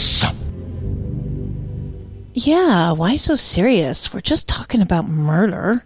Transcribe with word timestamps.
serious? 0.00 0.36
Yeah, 2.32 2.92
why 2.92 3.16
so 3.16 3.36
serious? 3.36 4.12
We're 4.12 4.20
just 4.20 4.48
talking 4.48 4.80
about 4.80 5.08
murder. 5.08 5.84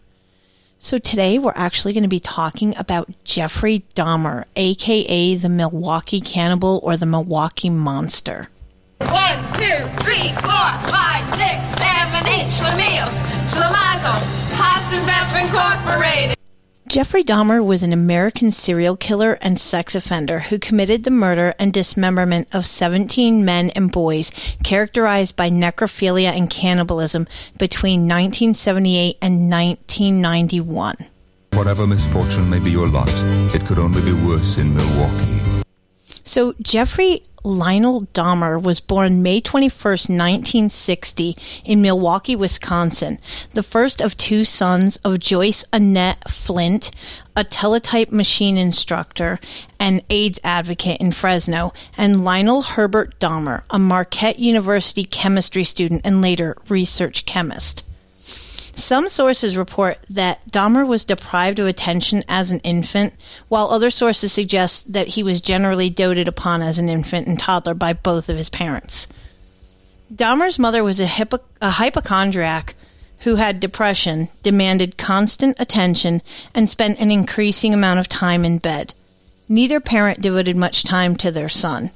So 0.79 0.99
today 0.99 1.39
we're 1.39 1.53
actually 1.57 1.95
going 1.95 2.03
to 2.03 2.09
be 2.09 2.21
talking 2.21 2.77
about 2.77 3.11
Jeffrey 3.25 3.85
Dahmer, 3.95 4.45
aka 4.55 5.35
the 5.35 5.49
Milwaukee 5.49 6.21
Cannibal 6.21 6.81
or 6.83 6.97
the 6.97 7.07
Milwaukee 7.07 7.71
Monster. 7.71 8.49
One, 8.99 9.39
two, 9.55 9.89
three, 10.05 10.29
four, 10.45 10.69
five, 10.93 11.25
six, 11.35 11.57
seven, 11.81 12.27
eight. 12.29 12.49
Schlemiel, 12.53 13.09
Schlemazel, 13.51 14.21
Hasenpfeffer 14.55 15.45
Incorporated. 15.45 16.37
Jeffrey 16.87 17.25
Dahmer 17.25 17.65
was 17.65 17.83
an 17.83 17.95
American 17.95 18.51
serial 18.51 18.95
killer 18.95 19.39
and 19.41 19.59
sex 19.59 19.95
offender 19.95 20.41
who 20.41 20.59
committed 20.59 21.05
the 21.05 21.11
murder 21.11 21.55
and 21.59 21.73
dismemberment 21.73 22.47
of 22.53 22.67
17 22.67 23.43
men 23.43 23.71
and 23.71 23.91
boys 23.91 24.31
characterized 24.63 25.35
by 25.35 25.49
necrophilia 25.49 26.37
and 26.37 26.51
cannibalism 26.51 27.27
between 27.59 28.01
1978 28.01 29.17
and 29.23 29.51
1991. 29.51 30.95
Whatever 31.55 31.87
misfortune 31.87 32.51
may 32.51 32.59
be 32.59 32.71
your 32.71 32.89
lot, 32.89 33.09
it 33.55 33.65
could 33.65 33.79
only 33.79 34.03
be 34.03 34.13
worse 34.13 34.59
in 34.59 34.75
Milwaukee. 34.75 35.63
So, 36.23 36.55
Jeffrey 36.61 37.23
Lionel 37.47 38.07
Dahmer 38.15 38.61
was 38.61 38.81
born 38.81 39.23
May 39.23 39.39
21st, 39.39 40.09
1960, 40.09 41.37
in 41.67 41.83
Milwaukee, 41.83 42.35
Wisconsin, 42.35 43.19
the 43.53 43.63
first 43.63 44.01
of 44.01 44.17
two 44.17 44.47
sons 44.47 44.97
of 45.05 45.19
Joyce 45.19 45.63
Annette 45.71 46.31
Flint, 46.31 46.91
a 47.37 47.45
teletype 47.45 48.11
machine 48.11 48.57
instructor 48.57 49.39
and 49.79 50.01
AIDS 50.09 50.41
advocate 50.43 51.03
in 51.03 51.13
Fresno, 51.13 51.75
and 51.99 52.25
Lionel 52.25 52.63
Herbert 52.63 53.21
Dahmer, 53.21 53.63
a 53.69 53.79
Marquette 53.79 54.39
University 54.39 55.05
chemistry 55.05 55.65
student 55.65 56.01
and 56.03 56.23
later 56.23 56.57
research 56.71 57.27
chemist. 57.27 57.85
Some 58.77 59.09
sources 59.09 59.57
report 59.57 59.99
that 60.11 60.47
Dahmer 60.51 60.87
was 60.87 61.05
deprived 61.05 61.59
of 61.59 61.67
attention 61.67 62.25
as 62.29 62.51
an 62.51 62.61
infant, 62.61 63.15
while 63.49 63.71
other 63.71 63.91
sources 63.91 64.33
suggest 64.33 64.93
that 64.93 65.09
he 65.09 65.23
was 65.23 65.41
generally 65.41 65.91
doted 65.91 66.27
upon 66.27 66.61
as 66.61 66.79
an 66.79 66.89
infant 66.89 67.29
and 67.29 67.39
toddler 67.39 67.75
by 67.75 67.93
both 67.93 68.29
of 68.29 68.37
his 68.37 68.51
parents. 68.51 69.07
Dahmer's 70.13 70.59
mother 70.59 70.83
was 70.83 71.01
a, 71.01 71.07
hypo- 71.07 71.39
a 71.61 71.71
hypochondriac 71.71 72.75
who 73.21 73.37
had 73.37 73.61
depression, 73.61 74.29
demanded 74.43 74.99
constant 74.99 75.57
attention, 75.61 76.21
and 76.55 76.69
spent 76.69 77.01
an 77.01 77.11
increasing 77.11 77.73
amount 77.73 78.01
of 78.01 78.09
time 78.09 78.45
in 78.45 78.59
bed. 78.59 78.93
Neither 79.49 79.81
parent 79.81 80.21
devoted 80.21 80.57
much 80.57 80.83
time 80.83 81.17
to 81.17 81.31
their 81.31 81.49
son 81.49 81.91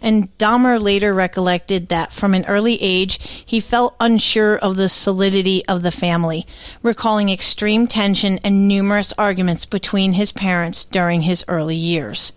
and 0.00 0.36
Dahmer 0.38 0.80
later 0.80 1.12
recollected 1.14 1.88
that 1.88 2.12
from 2.12 2.34
an 2.34 2.44
early 2.46 2.80
age 2.80 3.18
he 3.44 3.60
felt 3.60 3.96
unsure 4.00 4.56
of 4.58 4.76
the 4.76 4.88
solidity 4.88 5.64
of 5.66 5.82
the 5.82 5.90
family, 5.90 6.46
recalling 6.82 7.28
extreme 7.28 7.86
tension 7.86 8.38
and 8.44 8.68
numerous 8.68 9.12
arguments 9.18 9.66
between 9.66 10.12
his 10.12 10.32
parents 10.32 10.84
during 10.84 11.22
his 11.22 11.44
early 11.48 11.76
years. 11.76 12.32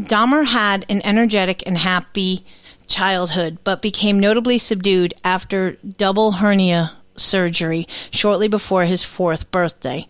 Dahmer 0.00 0.46
had 0.46 0.86
an 0.88 1.00
energetic 1.04 1.62
and 1.66 1.78
happy 1.78 2.44
childhood, 2.86 3.58
but 3.64 3.82
became 3.82 4.18
notably 4.18 4.58
subdued 4.58 5.14
after 5.24 5.72
double 5.96 6.32
hernia 6.32 6.92
surgery 7.16 7.86
shortly 8.10 8.48
before 8.48 8.84
his 8.84 9.04
fourth 9.04 9.50
birthday. 9.50 10.08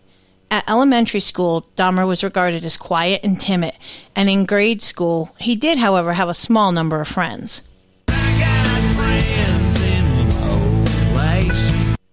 At 0.51 0.67
elementary 0.67 1.19
school, 1.19 1.67
Dahmer 1.75 2.07
was 2.07 2.23
regarded 2.23 2.65
as 2.65 2.75
quiet 2.75 3.21
and 3.23 3.39
timid, 3.39 3.73
and 4.15 4.29
in 4.29 4.45
grade 4.45 4.81
school, 4.81 5.35
he 5.37 5.55
did, 5.55 5.77
however, 5.77 6.13
have 6.13 6.29
a 6.29 6.33
small 6.33 6.71
number 6.71 6.99
of 6.99 7.07
friends. 7.07 7.61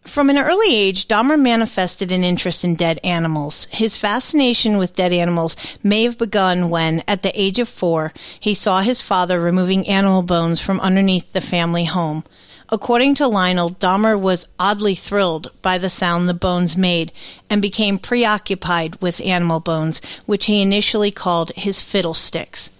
From 0.04 0.30
an 0.30 0.38
early 0.38 0.74
age, 0.74 1.08
Dahmer 1.08 1.38
manifested 1.38 2.10
an 2.10 2.24
interest 2.24 2.64
in 2.64 2.74
dead 2.74 2.98
animals. 3.04 3.66
His 3.70 3.98
fascination 3.98 4.78
with 4.78 4.96
dead 4.96 5.12
animals 5.12 5.56
may 5.82 6.04
have 6.04 6.16
begun 6.16 6.70
when, 6.70 7.02
at 7.06 7.22
the 7.22 7.38
age 7.38 7.58
of 7.58 7.68
four, 7.68 8.14
he 8.40 8.54
saw 8.54 8.80
his 8.80 9.02
father 9.02 9.38
removing 9.38 9.86
animal 9.86 10.22
bones 10.22 10.58
from 10.60 10.80
underneath 10.80 11.34
the 11.34 11.42
family 11.42 11.84
home. 11.84 12.24
According 12.68 13.14
to 13.16 13.28
Lionel, 13.28 13.70
Dahmer 13.70 14.18
was 14.18 14.48
oddly 14.58 14.96
thrilled 14.96 15.52
by 15.62 15.78
the 15.78 15.88
sound 15.88 16.28
the 16.28 16.34
bones 16.34 16.76
made 16.76 17.12
and 17.48 17.62
became 17.62 17.98
preoccupied 17.98 19.00
with 19.00 19.20
animal 19.20 19.60
bones, 19.60 20.00
which 20.26 20.46
he 20.46 20.62
initially 20.62 21.12
called 21.12 21.52
his 21.54 21.80
fiddlesticks. 21.80 22.70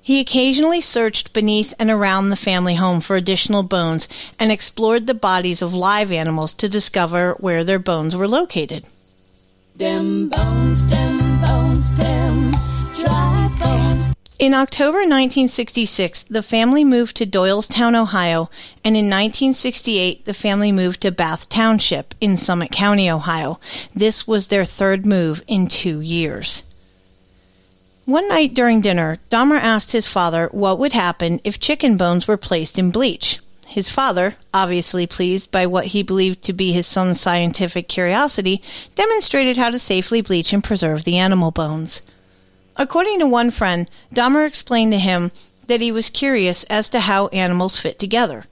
He 0.00 0.20
occasionally 0.20 0.80
searched 0.80 1.32
beneath 1.32 1.74
and 1.78 1.90
around 1.90 2.30
the 2.30 2.36
family 2.36 2.76
home 2.76 3.00
for 3.00 3.16
additional 3.16 3.62
bones 3.62 4.08
and 4.38 4.50
explored 4.50 5.06
the 5.06 5.14
bodies 5.14 5.60
of 5.60 5.74
live 5.74 6.12
animals 6.12 6.54
to 6.54 6.68
discover 6.68 7.34
where 7.38 7.64
their 7.64 7.78
bones 7.78 8.16
were 8.16 8.28
located. 8.28 8.86
Dem 9.76 10.28
bones, 10.28 10.86
dem 10.86 11.40
bones, 11.40 11.90
dem 11.92 12.52
dry 12.94 13.56
bones. 13.58 14.19
In 14.40 14.54
October 14.54 15.00
1966, 15.00 16.22
the 16.22 16.42
family 16.42 16.82
moved 16.82 17.14
to 17.18 17.26
Doylestown, 17.26 17.94
Ohio, 17.94 18.48
and 18.82 18.96
in 18.96 19.04
1968, 19.04 20.24
the 20.24 20.32
family 20.32 20.72
moved 20.72 21.02
to 21.02 21.10
Bath 21.10 21.50
Township 21.50 22.14
in 22.22 22.38
Summit 22.38 22.72
County, 22.72 23.10
Ohio. 23.10 23.60
This 23.94 24.26
was 24.26 24.46
their 24.46 24.64
third 24.64 25.04
move 25.04 25.44
in 25.46 25.66
two 25.66 26.00
years. 26.00 26.62
One 28.06 28.28
night 28.28 28.54
during 28.54 28.80
dinner, 28.80 29.18
Dahmer 29.28 29.60
asked 29.60 29.92
his 29.92 30.06
father 30.06 30.48
what 30.52 30.78
would 30.78 30.94
happen 30.94 31.42
if 31.44 31.60
chicken 31.60 31.98
bones 31.98 32.26
were 32.26 32.38
placed 32.38 32.78
in 32.78 32.90
bleach. 32.90 33.40
His 33.66 33.90
father, 33.90 34.36
obviously 34.54 35.06
pleased 35.06 35.50
by 35.50 35.66
what 35.66 35.88
he 35.88 36.02
believed 36.02 36.40
to 36.44 36.54
be 36.54 36.72
his 36.72 36.86
son's 36.86 37.20
scientific 37.20 37.88
curiosity, 37.88 38.62
demonstrated 38.94 39.58
how 39.58 39.68
to 39.68 39.78
safely 39.78 40.22
bleach 40.22 40.54
and 40.54 40.64
preserve 40.64 41.04
the 41.04 41.18
animal 41.18 41.50
bones. 41.50 42.00
According 42.76 43.18
to 43.18 43.26
one 43.26 43.50
friend, 43.50 43.90
Dahmer 44.14 44.46
explained 44.46 44.92
to 44.92 44.98
him 44.98 45.32
that 45.66 45.80
he 45.80 45.92
was 45.92 46.10
curious 46.10 46.64
as 46.64 46.88
to 46.90 47.00
how 47.00 47.28
animals 47.28 47.78
fit 47.78 47.98
together. 47.98 48.44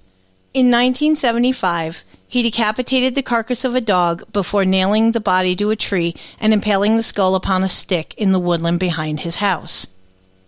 In 0.55 0.67
1975, 0.67 2.05
he 2.27 2.43
decapitated 2.43 3.15
the 3.15 3.23
carcass 3.23 3.65
of 3.65 3.75
a 3.75 3.81
dog 3.81 4.31
before 4.33 4.65
nailing 4.65 5.13
the 5.13 5.21
body 5.21 5.57
to 5.57 5.71
a 5.71 5.77
tree 5.77 6.15
and 6.41 6.53
impaling 6.53 6.97
the 6.97 7.03
skull 7.03 7.35
upon 7.35 7.65
a 7.65 7.69
stick 7.69 8.15
in 8.17 8.33
the 8.33 8.39
woodland 8.39 8.79
behind 8.79 9.21
his 9.21 9.37
house. 9.37 9.87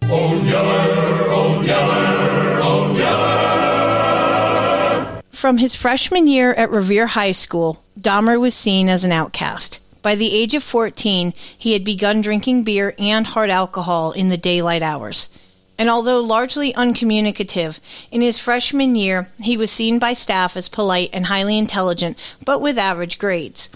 Old 0.02 0.44
Yeller, 0.44 1.31
Old 1.31 1.64
Yeller, 1.64 2.60
Old 2.62 2.97
Yeller. 2.97 3.31
From 5.32 5.58
his 5.58 5.75
freshman 5.75 6.26
year 6.26 6.52
at 6.54 6.70
Revere 6.70 7.06
High 7.06 7.32
School, 7.32 7.82
Dahmer 7.98 8.38
was 8.38 8.54
seen 8.54 8.88
as 8.88 9.04
an 9.04 9.12
outcast. 9.12 9.81
By 10.03 10.15
the 10.15 10.34
age 10.34 10.55
of 10.55 10.62
14, 10.62 11.34
he 11.56 11.75
had 11.75 11.84
begun 11.84 12.21
drinking 12.21 12.65
beer 12.65 12.94
and 12.99 13.27
hard 13.27 13.50
alcohol 13.50 14.12
in 14.12 14.28
the 14.28 14.38
daylight 14.38 14.83
hours. 14.83 15.28
And 15.77 15.91
although 15.91 16.21
largely 16.21 16.75
uncommunicative, 16.75 17.81
in 18.11 18.21
his 18.21 18.38
freshman 18.38 18.97
year 18.97 19.31
he 19.41 19.56
was 19.56 19.71
seen 19.71 19.99
by 19.99 20.12
staff 20.15 20.56
as 20.56 20.69
polite 20.69 21.11
and 21.12 21.27
highly 21.27 21.59
intelligent, 21.59 22.19
but 22.44 22.61
with 22.61 22.78
average 22.78 23.19
grades. 23.19 23.69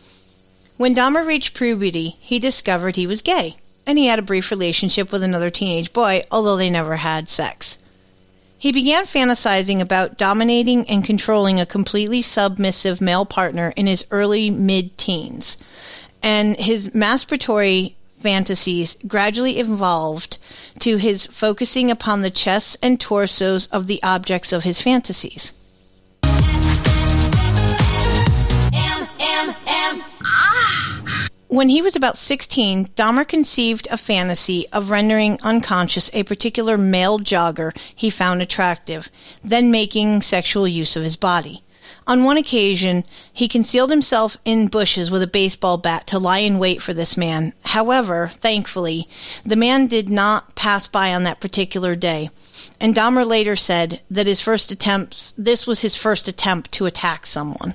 When 0.77 0.95
Dahmer 0.95 1.27
reached 1.27 1.55
puberty, 1.55 2.17
he 2.21 2.39
discovered 2.39 2.97
he 2.97 3.07
was 3.07 3.23
gay, 3.23 3.57
and 3.87 3.99
he 3.99 4.07
had 4.07 4.19
a 4.19 4.23
brief 4.23 4.51
relationship 4.51 5.13
with 5.13 5.23
another 5.23 5.51
teenage 5.51 5.93
boy, 5.93 6.25
although 6.31 6.57
they 6.57 6.71
never 6.71 6.97
had 6.97 7.29
sex. 7.29 7.79
He 8.59 8.73
began 8.73 9.05
fantasizing 9.05 9.81
about 9.81 10.17
dominating 10.17 10.89
and 10.89 11.05
controlling 11.05 11.61
a 11.61 11.67
completely 11.67 12.23
submissive 12.23 13.01
male 13.01 13.27
partner 13.27 13.75
in 13.77 13.87
his 13.87 14.07
early 14.11 14.49
mid 14.49 14.97
teens 14.97 15.59
and 16.25 16.57
his 16.59 16.89
masturbatory 16.89 17.95
fantasies 18.19 18.97
gradually 19.07 19.59
evolved 19.59 20.39
to 20.79 20.97
his 20.97 21.27
focusing 21.27 21.91
upon 21.91 22.23
the 22.23 22.31
chests 22.31 22.79
and 22.83 22.99
torsos 22.99 23.67
of 23.67 23.87
the 23.87 24.03
objects 24.03 24.51
of 24.51 24.65
his 24.65 24.81
fantasies. 24.81 25.53
When 31.49 31.69
he 31.69 31.83
was 31.83 31.95
about 31.95 32.19
16, 32.19 32.87
Dahmer 32.97 33.29
conceived 33.29 33.87
a 33.91 33.97
fantasy 33.99 34.67
of 34.73 34.91
rendering 34.91 35.39
unconscious 35.43 36.11
a 36.13 36.25
particular 36.25 36.77
male 36.79 37.21
jogger 37.21 37.77
he 37.95 38.11
found 38.11 38.43
attractive, 38.43 39.11
then 39.45 39.71
making 39.71 40.23
sexual 40.23 40.67
use 40.67 40.97
of 40.97 41.05
his 41.05 41.15
body. 41.17 41.64
On 42.07 42.23
one 42.23 42.37
occasion, 42.37 43.05
he 43.33 43.49
concealed 43.49 43.91
himself 43.91 44.37
in 44.45 44.69
bushes 44.69 45.11
with 45.11 45.23
a 45.23 45.27
baseball 45.27 45.79
bat 45.79 46.07
to 46.09 46.19
lie 46.19 46.39
in 46.39 46.59
wait 46.59 46.83
for 46.83 46.93
this 46.93 47.17
man. 47.17 47.55
However, 47.65 48.31
thankfully, 48.35 49.09
the 49.45 49.57
man 49.57 49.87
did 49.87 50.11
not 50.11 50.55
pass 50.55 50.87
by 50.87 51.15
on 51.15 51.23
that 51.23 51.41
particular 51.41 51.97
day. 51.97 52.31
And 52.79 52.95
Dahmer 52.95 53.27
later 53.27 53.57
said 53.57 54.03
that 54.11 54.27
his 54.27 54.41
first 54.41 54.71
attempts, 54.71 55.33
this 55.39 55.67
was 55.67 55.81
his 55.81 55.97
first 55.97 56.29
attempt 56.29 56.73
to 56.73 56.85
attack 56.85 57.25
someone. 57.25 57.75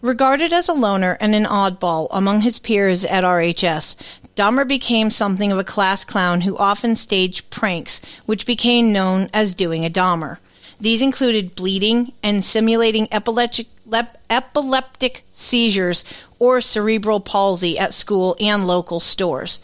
Regarded 0.00 0.52
as 0.52 0.68
a 0.68 0.72
loner 0.72 1.18
and 1.20 1.34
an 1.34 1.44
oddball 1.44 2.08
among 2.10 2.40
his 2.40 2.58
peers 2.58 3.04
at 3.04 3.24
RHS, 3.24 3.94
Dahmer 4.34 4.66
became 4.66 5.10
something 5.10 5.52
of 5.52 5.58
a 5.58 5.64
class 5.64 6.02
clown 6.02 6.40
who 6.40 6.56
often 6.56 6.96
staged 6.96 7.50
pranks, 7.50 8.00
which 8.24 8.46
became 8.46 8.90
known 8.90 9.28
as 9.34 9.54
doing 9.54 9.84
a 9.84 9.90
Dahmer. 9.90 10.38
These 10.82 11.00
included 11.00 11.54
bleeding 11.54 12.12
and 12.24 12.42
simulating 12.42 13.06
epileptic, 13.12 13.68
lep- 13.86 14.20
epileptic 14.28 15.22
seizures 15.32 16.04
or 16.40 16.60
cerebral 16.60 17.20
palsy 17.20 17.78
at 17.78 17.94
school 17.94 18.36
and 18.40 18.66
local 18.66 18.98
stores. 18.98 19.60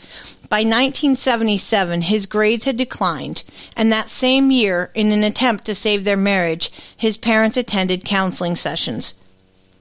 By 0.49 0.59
1977, 0.59 2.03
his 2.03 2.27
grades 2.27 2.67
had 2.67 2.77
declined, 2.77 3.43
and 3.77 3.91
that 3.91 4.09
same 4.09 4.53
year, 4.53 4.93
in 4.95 5.11
an 5.11 5.25
attempt 5.25 5.65
to 5.65 5.75
save 5.75 6.05
their 6.05 6.17
marriage, 6.17 6.71
his 6.97 7.17
parents 7.17 7.57
attended 7.57 8.05
counseling 8.05 8.55
sessions. 8.55 9.15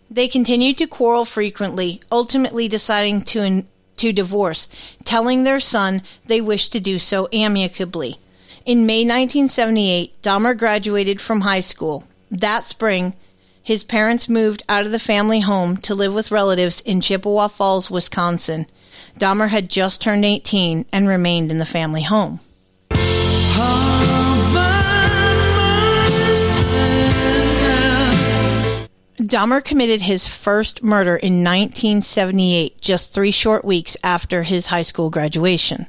They 0.09 0.27
continued 0.27 0.79
to 0.79 0.87
quarrel 0.87 1.23
frequently, 1.23 2.01
ultimately 2.11 2.67
deciding 2.67 3.21
to, 3.25 3.43
in, 3.43 3.67
to 3.97 4.11
divorce, 4.11 4.67
telling 5.05 5.43
their 5.43 5.59
son 5.59 6.01
they 6.25 6.41
wished 6.41 6.71
to 6.71 6.79
do 6.79 6.97
so 6.97 7.29
amicably. 7.31 8.17
In 8.67 8.85
May 8.85 9.05
1978, 9.05 10.21
Dahmer 10.21 10.57
graduated 10.57 11.21
from 11.21 11.39
high 11.39 11.61
school. 11.61 12.03
That 12.29 12.65
spring, 12.65 13.15
his 13.63 13.85
parents 13.85 14.27
moved 14.27 14.61
out 14.67 14.85
of 14.85 14.91
the 14.91 14.99
family 14.99 15.39
home 15.39 15.77
to 15.77 15.95
live 15.95 16.13
with 16.13 16.31
relatives 16.31 16.81
in 16.81 16.99
Chippewa 16.99 17.47
Falls, 17.47 17.89
Wisconsin. 17.89 18.67
Dahmer 19.17 19.47
had 19.47 19.69
just 19.69 20.01
turned 20.01 20.25
18 20.25 20.85
and 20.91 21.07
remained 21.07 21.49
in 21.49 21.59
the 21.59 21.65
family 21.65 22.03
home. 22.03 22.41
Dahmer 29.17 29.63
committed 29.63 30.01
his 30.01 30.27
first 30.27 30.83
murder 30.83 31.15
in 31.15 31.41
1978, 31.41 32.81
just 32.81 33.13
three 33.13 33.31
short 33.31 33.63
weeks 33.63 33.95
after 34.03 34.43
his 34.43 34.67
high 34.67 34.81
school 34.81 35.09
graduation. 35.09 35.87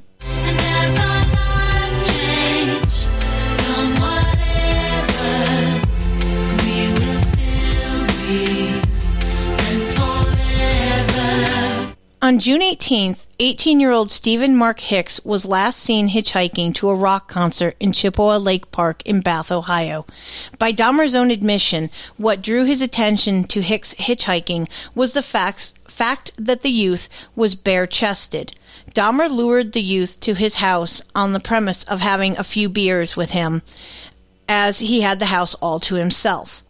On 12.29 12.37
June 12.37 12.61
18th, 12.61 13.25
18 13.39 13.79
year 13.79 13.89
old 13.89 14.11
Steven 14.11 14.55
Mark 14.55 14.81
Hicks 14.81 15.19
was 15.25 15.47
last 15.47 15.79
seen 15.79 16.09
hitchhiking 16.09 16.75
to 16.75 16.89
a 16.89 16.93
rock 16.93 17.27
concert 17.27 17.75
in 17.79 17.91
Chippewa 17.91 18.37
Lake 18.37 18.69
Park 18.69 19.01
in 19.03 19.19
Bath, 19.21 19.51
Ohio. 19.51 20.05
By 20.59 20.71
Dahmer's 20.71 21.15
own 21.15 21.31
admission, 21.31 21.89
what 22.17 22.43
drew 22.43 22.65
his 22.65 22.83
attention 22.83 23.45
to 23.45 23.63
Hicks 23.63 23.95
hitchhiking 23.95 24.69
was 24.93 25.13
the 25.13 25.23
facts, 25.23 25.73
fact 25.87 26.29
that 26.37 26.61
the 26.61 26.69
youth 26.69 27.09
was 27.35 27.55
bare 27.55 27.87
chested. 27.87 28.53
Dahmer 28.93 29.27
lured 29.27 29.71
the 29.71 29.81
youth 29.81 30.19
to 30.19 30.35
his 30.35 30.57
house 30.57 31.01
on 31.15 31.33
the 31.33 31.39
premise 31.39 31.83
of 31.85 31.99
having 31.99 32.37
a 32.37 32.43
few 32.43 32.69
beers 32.69 33.17
with 33.17 33.31
him, 33.31 33.63
as 34.47 34.77
he 34.77 35.01
had 35.01 35.17
the 35.17 35.33
house 35.33 35.55
all 35.55 35.79
to 35.79 35.95
himself. 35.95 36.63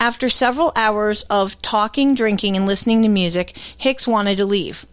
After 0.00 0.28
several 0.28 0.72
hours 0.76 1.22
of 1.24 1.60
talking, 1.62 2.14
drinking, 2.14 2.56
and 2.56 2.66
listening 2.66 3.02
to 3.02 3.08
music, 3.08 3.56
Hicks 3.76 4.06
wanted 4.06 4.38
to 4.38 4.44
leave. 4.44 4.86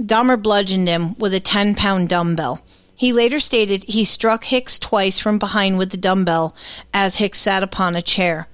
Dahmer 0.00 0.40
bludgeoned 0.40 0.88
him 0.88 1.14
with 1.18 1.34
a 1.34 1.40
10 1.40 1.74
pound 1.74 2.08
dumbbell. 2.08 2.62
He 2.96 3.12
later 3.12 3.40
stated 3.40 3.84
he 3.84 4.04
struck 4.04 4.44
Hicks 4.44 4.78
twice 4.78 5.18
from 5.18 5.38
behind 5.38 5.78
with 5.78 5.90
the 5.90 5.96
dumbbell 5.96 6.54
as 6.92 7.16
Hicks 7.16 7.40
sat 7.40 7.62
upon 7.62 7.94
a 7.94 8.02
chair. 8.02 8.48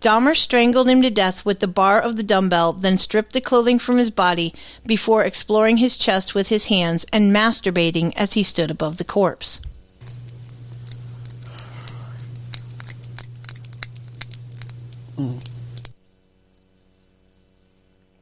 Dahmer 0.00 0.36
strangled 0.36 0.88
him 0.88 1.02
to 1.02 1.10
death 1.10 1.44
with 1.44 1.60
the 1.60 1.66
bar 1.66 2.00
of 2.00 2.16
the 2.16 2.22
dumbbell, 2.22 2.72
then 2.72 2.96
stripped 2.96 3.32
the 3.32 3.40
clothing 3.40 3.78
from 3.78 3.98
his 3.98 4.10
body 4.10 4.54
before 4.86 5.22
exploring 5.22 5.76
his 5.76 5.96
chest 5.96 6.34
with 6.34 6.48
his 6.48 6.66
hands 6.66 7.04
and 7.12 7.34
masturbating 7.34 8.12
as 8.16 8.32
he 8.32 8.42
stood 8.42 8.70
above 8.70 8.96
the 8.96 9.04
corpse. 9.04 9.60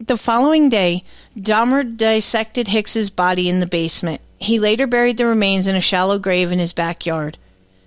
The 0.04 0.16
following 0.16 0.68
day, 0.68 1.04
Dahmer 1.38 1.84
dissected 1.96 2.66
Hicks's 2.66 3.08
body 3.08 3.48
in 3.48 3.60
the 3.60 3.66
basement. 3.66 4.20
He 4.36 4.58
later 4.58 4.88
buried 4.88 5.16
the 5.16 5.26
remains 5.26 5.68
in 5.68 5.76
a 5.76 5.80
shallow 5.80 6.18
grave 6.18 6.50
in 6.50 6.58
his 6.58 6.72
backyard. 6.72 7.38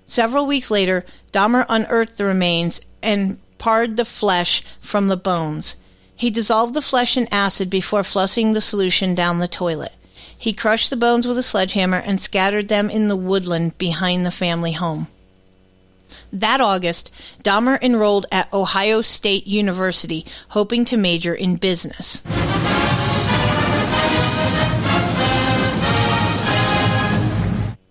Several 0.08 0.46
weeks 0.46 0.72
later, 0.72 1.04
Dahmer 1.34 1.66
unearthed 1.68 2.18
the 2.18 2.24
remains 2.24 2.80
and 3.04 3.38
pared 3.58 3.98
the 3.98 4.06
flesh 4.06 4.64
from 4.80 5.10
the 5.10 5.18
bones. 5.18 5.76
He 6.16 6.30
dissolved 6.30 6.74
the 6.74 6.82
flesh 6.82 7.18
in 7.18 7.28
acid 7.34 7.70
before 7.70 8.06
flushing 8.06 8.54
the 8.54 8.62
solution 8.62 9.14
down 9.14 9.40
the 9.40 9.50
toilet. 9.50 9.92
He 10.38 10.54
crushed 10.54 10.90
the 10.90 10.96
bones 10.96 11.28
with 11.28 11.38
a 11.38 11.44
sledgehammer 11.44 11.98
and 11.98 12.22
scattered 12.22 12.70
them 12.70 12.90
in 12.90 13.10
the 13.10 13.18
woodland 13.18 13.78
behind 13.78 14.26
the 14.26 14.32
family 14.32 14.72
home. 14.72 15.08
That 16.34 16.62
August, 16.62 17.12
Dahmer 17.44 17.82
enrolled 17.82 18.26
at 18.32 18.52
Ohio 18.54 19.02
State 19.02 19.48
University, 19.48 20.26
hoping 20.50 20.86
to 20.86 20.98
major 20.98 21.34
in 21.34 21.58
business. 21.58 22.22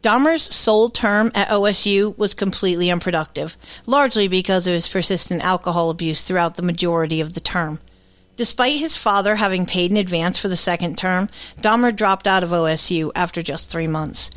Dahmer's 0.04 0.54
sole 0.54 0.90
term 0.90 1.32
at 1.34 1.48
OSU 1.48 2.16
was 2.18 2.34
completely 2.34 2.90
unproductive, 2.90 3.56
largely 3.86 4.28
because 4.28 4.66
of 4.66 4.74
his 4.74 4.86
persistent 4.86 5.42
alcohol 5.42 5.88
abuse 5.88 6.20
throughout 6.20 6.56
the 6.56 6.62
majority 6.62 7.22
of 7.22 7.32
the 7.32 7.40
term. 7.40 7.80
Despite 8.36 8.78
his 8.78 8.98
father 8.98 9.36
having 9.36 9.64
paid 9.64 9.90
in 9.90 9.96
advance 9.96 10.38
for 10.38 10.48
the 10.48 10.58
second 10.58 10.98
term, 10.98 11.30
Dahmer 11.62 11.96
dropped 11.96 12.26
out 12.26 12.42
of 12.42 12.50
OSU 12.50 13.12
after 13.14 13.40
just 13.40 13.70
three 13.70 13.86
months. 13.86 14.30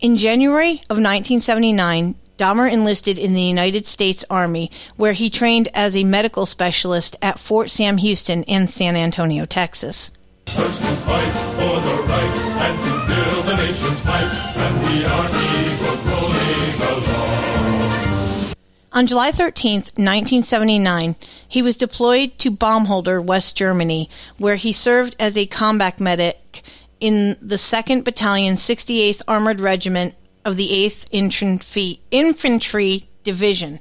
In 0.00 0.16
January 0.16 0.82
of 0.88 0.98
1979, 0.98 2.16
Dahmer 2.40 2.72
enlisted 2.72 3.18
in 3.18 3.34
the 3.34 3.42
United 3.42 3.84
States 3.84 4.24
Army, 4.30 4.70
where 4.96 5.12
he 5.12 5.28
trained 5.28 5.68
as 5.74 5.94
a 5.94 6.04
medical 6.04 6.46
specialist 6.46 7.14
at 7.20 7.38
Fort 7.38 7.68
Sam 7.68 7.98
Houston 7.98 8.44
in 8.44 8.66
San 8.66 8.96
Antonio, 8.96 9.44
Texas. 9.44 10.10
First 10.46 10.80
to 10.80 10.88
fight 11.04 11.32
for 11.56 11.80
the 11.82 12.02
right 12.04 12.34
and 12.64 12.80
to 12.80 12.92
build 13.14 13.44
the 13.44 13.56
nation's 13.56 14.02
might, 14.06 14.56
and 14.56 14.74
the 14.86 15.04
army 15.04 15.76
goes 15.84 16.02
rolling 16.06 17.04
along. 17.04 18.54
On 18.92 19.06
July 19.06 19.32
13th, 19.32 19.98
1979, 19.98 21.16
he 21.46 21.60
was 21.60 21.76
deployed 21.76 22.38
to 22.38 22.50
Baumholder, 22.50 23.22
West 23.22 23.54
Germany, 23.54 24.08
where 24.38 24.56
he 24.56 24.72
served 24.72 25.14
as 25.20 25.36
a 25.36 25.44
combat 25.44 26.00
medic 26.00 26.62
in 27.00 27.36
the 27.42 27.56
2nd 27.56 28.02
Battalion, 28.02 28.54
68th 28.54 29.20
Armored 29.28 29.60
Regiment 29.60 30.14
of 30.44 30.56
the 30.56 30.68
8th 30.68 31.06
Infantry, 31.10 32.00
Infantry 32.10 33.04
Division. 33.24 33.80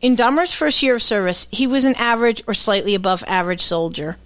In 0.00 0.16
Dahmer's 0.16 0.52
first 0.52 0.82
year 0.82 0.94
of 0.94 1.02
service, 1.02 1.46
he 1.50 1.66
was 1.66 1.84
an 1.84 1.94
average 1.96 2.42
or 2.46 2.54
slightly 2.54 2.94
above 2.94 3.22
average 3.26 3.60
soldier. 3.60 4.16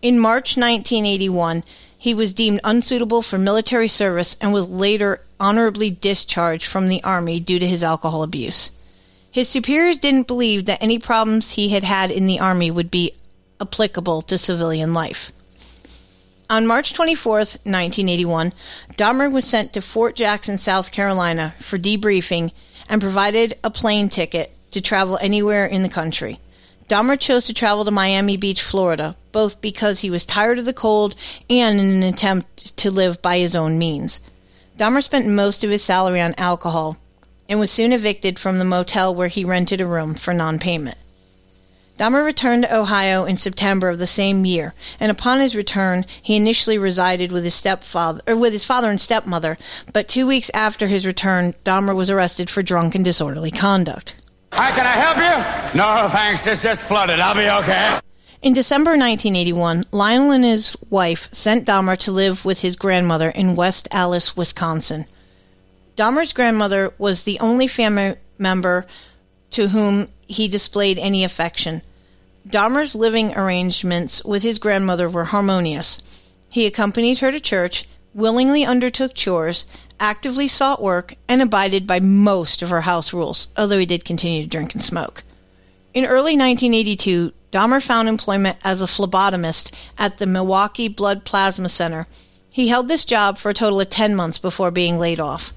In 0.00 0.18
March 0.18 0.56
1981, 0.56 1.64
he 1.96 2.14
was 2.14 2.32
deemed 2.32 2.60
unsuitable 2.62 3.22
for 3.22 3.38
military 3.38 3.88
service 3.88 4.36
and 4.40 4.52
was 4.52 4.68
later 4.68 5.20
honorably 5.40 5.90
discharged 5.90 6.64
from 6.64 6.86
the 6.86 7.02
Army 7.02 7.40
due 7.40 7.58
to 7.58 7.66
his 7.66 7.82
alcohol 7.82 8.22
abuse. 8.22 8.70
His 9.30 9.48
superiors 9.48 9.98
didn't 9.98 10.26
believe 10.26 10.66
that 10.66 10.82
any 10.82 10.98
problems 10.98 11.52
he 11.52 11.70
had 11.70 11.84
had 11.84 12.10
in 12.10 12.26
the 12.26 12.40
Army 12.40 12.70
would 12.70 12.90
be 12.90 13.12
applicable 13.60 14.22
to 14.22 14.38
civilian 14.38 14.94
life. 14.94 15.32
On 16.50 16.66
March 16.66 16.94
24th, 16.94 17.58
1981, 17.66 18.54
Dahmer 18.96 19.30
was 19.30 19.44
sent 19.44 19.74
to 19.74 19.82
Fort 19.82 20.16
Jackson, 20.16 20.56
South 20.56 20.90
Carolina 20.90 21.54
for 21.58 21.76
debriefing 21.76 22.52
and 22.88 23.02
provided 23.02 23.58
a 23.62 23.70
plane 23.70 24.08
ticket 24.08 24.50
to 24.70 24.80
travel 24.80 25.18
anywhere 25.20 25.66
in 25.66 25.82
the 25.82 25.90
country. 25.90 26.40
Dahmer 26.88 27.20
chose 27.20 27.44
to 27.46 27.52
travel 27.52 27.84
to 27.84 27.90
Miami 27.90 28.38
Beach, 28.38 28.62
Florida, 28.62 29.14
both 29.30 29.60
because 29.60 30.00
he 30.00 30.08
was 30.08 30.24
tired 30.24 30.58
of 30.58 30.64
the 30.64 30.72
cold 30.72 31.14
and 31.50 31.78
in 31.78 31.90
an 31.90 32.02
attempt 32.02 32.74
to 32.78 32.90
live 32.90 33.20
by 33.20 33.38
his 33.38 33.54
own 33.54 33.78
means. 33.78 34.18
Dahmer 34.78 35.02
spent 35.02 35.26
most 35.26 35.62
of 35.64 35.70
his 35.70 35.84
salary 35.84 36.22
on 36.22 36.34
alcohol 36.38 36.96
and 37.46 37.60
was 37.60 37.70
soon 37.70 37.92
evicted 37.92 38.38
from 38.38 38.58
the 38.58 38.64
motel 38.64 39.14
where 39.14 39.28
he 39.28 39.44
rented 39.44 39.82
a 39.82 39.86
room 39.86 40.14
for 40.14 40.32
non 40.32 40.58
payment. 40.58 40.96
Dahmer 41.98 42.24
returned 42.24 42.62
to 42.62 42.76
Ohio 42.76 43.24
in 43.24 43.36
September 43.36 43.88
of 43.88 43.98
the 43.98 44.06
same 44.06 44.46
year, 44.46 44.72
and 45.00 45.10
upon 45.10 45.40
his 45.40 45.56
return, 45.56 46.06
he 46.22 46.36
initially 46.36 46.78
resided 46.78 47.32
with 47.32 47.42
his 47.42 47.54
stepfather, 47.54 48.20
or 48.24 48.36
with 48.36 48.52
his 48.52 48.64
father 48.64 48.88
and 48.88 49.00
stepmother. 49.00 49.58
But 49.92 50.06
two 50.06 50.24
weeks 50.24 50.48
after 50.54 50.86
his 50.86 51.04
return, 51.04 51.54
Dahmer 51.64 51.96
was 51.96 52.08
arrested 52.08 52.48
for 52.48 52.62
drunk 52.62 52.94
and 52.94 53.04
disorderly 53.04 53.50
conduct. 53.50 54.14
Hi, 54.52 54.70
can 54.70 54.86
I 54.86 54.90
help 54.90 55.16
you? 55.16 55.78
No, 55.78 56.08
thanks. 56.08 56.46
It's 56.46 56.62
just 56.62 56.82
flooded. 56.82 57.18
I'll 57.18 57.34
be 57.34 57.50
okay. 57.64 57.98
In 58.42 58.52
December 58.52 58.90
1981, 58.90 59.86
Lionel 59.90 60.30
and 60.30 60.44
his 60.44 60.76
wife 60.90 61.28
sent 61.32 61.66
Dahmer 61.66 61.98
to 61.98 62.12
live 62.12 62.44
with 62.44 62.60
his 62.60 62.76
grandmother 62.76 63.30
in 63.30 63.56
West 63.56 63.88
Allis, 63.90 64.36
Wisconsin. 64.36 65.06
Dahmer's 65.96 66.32
grandmother 66.32 66.94
was 66.96 67.24
the 67.24 67.40
only 67.40 67.66
family 67.66 68.14
member 68.38 68.86
to 69.50 69.66
whom 69.68 70.06
he 70.28 70.46
displayed 70.46 70.98
any 71.00 71.24
affection. 71.24 71.82
Dahmer's 72.48 72.94
living 72.94 73.36
arrangements 73.36 74.24
with 74.24 74.42
his 74.42 74.58
grandmother 74.58 75.06
were 75.06 75.26
harmonious. 75.26 76.00
He 76.48 76.64
accompanied 76.64 77.18
her 77.18 77.30
to 77.30 77.40
church, 77.40 77.86
willingly 78.14 78.64
undertook 78.64 79.12
chores, 79.12 79.66
actively 80.00 80.48
sought 80.48 80.82
work, 80.82 81.14
and 81.28 81.42
abided 81.42 81.86
by 81.86 82.00
most 82.00 82.62
of 82.62 82.70
her 82.70 82.82
house 82.82 83.12
rules, 83.12 83.48
although 83.54 83.78
he 83.78 83.84
did 83.84 84.06
continue 84.06 84.42
to 84.42 84.48
drink 84.48 84.72
and 84.72 84.82
smoke. 84.82 85.24
In 85.92 86.06
early 86.06 86.38
1982, 86.38 87.32
Dahmer 87.52 87.82
found 87.82 88.08
employment 88.08 88.56
as 88.64 88.80
a 88.80 88.86
phlebotomist 88.86 89.70
at 89.98 90.16
the 90.16 90.26
Milwaukee 90.26 90.88
Blood 90.88 91.26
Plasma 91.26 91.68
Center. 91.68 92.06
He 92.48 92.68
held 92.68 92.88
this 92.88 93.04
job 93.04 93.36
for 93.36 93.50
a 93.50 93.54
total 93.54 93.80
of 93.82 93.90
10 93.90 94.16
months 94.16 94.38
before 94.38 94.70
being 94.70 94.98
laid 94.98 95.20
off. 95.20 95.52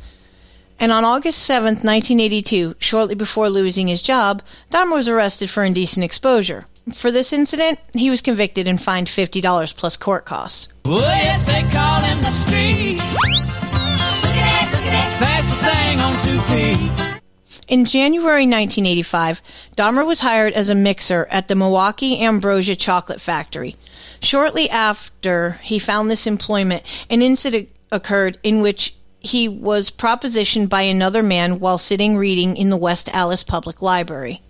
And 0.78 0.92
on 0.92 1.06
August 1.06 1.44
7, 1.44 1.76
1982, 1.76 2.76
shortly 2.80 3.16
before 3.16 3.50
losing 3.50 3.88
his 3.88 4.02
job, 4.02 4.42
Dahmer 4.72 4.96
was 4.96 5.08
arrested 5.08 5.50
for 5.50 5.64
indecent 5.64 6.04
exposure. 6.04 6.66
For 6.94 7.12
this 7.12 7.32
incident, 7.32 7.80
he 7.94 8.10
was 8.10 8.22
convicted 8.22 8.68
and 8.68 8.82
fined 8.82 9.08
$50 9.08 9.76
plus 9.76 9.98
court 9.98 10.26
costs. 10.26 10.68
Oh, 10.86 11.00
yes, 11.00 11.46
they 11.46 11.62
call 11.70 12.02
him 12.02 12.22
the 12.22 12.32
street. 12.32 12.98
Look 12.98 14.36
at 14.36 14.42
that, 14.42 14.70
look 14.74 14.86
at 14.86 14.92
that. 14.92 15.18
Fastest 15.20 15.62
thing 15.62 16.00
on 16.00 16.14
two 16.26 16.42
feet. 16.50 17.22
In 17.68 17.86
January 17.86 18.48
1985, 18.48 19.42
Dahmer 19.78 20.06
was 20.06 20.20
hired 20.20 20.54
as 20.54 20.70
a 20.70 20.76
mixer 20.76 21.28
at 21.30 21.48
the 21.48 21.56
Milwaukee 21.56 22.20
Ambrosia 22.20 22.76
Chocolate 22.76 23.22
Factory. 23.22 23.78
Shortly 24.20 24.70
after 24.70 25.52
he 25.62 25.80
found 25.80 26.10
this 26.10 26.28
employment, 26.28 26.84
an 27.10 27.22
incident 27.22 27.70
occurred 27.92 28.40
in 28.44 28.62
which 28.62 28.96
he 29.20 29.48
was 29.48 29.92
propositioned 29.92 30.68
by 30.68 30.82
another 30.82 31.22
man 31.22 31.60
while 31.60 31.78
sitting 31.78 32.18
reading 32.18 32.58
in 32.58 32.70
the 32.70 32.78
West 32.78 33.08
Allis 33.14 33.44
Public 33.44 33.82
Library. 33.82 34.42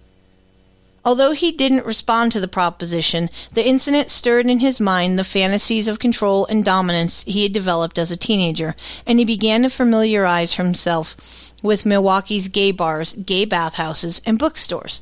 Although 1.03 1.31
he 1.31 1.51
didn't 1.51 1.85
respond 1.85 2.31
to 2.31 2.39
the 2.39 2.47
proposition, 2.47 3.29
the 3.53 3.67
incident 3.67 4.11
stirred 4.11 4.47
in 4.47 4.59
his 4.59 4.79
mind 4.79 5.17
the 5.17 5.23
fantasies 5.23 5.87
of 5.87 5.97
control 5.97 6.45
and 6.45 6.63
dominance 6.63 7.23
he 7.23 7.43
had 7.43 7.53
developed 7.53 7.97
as 7.97 8.11
a 8.11 8.17
teenager, 8.17 8.75
and 9.07 9.17
he 9.17 9.25
began 9.25 9.63
to 9.63 9.69
familiarize 9.69 10.55
himself 10.55 11.15
with 11.63 11.85
Milwaukee's 11.87 12.49
gay 12.49 12.71
bars, 12.71 13.13
gay 13.13 13.45
bathhouses, 13.45 14.21
and 14.25 14.37
bookstores. 14.37 15.01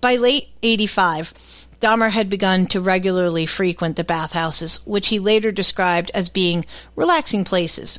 By 0.00 0.16
late 0.16 0.48
85, 0.64 1.32
Dahmer 1.80 2.10
had 2.10 2.28
begun 2.28 2.66
to 2.66 2.80
regularly 2.80 3.46
frequent 3.46 3.96
the 3.96 4.04
bathhouses, 4.04 4.80
which 4.84 5.08
he 5.08 5.18
later 5.18 5.52
described 5.52 6.10
as 6.12 6.28
being 6.28 6.64
relaxing 6.96 7.44
places. 7.44 7.98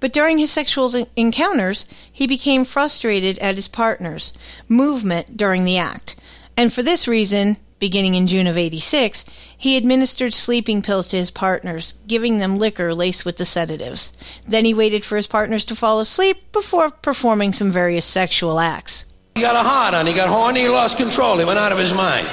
But 0.00 0.12
during 0.12 0.38
his 0.38 0.50
sexual 0.50 1.06
encounters, 1.16 1.84
he 2.10 2.26
became 2.26 2.64
frustrated 2.64 3.38
at 3.38 3.56
his 3.56 3.68
partner's 3.68 4.32
movement 4.68 5.36
during 5.36 5.64
the 5.64 5.76
act. 5.76 6.16
And 6.56 6.72
for 6.72 6.82
this 6.82 7.08
reason, 7.08 7.56
beginning 7.78 8.14
in 8.14 8.26
June 8.26 8.46
of 8.46 8.56
86, 8.56 9.24
he 9.56 9.76
administered 9.76 10.34
sleeping 10.34 10.82
pills 10.82 11.08
to 11.08 11.16
his 11.16 11.30
partners, 11.30 11.94
giving 12.06 12.38
them 12.38 12.56
liquor 12.56 12.94
laced 12.94 13.24
with 13.24 13.38
the 13.38 13.44
sedatives. 13.44 14.12
Then 14.46 14.64
he 14.64 14.74
waited 14.74 15.04
for 15.04 15.16
his 15.16 15.26
partners 15.26 15.64
to 15.66 15.76
fall 15.76 15.98
asleep 15.98 16.52
before 16.52 16.90
performing 16.90 17.52
some 17.52 17.70
various 17.70 18.04
sexual 18.04 18.60
acts. 18.60 19.04
He 19.34 19.42
got 19.42 19.56
a 19.56 19.66
hard 19.66 19.94
on. 19.94 20.06
He 20.06 20.12
got 20.12 20.28
horny. 20.28 20.60
He 20.60 20.68
lost 20.68 20.96
control. 20.96 21.38
He 21.38 21.44
went 21.44 21.58
out 21.58 21.72
of 21.72 21.78
his 21.78 21.94
mind. 21.94 22.28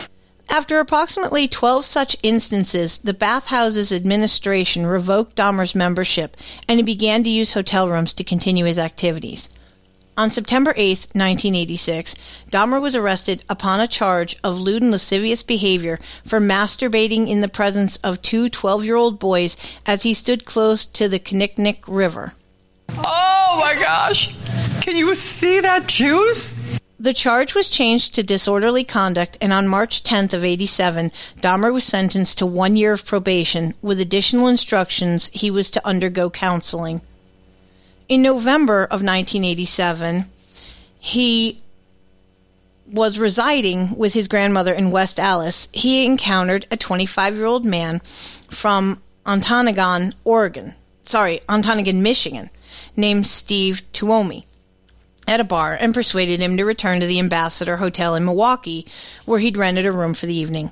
After 0.50 0.80
approximately 0.80 1.48
12 1.48 1.86
such 1.86 2.16
instances, 2.24 3.00
the 3.00 3.14
bathhouse's 3.14 3.92
administration 3.92 4.86
revoked 4.86 5.36
Dahmer's 5.36 5.76
membership 5.76 6.38
and 6.70 6.80
he 6.80 6.84
began 6.84 7.24
to 7.24 7.30
use 7.30 7.54
hotel 7.54 7.90
rooms 7.90 8.14
to 8.14 8.24
continue 8.24 8.64
his 8.66 8.80
activities. 8.80 9.50
On 10.18 10.32
September 10.32 10.74
8, 10.76 11.10
1986, 11.14 12.16
Dahmer 12.50 12.82
was 12.82 12.96
arrested 12.96 13.44
upon 13.48 13.80
a 13.80 13.88
charge 13.88 14.36
of 14.44 14.60
lewd 14.60 14.82
and 14.82 14.90
lascivious 14.90 15.44
behavior 15.44 16.00
for 16.26 16.40
masturbating 16.40 17.28
in 17.28 17.42
the 17.42 17.48
presence 17.48 17.98
of 17.98 18.24
two 18.24 18.50
12 18.50 18.84
year 18.84 18.96
old 18.96 19.20
boys 19.20 19.56
as 19.86 20.02
he 20.02 20.16
stood 20.16 20.44
close 20.44 20.88
to 20.88 21.08
the 21.08 21.20
Kinnickinnic 21.20 21.84
River. 21.88 22.34
Oh 22.98 23.58
my 23.62 23.76
gosh! 23.80 24.36
Can 24.82 24.96
you 24.96 25.14
see 25.14 25.60
that 25.60 25.86
juice? 25.86 26.80
The 27.00 27.14
charge 27.14 27.54
was 27.54 27.70
changed 27.70 28.16
to 28.16 28.24
disorderly 28.24 28.84
conduct, 28.84 29.38
and 29.40 29.54
on 29.54 29.68
March 29.68 30.02
10th 30.02 30.34
of 30.34 30.44
87, 30.44 31.12
Dahmer 31.42 31.72
was 31.72 31.84
sentenced 31.84 32.40
to 32.40 32.46
one 32.48 32.76
year 32.76 32.92
of 32.92 33.06
probation 33.06 33.76
with 33.84 34.00
additional 34.00 34.48
instructions 34.48 35.30
he 35.32 35.52
was 35.52 35.70
to 35.70 35.88
undergo 35.88 36.32
counseling. 36.32 37.02
In 38.10 38.22
November 38.22 38.84
of 38.84 39.04
1987, 39.04 40.30
he 40.98 41.62
was 42.90 43.20
residing 43.20 43.98
with 43.98 44.14
his 44.14 44.30
grandmother 44.30 44.74
in 44.74 44.92
West 44.92 45.20
Allis. 45.20 45.68
He 45.74 46.06
encountered 46.06 46.66
a 46.72 46.78
25 46.78 47.36
year 47.36 47.46
old 47.46 47.66
man 47.66 48.00
from 48.50 49.02
Ontonagon, 49.26 50.14
Oregon. 50.24 50.74
Sorry, 51.04 51.42
Ontonagon, 51.50 51.96
Michigan, 51.96 52.50
named 52.96 53.28
Steve 53.28 53.84
Tuomi 53.92 54.46
at 55.28 55.42
a 55.42 55.44
bar 55.44 55.78
and 55.80 55.94
persuaded 55.94 56.40
him 56.40 56.56
to 56.56 56.64
return 56.64 57.02
to 57.02 57.06
the 57.06 57.20
Ambassador 57.20 57.78
Hotel 57.78 58.16
in 58.16 58.24
Milwaukee, 58.24 58.88
where 59.26 59.40
he'd 59.40 59.58
rented 59.58 59.86
a 59.86 59.92
room 59.92 60.14
for 60.14 60.26
the 60.26 60.36
evening. 60.36 60.72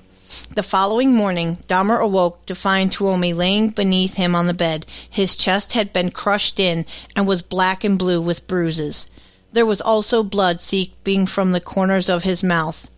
The 0.53 0.63
following 0.63 1.13
morning, 1.13 1.57
Dahmer 1.67 1.99
awoke 1.99 2.45
to 2.45 2.55
find 2.55 2.91
Tuomi 2.91 3.35
laying 3.35 3.69
beneath 3.69 4.15
him 4.15 4.35
on 4.35 4.47
the 4.47 4.53
bed. 4.53 4.85
His 5.09 5.35
chest 5.35 5.73
had 5.73 5.93
been 5.93 6.11
crushed 6.11 6.59
in 6.59 6.85
and 7.15 7.27
was 7.27 7.41
black 7.41 7.83
and 7.83 7.97
blue 7.97 8.21
with 8.21 8.47
bruises. 8.47 9.09
There 9.51 9.65
was 9.65 9.81
also 9.81 10.23
blood 10.23 10.61
seeping 10.61 11.25
from 11.25 11.51
the 11.51 11.61
corners 11.61 12.09
of 12.09 12.23
his 12.23 12.43
mouth. 12.43 12.89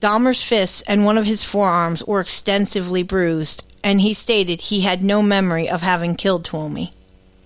Dahmer's 0.00 0.42
fists 0.42 0.82
and 0.82 1.04
one 1.04 1.18
of 1.18 1.24
his 1.24 1.42
forearms 1.42 2.04
were 2.04 2.20
extensively 2.20 3.02
bruised, 3.02 3.66
and 3.82 4.00
he 4.00 4.14
stated 4.14 4.60
he 4.60 4.82
had 4.82 5.02
no 5.02 5.22
memory 5.22 5.68
of 5.68 5.82
having 5.82 6.14
killed 6.14 6.44
Tuomi. 6.44 6.92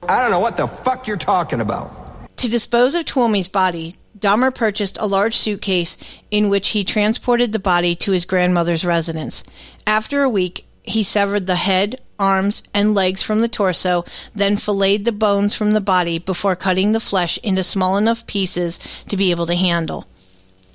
I 0.09 0.21
don't 0.21 0.31
know 0.31 0.40
what 0.40 0.57
the 0.57 0.66
fuck 0.66 1.07
you're 1.07 1.16
talking 1.16 1.61
about. 1.61 1.90
To 2.38 2.49
dispose 2.49 2.95
of 2.95 3.04
Tuomi's 3.04 3.49
body, 3.49 3.97
Dahmer 4.23 4.55
purchased 4.55 4.97
a 5.00 5.07
large 5.07 5.37
suitcase 5.37 5.97
in 6.31 6.49
which 6.49 6.69
he 6.69 6.85
transported 6.85 7.50
the 7.52 7.59
body 7.59 7.97
to 7.97 8.12
his 8.12 8.25
grandmother's 8.25 8.85
residence. 8.85 9.43
After 9.85 10.23
a 10.23 10.29
week, 10.29 10.64
he 10.85 11.02
severed 11.02 11.47
the 11.47 11.57
head, 11.57 12.00
arms, 12.21 12.62
and 12.73 12.95
legs 12.95 13.21
from 13.21 13.41
the 13.41 13.49
torso, 13.49 14.05
then 14.33 14.57
filleted 14.57 15.05
the 15.05 15.12
bones 15.12 15.55
from 15.55 15.73
the 15.73 15.81
body 15.81 16.19
before 16.19 16.55
cutting 16.55 16.93
the 16.93 17.00
flesh 17.00 17.37
into 17.43 17.64
small 17.64 17.97
enough 17.97 18.25
pieces 18.29 18.79
to 19.09 19.17
be 19.17 19.33
able 19.33 19.47
to 19.47 19.57
handle. 19.57 20.07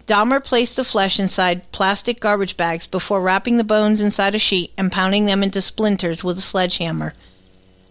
Dahmer 0.08 0.44
placed 0.44 0.76
the 0.76 0.84
flesh 0.84 1.20
inside 1.20 1.72
plastic 1.72 2.20
garbage 2.20 2.58
bags 2.58 2.86
before 2.86 3.22
wrapping 3.22 3.58
the 3.58 3.64
bones 3.64 4.02
inside 4.02 4.36
a 4.36 4.40
sheet 4.40 4.72
and 4.78 4.92
pounding 4.92 5.26
them 5.26 5.42
into 5.42 5.62
splinters 5.62 6.24
with 6.24 6.38
a 6.38 6.42
sledgehammer. 6.42 7.14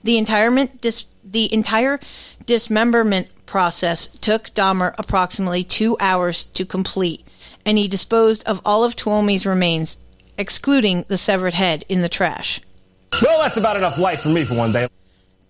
The 0.05 0.19
entire, 0.19 0.67
dis- 0.81 1.07
the 1.25 1.53
entire 1.53 1.99
dismemberment 2.47 3.29
process 3.47 4.09
took 4.21 4.51
Dahmer 4.55 4.95
approximately 4.99 5.65
two 5.65 5.97
hours 6.01 6.45
to 6.47 6.67
complete, 6.67 7.27
and 7.65 7.79
he 7.79 7.89
disposed 7.89 8.45
of 8.45 8.61
all 8.65 8.85
of 8.85 8.97
Tuomi's 8.97 9.47
remains, 9.47 9.99
excluding 10.37 11.05
the 11.09 11.17
severed 11.17 11.55
head, 11.55 11.85
in 11.89 12.03
the 12.03 12.09
trash. 12.09 12.61
Well, 13.23 13.41
that's 13.41 13.57
about 13.57 13.77
enough 13.77 13.99
light 13.99 14.21
for 14.21 14.29
me 14.29 14.45
for 14.45 14.55
one 14.55 14.73
day. 14.73 14.89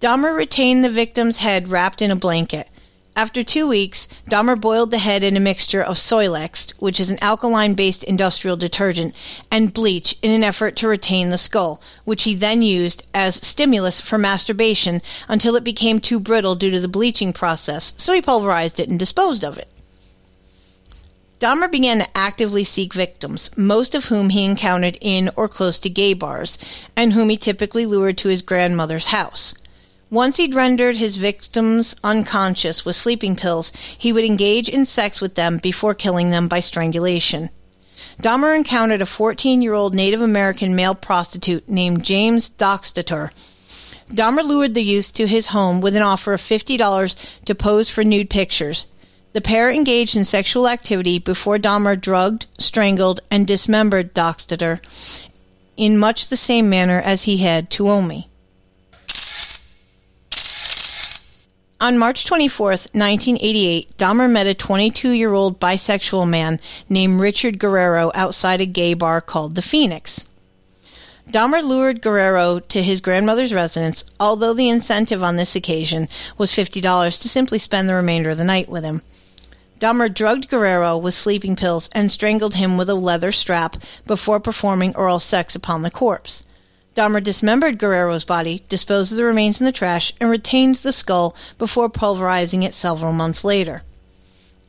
Dahmer 0.00 0.36
retained 0.36 0.84
the 0.84 0.90
victim's 0.90 1.38
head 1.38 1.68
wrapped 1.68 2.02
in 2.02 2.10
a 2.10 2.16
blanket. 2.16 2.68
After 3.16 3.42
two 3.42 3.66
weeks, 3.66 4.08
Dahmer 4.28 4.60
boiled 4.60 4.90
the 4.90 4.98
head 4.98 5.24
in 5.24 5.38
a 5.38 5.40
mixture 5.40 5.82
of 5.82 5.96
Soilex, 5.96 6.72
which 6.72 7.00
is 7.00 7.10
an 7.10 7.18
alkaline 7.22 7.72
based 7.72 8.04
industrial 8.04 8.58
detergent, 8.58 9.14
and 9.50 9.72
bleach 9.72 10.18
in 10.20 10.32
an 10.32 10.44
effort 10.44 10.76
to 10.76 10.88
retain 10.88 11.30
the 11.30 11.38
skull, 11.38 11.80
which 12.04 12.24
he 12.24 12.34
then 12.34 12.60
used 12.60 13.06
as 13.14 13.36
stimulus 13.36 14.02
for 14.02 14.18
masturbation 14.18 15.00
until 15.28 15.56
it 15.56 15.64
became 15.64 15.98
too 15.98 16.20
brittle 16.20 16.56
due 16.56 16.70
to 16.70 16.78
the 16.78 16.88
bleaching 16.88 17.32
process, 17.32 17.94
so 17.96 18.12
he 18.12 18.20
pulverized 18.20 18.78
it 18.78 18.90
and 18.90 18.98
disposed 18.98 19.42
of 19.42 19.56
it. 19.56 19.68
Dahmer 21.40 21.70
began 21.70 22.00
to 22.00 22.16
actively 22.16 22.64
seek 22.64 22.92
victims, 22.92 23.50
most 23.56 23.94
of 23.94 24.06
whom 24.06 24.28
he 24.28 24.44
encountered 24.44 24.98
in 25.00 25.30
or 25.36 25.48
close 25.48 25.78
to 25.78 25.88
gay 25.88 26.12
bars, 26.12 26.58
and 26.94 27.14
whom 27.14 27.30
he 27.30 27.38
typically 27.38 27.86
lured 27.86 28.18
to 28.18 28.28
his 28.28 28.42
grandmother's 28.42 29.06
house. 29.06 29.54
Once 30.10 30.36
he'd 30.36 30.54
rendered 30.54 30.96
his 30.96 31.16
victims 31.16 31.96
unconscious 32.04 32.84
with 32.84 32.94
sleeping 32.94 33.34
pills, 33.34 33.72
he 33.98 34.12
would 34.12 34.24
engage 34.24 34.68
in 34.68 34.84
sex 34.84 35.20
with 35.20 35.34
them 35.34 35.58
before 35.58 35.94
killing 35.94 36.30
them 36.30 36.46
by 36.46 36.60
strangulation. 36.60 37.50
Dahmer 38.22 38.54
encountered 38.54 39.02
a 39.02 39.06
14 39.06 39.60
year 39.60 39.74
old 39.74 39.94
Native 39.94 40.22
American 40.22 40.76
male 40.76 40.94
prostitute 40.94 41.68
named 41.68 42.04
James 42.04 42.48
Doxtator. 42.50 43.30
Dahmer 44.08 44.44
lured 44.44 44.74
the 44.74 44.84
youth 44.84 45.12
to 45.14 45.26
his 45.26 45.48
home 45.48 45.80
with 45.80 45.96
an 45.96 46.02
offer 46.02 46.32
of 46.32 46.40
$50 46.40 47.16
to 47.44 47.54
pose 47.54 47.90
for 47.90 48.04
nude 48.04 48.30
pictures. 48.30 48.86
The 49.32 49.40
pair 49.40 49.70
engaged 49.70 50.16
in 50.16 50.24
sexual 50.24 50.68
activity 50.68 51.18
before 51.18 51.58
Dahmer 51.58 52.00
drugged, 52.00 52.46
strangled, 52.58 53.20
and 53.30 53.46
dismembered 53.46 54.14
Doxtator 54.14 54.80
in 55.76 55.98
much 55.98 56.28
the 56.28 56.36
same 56.36 56.70
manner 56.70 57.00
as 57.00 57.24
he 57.24 57.38
had 57.38 57.70
Tuomi. 57.70 58.28
On 61.78 61.98
March 61.98 62.24
24th, 62.24 62.88
1988, 62.94 63.98
Dahmer 63.98 64.30
met 64.30 64.46
a 64.46 64.54
22 64.54 65.10
year 65.10 65.34
old 65.34 65.60
bisexual 65.60 66.26
man 66.26 66.58
named 66.88 67.20
Richard 67.20 67.58
Guerrero 67.58 68.10
outside 68.14 68.62
a 68.62 68.66
gay 68.66 68.94
bar 68.94 69.20
called 69.20 69.56
The 69.56 69.62
Phoenix. 69.62 70.26
Dahmer 71.30 71.62
lured 71.62 72.00
Guerrero 72.00 72.60
to 72.60 72.82
his 72.82 73.02
grandmother's 73.02 73.52
residence, 73.52 74.04
although 74.18 74.54
the 74.54 74.70
incentive 74.70 75.22
on 75.22 75.36
this 75.36 75.54
occasion 75.54 76.08
was 76.38 76.50
$50 76.50 77.20
to 77.20 77.28
simply 77.28 77.58
spend 77.58 77.90
the 77.90 77.94
remainder 77.94 78.30
of 78.30 78.38
the 78.38 78.44
night 78.44 78.70
with 78.70 78.82
him. 78.82 79.02
Dahmer 79.78 80.12
drugged 80.12 80.48
Guerrero 80.48 80.96
with 80.96 81.12
sleeping 81.12 81.56
pills 81.56 81.90
and 81.92 82.10
strangled 82.10 82.54
him 82.54 82.78
with 82.78 82.88
a 82.88 82.94
leather 82.94 83.32
strap 83.32 83.76
before 84.06 84.40
performing 84.40 84.96
oral 84.96 85.20
sex 85.20 85.54
upon 85.54 85.82
the 85.82 85.90
corpse. 85.90 86.45
Dahmer 86.96 87.22
dismembered 87.22 87.78
Guerrero's 87.78 88.24
body, 88.24 88.64
disposed 88.70 89.12
of 89.12 89.18
the 89.18 89.24
remains 89.24 89.60
in 89.60 89.66
the 89.66 89.72
trash, 89.72 90.14
and 90.18 90.30
retained 90.30 90.76
the 90.76 90.92
skull 90.92 91.36
before 91.58 91.90
pulverizing 91.90 92.62
it 92.62 92.72
several 92.72 93.12
months 93.12 93.44
later. 93.44 93.82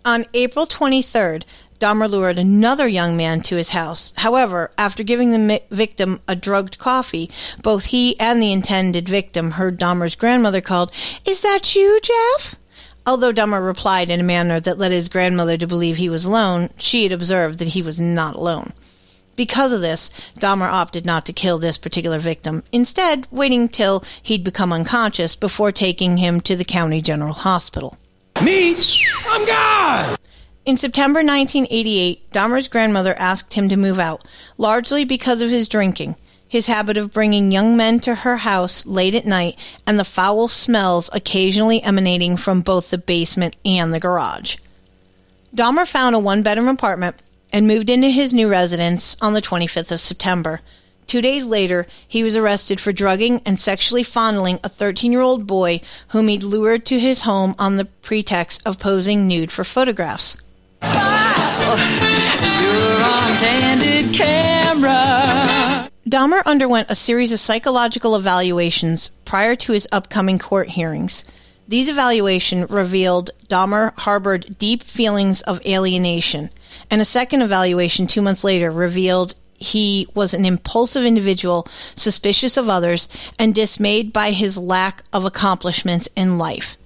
On 0.03 0.25
April 0.33 0.67
23rd, 0.67 1.43
Dahmer 1.79 2.09
lured 2.09 2.37
another 2.37 2.85
young 2.87 3.15
man 3.15 3.39
to 3.41 3.55
his 3.55 3.69
house. 3.69 4.11
However, 4.17 4.71
after 4.77 5.03
giving 5.03 5.31
the 5.31 5.37
mi- 5.37 5.61
victim 5.71 6.19
a 6.27 6.35
drugged 6.35 6.77
coffee, 6.77 7.29
both 7.63 7.85
he 7.85 8.19
and 8.19 8.41
the 8.41 8.51
intended 8.51 9.07
victim 9.07 9.51
heard 9.51 9.79
Dahmer's 9.79 10.15
grandmother 10.15 10.59
called, 10.59 10.91
Is 11.25 11.41
that 11.41 11.75
you, 11.75 11.99
Jeff? 12.01 12.55
Although 13.05 13.31
Dahmer 13.31 13.65
replied 13.65 14.09
in 14.09 14.19
a 14.19 14.23
manner 14.23 14.59
that 14.59 14.77
led 14.77 14.91
his 14.91 15.07
grandmother 15.07 15.57
to 15.57 15.67
believe 15.67 15.95
he 15.95 16.09
was 16.09 16.25
alone, 16.25 16.71
she 16.77 17.03
had 17.03 17.13
observed 17.13 17.59
that 17.59 17.69
he 17.69 17.81
was 17.81 18.01
not 18.01 18.35
alone. 18.35 18.73
Because 19.37 19.71
of 19.71 19.81
this, 19.81 20.09
Dahmer 20.39 20.67
opted 20.67 21.05
not 21.05 21.25
to 21.27 21.31
kill 21.31 21.59
this 21.59 21.77
particular 21.77 22.17
victim, 22.17 22.63
instead, 22.71 23.27
waiting 23.29 23.69
till 23.69 24.03
he'd 24.23 24.43
become 24.43 24.73
unconscious 24.73 25.35
before 25.35 25.71
taking 25.71 26.17
him 26.17 26.41
to 26.41 26.55
the 26.55 26.65
county 26.65 27.01
general 27.01 27.33
hospital. 27.33 27.95
Meats? 28.43 28.99
I'm 29.27 29.45
God! 29.45 30.17
In 30.65 30.75
September 30.75 31.19
1988, 31.19 32.31
Dahmer's 32.31 32.67
grandmother 32.67 33.13
asked 33.19 33.53
him 33.53 33.69
to 33.69 33.77
move 33.77 33.99
out, 33.99 34.27
largely 34.57 35.05
because 35.05 35.39
of 35.39 35.51
his 35.51 35.69
drinking, 35.69 36.15
his 36.49 36.65
habit 36.65 36.97
of 36.97 37.13
bringing 37.13 37.51
young 37.51 37.77
men 37.77 37.99
to 38.01 38.15
her 38.15 38.37
house 38.37 38.87
late 38.87 39.13
at 39.13 39.27
night, 39.27 39.55
and 39.85 39.99
the 39.99 40.03
foul 40.03 40.47
smells 40.47 41.11
occasionally 41.13 41.81
emanating 41.83 42.37
from 42.37 42.61
both 42.61 42.89
the 42.89 42.97
basement 42.97 43.55
and 43.63 43.93
the 43.93 43.99
garage. 43.99 44.57
Dahmer 45.55 45.87
found 45.87 46.15
a 46.15 46.19
one 46.19 46.41
bedroom 46.41 46.67
apartment 46.67 47.15
and 47.51 47.67
moved 47.67 47.89
into 47.89 48.09
his 48.09 48.33
new 48.33 48.47
residence 48.47 49.15
on 49.21 49.33
the 49.33 49.41
25th 49.41 49.91
of 49.91 49.99
September. 49.99 50.61
Two 51.07 51.21
days 51.21 51.45
later, 51.45 51.87
he 52.05 52.21
was 52.21 52.35
arrested 52.35 52.81
for 52.81 52.91
drugging 52.91 53.41
and 53.45 53.57
sexually 53.57 54.03
fondling 54.03 54.59
a 54.63 54.69
13 54.69 55.11
year 55.11 55.21
old 55.21 55.47
boy 55.47 55.79
whom 56.09 56.27
he'd 56.27 56.43
lured 56.43 56.85
to 56.87 56.99
his 56.99 57.21
home 57.21 57.55
on 57.57 57.77
the 57.77 57.85
pretext 57.85 58.61
of 58.65 58.77
posing 58.77 59.25
nude 59.27 59.51
for 59.51 59.63
photographs. 59.63 60.35
You're 60.81 60.91
on 63.03 63.37
candid 63.37 64.13
camera. 64.13 65.89
Dahmer 66.07 66.43
underwent 66.45 66.89
a 66.89 66.95
series 66.95 67.31
of 67.31 67.39
psychological 67.39 68.15
evaluations 68.15 69.09
prior 69.25 69.55
to 69.57 69.71
his 69.73 69.87
upcoming 69.91 70.39
court 70.39 70.69
hearings. 70.69 71.23
These 71.67 71.89
evaluations 71.89 72.69
revealed 72.69 73.31
Dahmer 73.49 73.97
harbored 73.99 74.57
deep 74.57 74.83
feelings 74.83 75.41
of 75.41 75.65
alienation, 75.65 76.49
and 76.89 77.01
a 77.01 77.05
second 77.05 77.41
evaluation 77.41 78.07
two 78.07 78.21
months 78.21 78.43
later 78.43 78.71
revealed 78.71 79.35
he 79.59 80.07
was 80.13 80.33
an 80.33 80.45
impulsive 80.45 81.03
individual, 81.03 81.67
suspicious 81.95 82.57
of 82.57 82.69
others, 82.69 83.09
and 83.39 83.55
dismayed 83.55 84.13
by 84.13 84.31
his 84.31 84.57
lack 84.57 85.03
of 85.11 85.25
accomplishments 85.25 86.07
in 86.15 86.37
life. 86.37 86.77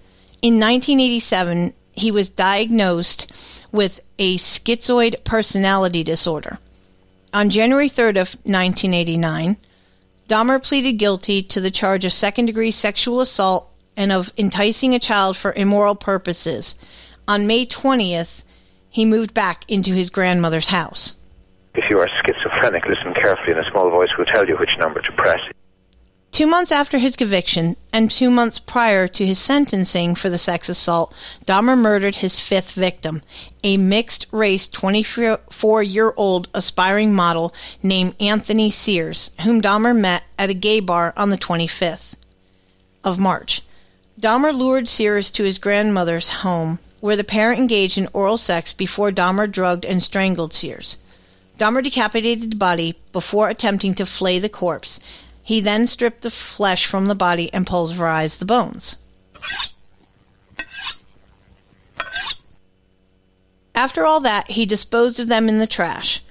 In 0.42 0.56
1987, 0.56 1.74
he 1.94 2.12
was 2.12 2.30
diagnosed 2.30 3.32
with 3.72 4.00
a 4.18 4.38
schizoid 4.38 5.24
personality 5.24 6.04
disorder. 6.04 6.60
On 7.34 7.50
January 7.50 7.90
3rd 7.90 8.22
of 8.22 8.34
1989, 8.44 9.58
Dahmer 10.28 10.64
pleaded 10.64 10.94
guilty 10.94 11.44
to 11.44 11.60
the 11.60 11.72
charge 11.72 12.06
of 12.06 12.14
second 12.14 12.46
degree 12.46 12.72
sexual 12.72 13.20
assault 13.20 13.70
and 13.98 14.12
of 14.12 14.32
enticing 14.38 14.96
a 14.96 15.00
child 15.00 15.36
for 15.36 15.54
immoral 15.54 15.96
purposes. 15.96 16.76
On 17.28 17.46
May 17.46 17.66
20th, 17.66 18.44
he 18.92 19.06
moved 19.06 19.34
back 19.34 19.64
into 19.68 19.94
his 19.94 20.12
grandmother's 20.12 20.68
house. 20.68 21.16
If 21.74 21.90
you 21.90 22.00
are 22.00 22.10
schizophrenic, 22.10 22.86
listen 22.86 23.14
carefully 23.14 23.54
and 23.54 23.66
a 23.66 23.72
small 23.72 23.90
voice 23.90 24.16
will 24.18 24.26
tell 24.26 24.48
you 24.48 24.58
which 24.58 24.78
number 24.78 25.02
to 25.02 25.12
press. 25.14 25.42
Two 26.32 26.48
months 26.48 26.72
after 26.72 26.98
his 26.98 27.18
conviction, 27.18 27.76
and 27.92 28.10
two 28.10 28.30
months 28.30 28.58
prior 28.58 29.06
to 29.10 29.26
his 29.26 29.38
sentencing 29.38 30.16
for 30.16 30.30
the 30.30 30.38
sex 30.38 30.70
assault, 30.70 31.14
Dahmer 31.46 31.78
murdered 31.78 32.16
his 32.16 32.40
fifth 32.40 32.72
victim, 32.72 33.22
a 33.66 33.76
mixed 33.76 34.28
race 34.32 34.70
24 34.70 35.84
year 35.84 36.14
old 36.16 36.48
aspiring 36.54 37.14
model 37.14 37.54
named 37.84 38.16
Anthony 38.22 38.72
Sears, 38.72 39.32
whom 39.42 39.62
Dahmer 39.62 39.98
met 39.98 40.24
at 40.40 40.50
a 40.50 40.54
gay 40.54 40.80
bar 40.80 41.14
on 41.18 41.32
the 41.32 41.38
25th 41.38 42.16
of 43.04 43.20
March. 43.20 43.62
Dahmer 44.18 44.54
lured 44.54 44.88
Sears 44.88 45.32
to 45.32 45.44
his 45.44 45.60
grandmother's 45.60 46.30
home, 46.30 46.80
where 47.02 47.18
the 47.18 47.24
pair 47.24 47.52
engaged 47.52 47.98
in 47.98 48.08
oral 48.14 48.38
sex 48.38 48.72
before 48.72 49.12
Dahmer 49.12 49.52
drugged 49.52 49.84
and 49.84 50.02
strangled 50.02 50.54
Sears. 50.54 50.98
Dahmer 51.58 51.84
decapitated 51.84 52.52
the 52.52 52.56
body 52.56 52.98
before 53.12 53.50
attempting 53.50 53.94
to 53.96 54.06
flay 54.06 54.40
the 54.40 54.50
corpse. 54.50 55.00
He 55.44 55.60
then 55.60 55.86
stripped 55.88 56.22
the 56.22 56.32
flesh 56.32 56.86
from 56.86 57.08
the 57.08 57.16
body 57.16 57.52
and 57.54 57.68
pulverized 57.68 58.40
the 58.40 58.46
bones. 58.46 58.96
After 63.76 64.06
all 64.06 64.20
that, 64.22 64.52
he 64.52 64.66
disposed 64.66 65.20
of 65.20 65.28
them 65.28 65.50
in 65.50 65.60
the 65.60 65.68
trash. 65.68 66.24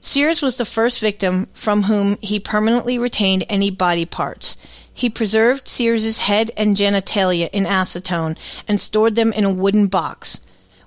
Sears 0.00 0.42
was 0.42 0.56
the 0.56 0.64
first 0.64 1.00
victim 1.00 1.46
from 1.54 1.84
whom 1.84 2.16
he 2.20 2.38
permanently 2.38 2.98
retained 2.98 3.44
any 3.48 3.70
body 3.70 4.04
parts. 4.04 4.56
He 4.98 5.08
preserved 5.08 5.68
Sears's 5.68 6.18
head 6.18 6.50
and 6.56 6.76
genitalia 6.76 7.48
in 7.52 7.66
acetone 7.66 8.36
and 8.66 8.80
stored 8.80 9.14
them 9.14 9.32
in 9.32 9.44
a 9.44 9.52
wooden 9.52 9.86
box. 9.86 10.40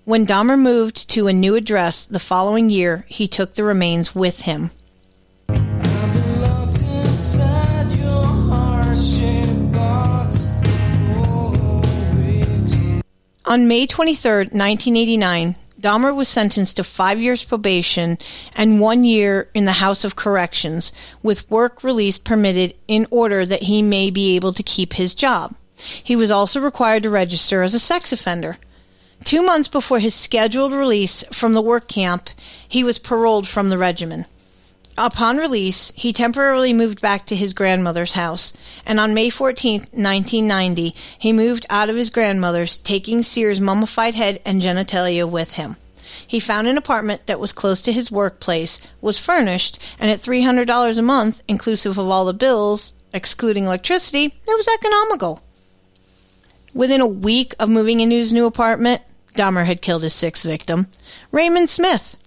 When 0.03 0.27
Dahmer 0.27 0.59
moved 0.59 1.09
to 1.11 1.27
a 1.27 1.33
new 1.33 1.55
address 1.55 2.03
the 2.03 2.19
following 2.19 2.69
year, 2.69 3.05
he 3.07 3.29
took 3.29 3.55
the 3.55 3.63
remains 3.63 4.13
with 4.13 4.41
him. 4.41 4.71
On 13.45 13.67
May 13.69 13.87
23, 13.87 14.31
1989, 14.51 15.55
Dahmer 15.81 16.15
was 16.15 16.29
sentenced 16.29 16.77
to 16.77 16.83
five 16.83 17.19
years 17.19 17.43
probation 17.43 18.19
and 18.55 18.79
one 18.79 19.03
year 19.03 19.49
in 19.55 19.65
the 19.65 19.73
House 19.73 20.03
of 20.03 20.15
Corrections, 20.15 20.91
with 21.23 21.49
work 21.49 21.83
release 21.83 22.19
permitted 22.19 22.75
in 22.87 23.07
order 23.09 23.45
that 23.45 23.63
he 23.63 23.81
may 23.81 24.11
be 24.11 24.35
able 24.35 24.53
to 24.53 24.61
keep 24.61 24.93
his 24.93 25.15
job. 25.15 25.55
He 25.75 26.15
was 26.15 26.29
also 26.29 26.59
required 26.59 27.03
to 27.03 27.09
register 27.09 27.63
as 27.63 27.73
a 27.73 27.79
sex 27.79 28.13
offender. 28.13 28.57
Two 29.23 29.41
months 29.41 29.67
before 29.67 29.99
his 29.99 30.13
scheduled 30.13 30.71
release 30.71 31.23
from 31.31 31.53
the 31.53 31.61
work 31.61 31.87
camp, 31.87 32.29
he 32.67 32.83
was 32.83 32.99
paroled 32.99 33.47
from 33.47 33.69
the 33.69 33.77
regiment. 33.77 34.27
Upon 34.97 35.37
release, 35.37 35.91
he 35.95 36.11
temporarily 36.11 36.73
moved 36.73 37.01
back 37.01 37.25
to 37.27 37.35
his 37.35 37.53
grandmother's 37.53 38.13
house, 38.13 38.53
and 38.85 38.99
on 38.99 39.13
May 39.13 39.29
14, 39.29 39.79
1990, 39.91 40.93
he 41.17 41.31
moved 41.31 41.65
out 41.69 41.89
of 41.89 41.95
his 41.95 42.09
grandmother's, 42.09 42.77
taking 42.77 43.23
Sears' 43.23 43.61
mummified 43.61 44.15
head 44.15 44.41
and 44.45 44.61
genitalia 44.61 45.27
with 45.27 45.53
him. 45.53 45.77
He 46.27 46.39
found 46.39 46.67
an 46.67 46.77
apartment 46.77 47.25
that 47.27 47.39
was 47.39 47.53
close 47.53 47.81
to 47.81 47.93
his 47.93 48.11
workplace, 48.11 48.79
was 48.99 49.17
furnished, 49.17 49.79
and 49.97 50.11
at 50.11 50.19
$300 50.19 50.97
a 50.97 51.01
month, 51.01 51.41
inclusive 51.47 51.97
of 51.97 52.09
all 52.09 52.25
the 52.25 52.33
bills, 52.33 52.93
excluding 53.13 53.65
electricity, 53.65 54.25
it 54.25 54.57
was 54.57 54.67
economical. 54.67 55.41
Within 56.73 57.01
a 57.01 57.07
week 57.07 57.53
of 57.59 57.69
moving 57.69 58.01
into 58.01 58.15
his 58.15 58.33
new 58.33 58.45
apartment, 58.45 59.01
Dahmer 59.35 59.65
had 59.65 59.81
killed 59.81 60.03
his 60.03 60.13
sixth 60.13 60.43
victim, 60.43 60.87
Raymond 61.31 61.69
Smith, 61.69 62.17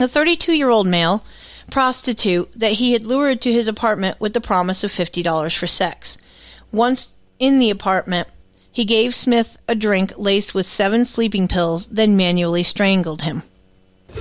a 0.00 0.08
32 0.08 0.52
year 0.52 0.70
old 0.70 0.86
male 0.86 1.24
prostitute 1.70 2.48
that 2.54 2.72
he 2.72 2.92
had 2.92 3.04
lured 3.04 3.40
to 3.42 3.52
his 3.52 3.68
apartment 3.68 4.20
with 4.20 4.32
the 4.32 4.40
promise 4.40 4.84
of 4.84 4.92
$50 4.92 5.56
for 5.56 5.66
sex. 5.66 6.18
Once 6.72 7.12
in 7.38 7.58
the 7.58 7.70
apartment, 7.70 8.28
he 8.70 8.84
gave 8.84 9.14
Smith 9.14 9.56
a 9.66 9.74
drink 9.74 10.12
laced 10.16 10.54
with 10.54 10.66
seven 10.66 11.04
sleeping 11.04 11.48
pills, 11.48 11.86
then 11.86 12.16
manually 12.16 12.62
strangled 12.62 13.22
him. 13.22 13.42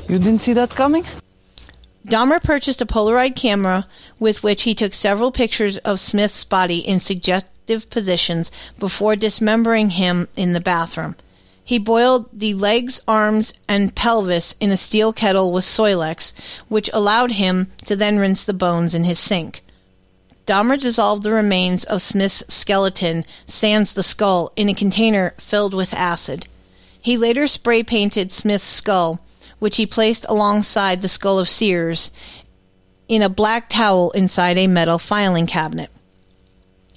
You 0.07 0.17
didn't 0.17 0.39
see 0.39 0.53
that 0.53 0.71
coming? 0.71 1.05
Dahmer 2.07 2.41
purchased 2.41 2.81
a 2.81 2.85
Polaroid 2.85 3.35
camera 3.35 3.87
with 4.19 4.43
which 4.43 4.63
he 4.63 4.75
took 4.75 4.93
several 4.93 5.31
pictures 5.31 5.77
of 5.79 5.99
Smith's 5.99 6.43
body 6.43 6.77
in 6.77 6.99
suggestive 6.99 7.89
positions 7.89 8.51
before 8.77 9.15
dismembering 9.15 9.91
him 9.91 10.27
in 10.37 10.53
the 10.53 10.61
bathroom. 10.61 11.15
He 11.67 11.79
boiled 11.79 12.29
the 12.31 12.53
legs, 12.53 13.01
arms, 13.07 13.51
and 13.67 13.95
pelvis 13.95 14.55
in 14.59 14.71
a 14.71 14.77
steel 14.77 15.11
kettle 15.11 15.51
with 15.51 15.65
Soilex, 15.65 16.31
which 16.67 16.91
allowed 16.93 17.31
him 17.31 17.71
to 17.85 17.95
then 17.95 18.19
rinse 18.19 18.43
the 18.43 18.53
bones 18.53 18.93
in 18.93 19.03
his 19.03 19.17
sink. 19.17 19.63
Dahmer 20.45 20.79
dissolved 20.79 21.23
the 21.23 21.31
remains 21.31 21.83
of 21.83 22.03
Smith's 22.03 22.43
skeleton, 22.47 23.25
sans 23.47 23.93
the 23.93 24.03
skull, 24.03 24.53
in 24.55 24.69
a 24.69 24.75
container 24.75 25.33
filled 25.39 25.73
with 25.73 25.91
acid. 25.95 26.47
He 27.01 27.17
later 27.17 27.47
spray 27.47 27.81
painted 27.81 28.31
Smith's 28.31 28.67
skull, 28.67 29.19
which 29.57 29.77
he 29.77 29.87
placed 29.87 30.27
alongside 30.29 31.01
the 31.01 31.07
skull 31.07 31.39
of 31.39 31.49
Sears, 31.49 32.11
in 33.07 33.23
a 33.23 33.29
black 33.29 33.69
towel 33.69 34.11
inside 34.11 34.57
a 34.59 34.67
metal 34.67 34.99
filing 34.99 35.47
cabinet. 35.47 35.89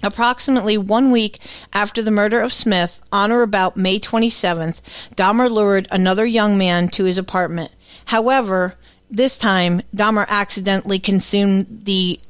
Approximately 0.02 0.78
one 0.78 1.10
week 1.10 1.40
after 1.72 2.02
the 2.02 2.10
murder 2.10 2.40
of 2.40 2.52
Smith, 2.52 3.00
on 3.10 3.32
or 3.32 3.42
about 3.42 3.76
May 3.76 3.98
27th, 3.98 4.80
Dahmer 5.16 5.50
lured 5.50 5.88
another 5.90 6.24
young 6.24 6.56
man 6.56 6.88
to 6.90 7.04
his 7.04 7.18
apartment. 7.18 7.72
However, 8.06 8.74
this 9.10 9.36
time, 9.36 9.82
Dahmer 9.94 10.26
accidentally 10.28 10.98
consumed 10.98 11.66
the 11.84 12.20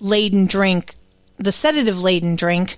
laden 0.00 0.46
drink, 0.46 0.94
the 1.38 1.52
sedative 1.52 2.02
laden 2.02 2.34
drink, 2.34 2.76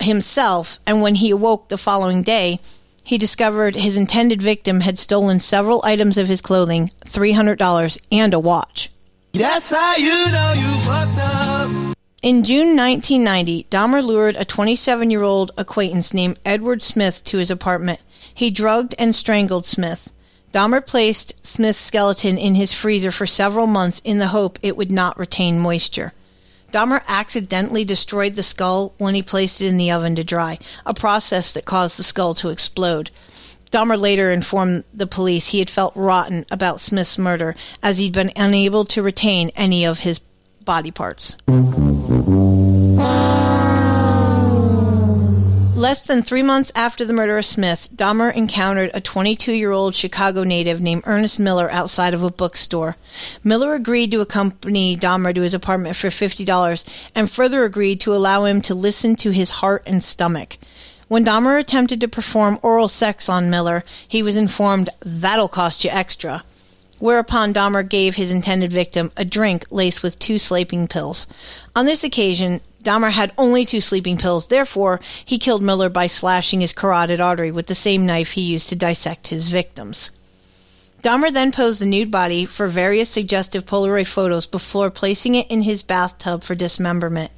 himself, 0.00 0.78
and 0.86 1.02
when 1.02 1.16
he 1.16 1.30
awoke 1.30 1.68
the 1.68 1.78
following 1.78 2.22
day, 2.22 2.60
he 3.02 3.18
discovered 3.18 3.74
his 3.74 3.96
intended 3.96 4.40
victim 4.40 4.80
had 4.80 4.98
stolen 4.98 5.40
several 5.40 5.80
items 5.84 6.16
of 6.16 6.28
his 6.28 6.40
clothing, 6.40 6.90
$300, 7.06 7.98
and 8.12 8.32
a 8.32 8.38
watch. 8.38 8.90
That's 9.32 9.70
how 9.70 9.96
you 9.96 10.30
know 10.30 10.52
you 10.56 10.82
fucked 10.84 11.18
up. 11.18 11.96
In 12.22 12.44
June 12.44 12.76
1990, 12.76 13.64
Dahmer 13.70 14.04
lured 14.04 14.36
a 14.36 14.44
27 14.44 15.10
year 15.10 15.22
old 15.22 15.52
acquaintance 15.56 16.12
named 16.12 16.38
Edward 16.44 16.82
Smith 16.82 17.24
to 17.24 17.38
his 17.38 17.50
apartment. 17.50 17.98
He 18.34 18.50
drugged 18.50 18.94
and 18.98 19.14
strangled 19.14 19.64
Smith. 19.64 20.10
Dahmer 20.52 20.84
placed 20.86 21.32
Smith's 21.46 21.78
skeleton 21.78 22.36
in 22.36 22.56
his 22.56 22.74
freezer 22.74 23.10
for 23.10 23.24
several 23.24 23.66
months 23.66 24.02
in 24.04 24.18
the 24.18 24.28
hope 24.28 24.58
it 24.60 24.76
would 24.76 24.92
not 24.92 25.18
retain 25.18 25.58
moisture. 25.58 26.12
Dahmer 26.70 27.02
accidentally 27.08 27.86
destroyed 27.86 28.34
the 28.34 28.42
skull 28.42 28.92
when 28.98 29.14
he 29.14 29.22
placed 29.22 29.62
it 29.62 29.68
in 29.68 29.78
the 29.78 29.90
oven 29.90 30.14
to 30.16 30.22
dry, 30.22 30.58
a 30.84 30.92
process 30.92 31.50
that 31.52 31.64
caused 31.64 31.98
the 31.98 32.02
skull 32.02 32.34
to 32.34 32.50
explode. 32.50 33.08
Dahmer 33.72 33.98
later 33.98 34.30
informed 34.30 34.84
the 34.92 35.06
police 35.06 35.48
he 35.48 35.58
had 35.58 35.70
felt 35.70 35.96
rotten 35.96 36.44
about 36.50 36.80
Smith's 36.80 37.16
murder 37.16 37.56
as 37.82 37.96
he'd 37.96 38.12
been 38.12 38.32
unable 38.36 38.84
to 38.84 39.02
retain 39.02 39.50
any 39.56 39.86
of 39.86 40.00
his 40.00 40.20
body 40.70 40.92
parts. 40.92 41.36
Less 45.76 46.00
than 46.02 46.22
three 46.22 46.44
months 46.44 46.70
after 46.76 47.04
the 47.04 47.12
murder 47.12 47.36
of 47.38 47.44
Smith, 47.44 47.88
Dahmer 47.92 48.32
encountered 48.32 48.92
a 48.94 49.00
22 49.00 49.52
year 49.52 49.72
old 49.72 49.96
Chicago 49.96 50.44
native 50.44 50.80
named 50.80 51.02
Ernest 51.06 51.40
Miller 51.40 51.68
outside 51.72 52.14
of 52.14 52.22
a 52.22 52.30
bookstore. 52.30 52.94
Miller 53.42 53.74
agreed 53.74 54.12
to 54.12 54.20
accompany 54.20 54.96
Dahmer 54.96 55.34
to 55.34 55.42
his 55.42 55.54
apartment 55.54 55.96
for 55.96 56.06
$50 56.06 56.84
and 57.16 57.28
further 57.28 57.64
agreed 57.64 58.00
to 58.02 58.14
allow 58.14 58.44
him 58.44 58.62
to 58.62 58.72
listen 58.72 59.16
to 59.16 59.30
his 59.30 59.50
heart 59.50 59.82
and 59.86 60.04
stomach. 60.04 60.56
When 61.08 61.24
Dahmer 61.24 61.58
attempted 61.58 62.00
to 62.02 62.06
perform 62.06 62.60
oral 62.62 62.86
sex 62.86 63.28
on 63.28 63.50
Miller, 63.50 63.82
he 64.06 64.22
was 64.22 64.36
informed, 64.36 64.88
That'll 65.00 65.48
cost 65.48 65.82
you 65.82 65.90
extra. 65.90 66.44
Whereupon 67.00 67.52
Dahmer 67.52 67.86
gave 67.86 68.14
his 68.14 68.30
intended 68.30 68.72
victim 68.72 69.10
a 69.16 69.24
drink 69.24 69.66
laced 69.70 70.02
with 70.02 70.18
two 70.18 70.38
sleeping 70.38 70.86
pills. 70.86 71.26
On 71.74 71.86
this 71.86 72.04
occasion, 72.04 72.60
Dahmer 72.82 73.10
had 73.10 73.32
only 73.36 73.64
two 73.64 73.80
sleeping 73.80 74.16
pills, 74.16 74.46
therefore, 74.46 75.00
he 75.24 75.38
killed 75.38 75.62
Miller 75.62 75.88
by 75.88 76.06
slashing 76.06 76.60
his 76.60 76.72
carotid 76.72 77.20
artery 77.20 77.50
with 77.50 77.66
the 77.66 77.74
same 77.74 78.06
knife 78.06 78.32
he 78.32 78.42
used 78.42 78.68
to 78.68 78.76
dissect 78.76 79.28
his 79.28 79.48
victims. 79.48 80.10
Dahmer 81.02 81.32
then 81.32 81.52
posed 81.52 81.80
the 81.80 81.86
nude 81.86 82.10
body 82.10 82.44
for 82.44 82.68
various 82.68 83.08
suggestive 83.08 83.64
Polaroid 83.64 84.06
photos 84.06 84.46
before 84.46 84.90
placing 84.90 85.34
it 85.34 85.50
in 85.50 85.62
his 85.62 85.82
bathtub 85.82 86.44
for 86.44 86.54
dismemberment. 86.54 87.30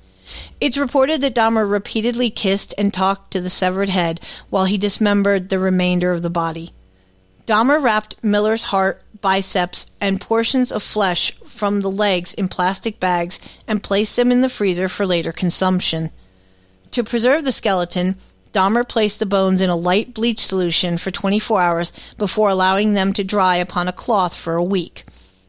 It's 0.60 0.76
reported 0.76 1.20
that 1.20 1.34
Dahmer 1.34 1.70
repeatedly 1.70 2.30
kissed 2.30 2.74
and 2.76 2.92
talked 2.92 3.30
to 3.32 3.40
the 3.40 3.50
severed 3.50 3.88
head 3.88 4.20
while 4.50 4.64
he 4.64 4.78
dismembered 4.78 5.48
the 5.48 5.60
remainder 5.60 6.10
of 6.10 6.22
the 6.22 6.30
body. 6.30 6.72
Dahmer 7.46 7.82
wrapped 7.82 8.22
Miller's 8.22 8.64
heart, 8.64 9.02
biceps, 9.20 9.86
and 10.00 10.20
portions 10.20 10.70
of 10.70 10.82
flesh 10.82 11.32
from 11.32 11.80
the 11.80 11.90
legs 11.90 12.34
in 12.34 12.48
plastic 12.48 13.00
bags 13.00 13.40
and 13.66 13.82
placed 13.82 14.16
them 14.16 14.30
in 14.30 14.42
the 14.42 14.48
freezer 14.48 14.88
for 14.88 15.06
later 15.06 15.32
consumption. 15.32 16.10
To 16.92 17.02
preserve 17.02 17.44
the 17.44 17.52
skeleton, 17.52 18.16
Dahmer 18.52 18.86
placed 18.86 19.18
the 19.18 19.26
bones 19.26 19.60
in 19.60 19.70
a 19.70 19.76
light 19.76 20.14
bleach 20.14 20.40
solution 20.40 20.98
for 20.98 21.10
24 21.10 21.60
hours 21.60 21.92
before 22.18 22.50
allowing 22.50 22.92
them 22.92 23.12
to 23.14 23.24
dry 23.24 23.56
upon 23.56 23.88
a 23.88 23.92
cloth 23.92 24.36
for 24.36 24.54
a 24.54 24.62
week. 24.62 25.04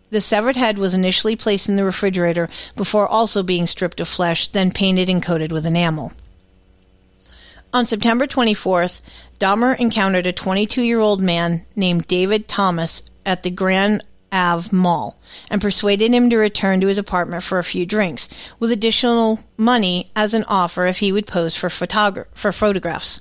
The 0.10 0.22
severed 0.22 0.56
head 0.56 0.78
was 0.78 0.94
initially 0.94 1.36
placed 1.36 1.68
in 1.68 1.76
the 1.76 1.84
refrigerator 1.84 2.50
before 2.76 3.08
also 3.08 3.44
being 3.44 3.68
stripped 3.68 4.00
of 4.00 4.08
flesh, 4.08 4.48
then 4.48 4.72
painted 4.72 5.10
and 5.10 5.22
coated 5.22 5.52
with 5.52 5.66
enamel. 5.66 6.14
On 7.74 7.88
September 7.88 8.28
24th, 8.28 9.02
Dahmer 9.44 9.78
encountered 9.78 10.26
a 10.26 10.32
22 10.32 10.82
year 10.82 11.02
old 11.02 11.20
man 11.20 11.66
named 11.76 12.08
David 12.08 12.48
Thomas 12.48 13.04
at 13.26 13.44
the 13.44 13.52
Grand 13.52 14.02
Ave 14.32 14.70
Mall 14.74 15.20
and 15.50 15.62
persuaded 15.62 16.14
him 16.14 16.30
to 16.30 16.38
return 16.38 16.80
to 16.80 16.88
his 16.88 16.98
apartment 16.98 17.44
for 17.44 17.60
a 17.60 17.64
few 17.66 17.86
drinks, 17.86 18.30
with 18.58 18.72
additional 18.72 19.42
money 19.58 20.10
as 20.16 20.34
an 20.34 20.46
offer 20.48 20.86
if 20.86 21.00
he 21.00 21.12
would 21.12 21.28
pose 21.28 21.58
for, 21.58 21.68
photogra- 21.68 22.28
for 22.34 22.54
photographs. 22.54 23.20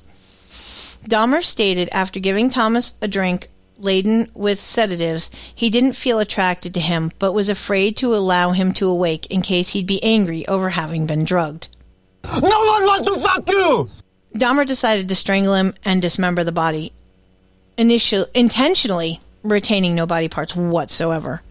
Dahmer 1.09 1.43
stated 1.43 1.89
after 1.91 2.21
giving 2.21 2.49
Thomas 2.49 2.95
a 3.03 3.09
drink 3.09 3.49
laden 3.77 4.31
with 4.33 4.61
sedatives, 4.61 5.29
he 5.53 5.71
didn't 5.71 5.95
feel 5.95 6.21
attracted 6.21 6.73
to 6.75 6.81
him, 6.81 7.11
but 7.19 7.33
was 7.33 7.49
afraid 7.49 7.97
to 7.97 8.15
allow 8.15 8.53
him 8.53 8.73
to 8.75 8.89
awake 8.89 9.27
in 9.27 9.43
case 9.43 9.71
he'd 9.71 9.89
be 9.89 10.01
angry 10.05 10.47
over 10.47 10.69
having 10.71 11.05
been 11.05 11.25
drugged. 11.25 11.67
No 12.25 12.39
one 12.39 12.85
wants 12.85 13.11
to 13.11 13.19
fuck 13.19 13.51
you! 13.51 13.91
Dahmer 14.35 14.67
decided 14.67 15.09
to 15.09 15.15
strangle 15.15 15.55
him 15.55 15.75
and 15.85 16.01
dismember 16.01 16.45
the 16.45 16.53
body, 16.53 16.93
initial, 17.77 18.27
intentionally 18.35 19.21
retaining 19.43 19.95
no 19.95 20.07
body 20.07 20.29
parts 20.29 20.57
whatsoever. 20.57 21.43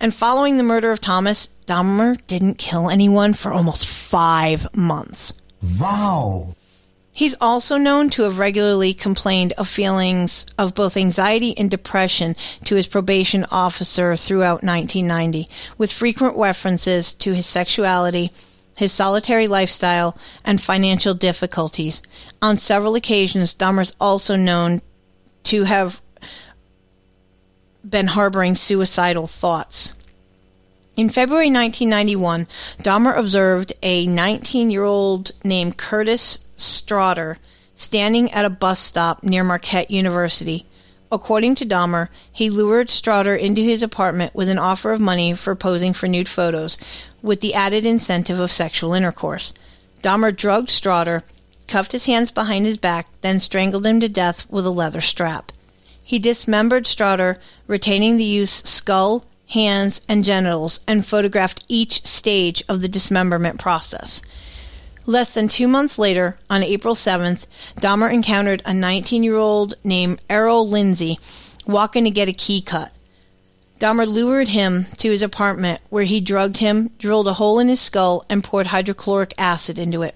And 0.00 0.14
following 0.14 0.56
the 0.56 0.62
murder 0.62 0.90
of 0.90 1.00
Thomas, 1.00 1.48
Dahmer 1.66 2.18
didn't 2.26 2.58
kill 2.58 2.90
anyone 2.90 3.34
for 3.34 3.52
almost 3.52 3.86
five 3.86 4.74
months. 4.74 5.32
Wow. 5.78 6.56
He's 7.14 7.34
also 7.40 7.76
known 7.76 8.08
to 8.10 8.22
have 8.22 8.38
regularly 8.38 8.94
complained 8.94 9.52
of 9.58 9.68
feelings 9.68 10.46
of 10.58 10.74
both 10.74 10.96
anxiety 10.96 11.56
and 11.58 11.70
depression 11.70 12.34
to 12.64 12.74
his 12.74 12.86
probation 12.86 13.44
officer 13.50 14.16
throughout 14.16 14.64
1990, 14.64 15.48
with 15.76 15.92
frequent 15.92 16.36
references 16.36 17.12
to 17.14 17.34
his 17.34 17.44
sexuality, 17.44 18.30
his 18.82 18.92
solitary 18.92 19.46
lifestyle, 19.46 20.18
and 20.44 20.60
financial 20.60 21.14
difficulties. 21.14 22.02
On 22.42 22.56
several 22.56 22.96
occasions, 22.96 23.54
Dahmer's 23.54 23.94
also 24.00 24.34
known 24.34 24.82
to 25.44 25.62
have 25.62 26.00
been 27.88 28.08
harboring 28.08 28.56
suicidal 28.56 29.28
thoughts. 29.28 29.94
In 30.96 31.08
February 31.08 31.46
1991, 31.46 32.48
Dahmer 32.82 33.16
observed 33.16 33.72
a 33.84 34.04
19 34.04 34.72
year 34.72 34.82
old 34.82 35.30
named 35.44 35.76
Curtis 35.76 36.52
Straughter 36.56 37.38
standing 37.74 38.32
at 38.32 38.44
a 38.44 38.50
bus 38.50 38.80
stop 38.80 39.22
near 39.22 39.44
Marquette 39.44 39.92
University. 39.92 40.66
According 41.12 41.56
to 41.56 41.66
Dahmer, 41.66 42.08
he 42.32 42.48
lured 42.48 42.88
Straughter 42.88 43.36
into 43.36 43.60
his 43.60 43.82
apartment 43.82 44.34
with 44.34 44.48
an 44.48 44.58
offer 44.58 44.92
of 44.92 45.00
money 45.00 45.34
for 45.34 45.54
posing 45.54 45.92
for 45.92 46.08
nude 46.08 46.26
photos, 46.26 46.78
with 47.22 47.42
the 47.42 47.52
added 47.52 47.84
incentive 47.84 48.40
of 48.40 48.50
sexual 48.50 48.94
intercourse. 48.94 49.52
Dahmer 50.00 50.34
drugged 50.34 50.70
Straughter, 50.70 51.22
cuffed 51.68 51.92
his 51.92 52.06
hands 52.06 52.30
behind 52.30 52.64
his 52.64 52.78
back, 52.78 53.08
then 53.20 53.38
strangled 53.40 53.84
him 53.84 54.00
to 54.00 54.08
death 54.08 54.50
with 54.50 54.64
a 54.64 54.70
leather 54.70 55.02
strap. 55.02 55.52
He 56.02 56.18
dismembered 56.18 56.86
Straughter, 56.86 57.38
retaining 57.66 58.16
the 58.16 58.24
youth's 58.24 58.68
skull, 58.68 59.26
hands, 59.50 60.00
and 60.08 60.24
genitals, 60.24 60.80
and 60.88 61.04
photographed 61.04 61.62
each 61.68 62.06
stage 62.06 62.64
of 62.70 62.80
the 62.80 62.88
dismemberment 62.88 63.60
process. 63.60 64.22
Less 65.04 65.34
than 65.34 65.48
two 65.48 65.66
months 65.66 65.98
later, 65.98 66.38
on 66.48 66.62
April 66.62 66.94
7th, 66.94 67.46
Dahmer 67.80 68.12
encountered 68.12 68.62
a 68.64 68.72
19 68.72 69.24
year 69.24 69.36
old 69.36 69.74
named 69.82 70.20
Errol 70.30 70.68
Lindsey 70.68 71.18
walking 71.66 72.04
to 72.04 72.10
get 72.10 72.28
a 72.28 72.32
key 72.32 72.62
cut. 72.62 72.92
Dahmer 73.80 74.06
lured 74.06 74.50
him 74.50 74.86
to 74.98 75.10
his 75.10 75.22
apartment 75.22 75.80
where 75.90 76.04
he 76.04 76.20
drugged 76.20 76.58
him, 76.58 76.90
drilled 76.98 77.26
a 77.26 77.32
hole 77.34 77.58
in 77.58 77.68
his 77.68 77.80
skull, 77.80 78.24
and 78.30 78.44
poured 78.44 78.68
hydrochloric 78.68 79.34
acid 79.36 79.76
into 79.76 80.02
it. 80.02 80.14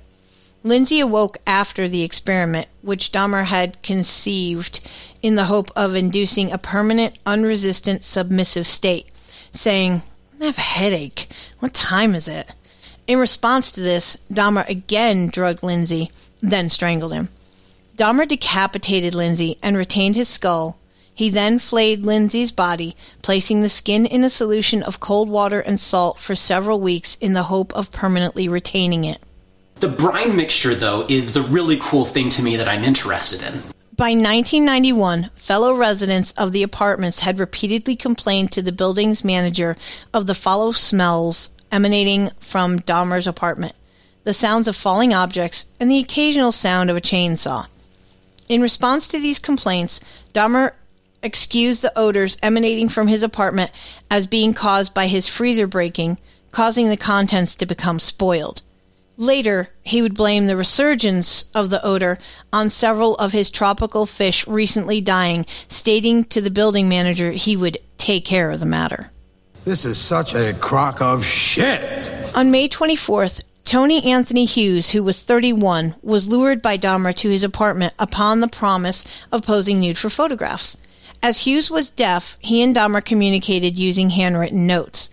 Lindsey 0.62 1.00
awoke 1.00 1.38
after 1.48 1.88
the 1.88 2.02
experiment, 2.02 2.68
which 2.82 3.10
Dahmer 3.10 3.44
had 3.44 3.82
conceived 3.82 4.80
in 5.20 5.34
the 5.34 5.44
hope 5.46 5.70
of 5.74 5.96
inducing 5.96 6.52
a 6.52 6.58
permanent, 6.58 7.18
unresistant, 7.26 8.04
submissive 8.04 8.68
state, 8.68 9.06
saying, 9.50 10.02
I 10.40 10.44
have 10.44 10.58
a 10.58 10.60
headache. 10.60 11.28
What 11.58 11.74
time 11.74 12.14
is 12.14 12.28
it? 12.28 12.48
In 13.06 13.20
response 13.20 13.70
to 13.72 13.80
this, 13.80 14.16
Dahmer 14.32 14.68
again 14.68 15.28
drugged 15.28 15.62
Lindsey, 15.62 16.10
then 16.42 16.68
strangled 16.68 17.12
him. 17.12 17.28
Dahmer 17.96 18.26
decapitated 18.26 19.14
Lindsey 19.14 19.58
and 19.62 19.76
retained 19.76 20.16
his 20.16 20.28
skull. 20.28 20.76
He 21.14 21.30
then 21.30 21.58
flayed 21.58 22.02
Lindsey's 22.02 22.50
body, 22.50 22.96
placing 23.22 23.60
the 23.60 23.68
skin 23.68 24.06
in 24.06 24.24
a 24.24 24.28
solution 24.28 24.82
of 24.82 25.00
cold 25.00 25.30
water 25.30 25.60
and 25.60 25.80
salt 25.80 26.18
for 26.18 26.34
several 26.34 26.80
weeks 26.80 27.16
in 27.20 27.32
the 27.32 27.44
hope 27.44 27.72
of 27.74 27.92
permanently 27.92 28.48
retaining 28.48 29.04
it. 29.04 29.22
The 29.76 29.88
brine 29.88 30.34
mixture, 30.34 30.74
though, 30.74 31.06
is 31.08 31.32
the 31.32 31.42
really 31.42 31.78
cool 31.80 32.04
thing 32.04 32.28
to 32.30 32.42
me 32.42 32.56
that 32.56 32.68
I'm 32.68 32.84
interested 32.84 33.42
in. 33.42 33.62
By 33.96 34.10
1991, 34.10 35.30
fellow 35.36 35.74
residents 35.74 36.32
of 36.32 36.52
the 36.52 36.62
apartments 36.62 37.20
had 37.20 37.38
repeatedly 37.38 37.96
complained 37.96 38.52
to 38.52 38.60
the 38.60 38.72
building's 38.72 39.24
manager 39.24 39.74
of 40.12 40.26
the 40.26 40.34
foul 40.34 40.74
smells 40.74 41.48
emanating 41.70 42.30
from 42.40 42.80
Dahmer's 42.80 43.26
apartment, 43.26 43.74
the 44.24 44.34
sounds 44.34 44.68
of 44.68 44.76
falling 44.76 45.12
objects, 45.12 45.66
and 45.78 45.90
the 45.90 45.98
occasional 45.98 46.52
sound 46.52 46.90
of 46.90 46.96
a 46.96 47.00
chainsaw. 47.00 47.66
In 48.48 48.60
response 48.60 49.08
to 49.08 49.18
these 49.18 49.38
complaints, 49.38 50.00
Dahmer 50.32 50.72
excused 51.22 51.82
the 51.82 51.96
odors 51.98 52.36
emanating 52.42 52.88
from 52.88 53.08
his 53.08 53.22
apartment 53.22 53.70
as 54.10 54.26
being 54.26 54.54
caused 54.54 54.94
by 54.94 55.08
his 55.08 55.26
freezer 55.26 55.66
breaking, 55.66 56.18
causing 56.52 56.88
the 56.88 56.96
contents 56.96 57.54
to 57.56 57.66
become 57.66 57.98
spoiled. 57.98 58.62
Later, 59.18 59.70
he 59.82 60.02
would 60.02 60.14
blame 60.14 60.46
the 60.46 60.56
resurgence 60.56 61.46
of 61.54 61.70
the 61.70 61.82
odor 61.84 62.18
on 62.52 62.68
several 62.68 63.16
of 63.16 63.32
his 63.32 63.50
tropical 63.50 64.04
fish 64.04 64.46
recently 64.46 65.00
dying, 65.00 65.46
stating 65.68 66.24
to 66.24 66.40
the 66.40 66.50
building 66.50 66.88
manager 66.88 67.32
he 67.32 67.56
would 67.56 67.78
take 67.96 68.24
care 68.24 68.50
of 68.50 68.60
the 68.60 68.66
matter. 68.66 69.10
This 69.66 69.84
is 69.84 69.98
such 69.98 70.32
a 70.32 70.54
crock 70.54 71.02
of 71.02 71.24
shit. 71.24 72.36
On 72.36 72.52
May 72.52 72.68
24th, 72.68 73.40
Tony 73.64 74.04
Anthony 74.04 74.44
Hughes, 74.44 74.90
who 74.90 75.02
was 75.02 75.24
31, 75.24 75.96
was 76.02 76.28
lured 76.28 76.62
by 76.62 76.78
Dahmer 76.78 77.12
to 77.16 77.30
his 77.30 77.42
apartment 77.42 77.92
upon 77.98 78.38
the 78.38 78.46
promise 78.46 79.04
of 79.32 79.42
posing 79.42 79.80
nude 79.80 79.98
for 79.98 80.08
photographs. 80.08 80.76
As 81.20 81.40
Hughes 81.40 81.68
was 81.68 81.90
deaf, 81.90 82.38
he 82.40 82.62
and 82.62 82.76
Dahmer 82.76 83.04
communicated 83.04 83.76
using 83.76 84.10
handwritten 84.10 84.68
notes. 84.68 85.10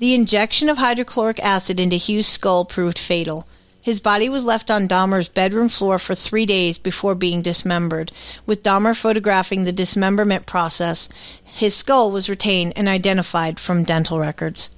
The 0.00 0.12
injection 0.12 0.68
of 0.68 0.78
hydrochloric 0.78 1.38
acid 1.38 1.78
into 1.78 1.94
Hughes' 1.94 2.26
skull 2.26 2.64
proved 2.64 2.98
fatal. 2.98 3.46
His 3.84 4.00
body 4.00 4.30
was 4.30 4.46
left 4.46 4.70
on 4.70 4.88
Dahmer's 4.88 5.28
bedroom 5.28 5.68
floor 5.68 5.98
for 5.98 6.14
three 6.14 6.46
days 6.46 6.78
before 6.78 7.14
being 7.14 7.42
dismembered. 7.42 8.10
With 8.46 8.62
Dahmer 8.62 8.96
photographing 8.96 9.64
the 9.64 9.72
dismemberment 9.72 10.46
process, 10.46 11.10
his 11.54 11.76
skull 11.76 12.10
was 12.10 12.28
retained 12.28 12.72
and 12.74 12.88
identified 12.88 13.60
from 13.60 13.84
dental 13.84 14.18
records. 14.18 14.70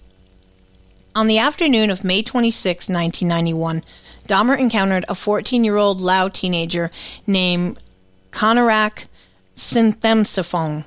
On 1.15 1.27
the 1.27 1.39
afternoon 1.39 1.89
of 1.89 2.05
May 2.05 2.23
26, 2.23 2.91
1991, 2.91 3.83
Dahmer 4.29 4.59
encountered 4.59 5.07
a 5.09 5.15
14 5.15 5.65
year 5.65 5.77
old 5.77 6.03
Lao 6.03 6.29
teenager 6.29 6.91
named 7.27 7.81
Konerak 8.31 9.07
Sinthasomphone 9.57 10.85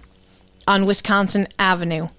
on 0.67 0.86
Wisconsin 0.86 1.47
Avenue. 1.58 2.10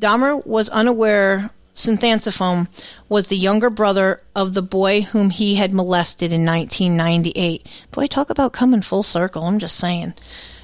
Dahmer 0.00 0.46
was 0.46 0.70
unaware 0.70 1.50
Synthanthophone 1.74 2.68
was 3.08 3.28
the 3.28 3.36
younger 3.36 3.70
brother 3.70 4.20
of 4.34 4.54
the 4.54 4.62
boy 4.62 5.02
whom 5.02 5.30
he 5.30 5.54
had 5.54 5.72
molested 5.72 6.32
in 6.32 6.44
1998. 6.44 7.66
Boy, 7.90 8.06
talk 8.06 8.28
about 8.28 8.52
coming 8.52 8.82
full 8.82 9.02
circle, 9.02 9.44
I'm 9.44 9.58
just 9.58 9.76
saying. 9.76 10.14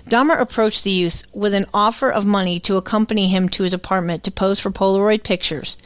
Dahmer 0.09 0.41
approached 0.41 0.85
the 0.85 0.91
youth 0.91 1.25
with 1.35 1.53
an 1.53 1.67
offer 1.75 2.11
of 2.11 2.25
money 2.25 2.61
to 2.61 2.77
accompany 2.77 3.29
him 3.29 3.49
to 3.51 3.65
his 3.65 3.75
apartment 3.75 4.23
to 4.25 4.31
pose 4.31 4.61
for 4.61 4.71
Polaroid 4.71 5.25
pictures. 5.25 5.77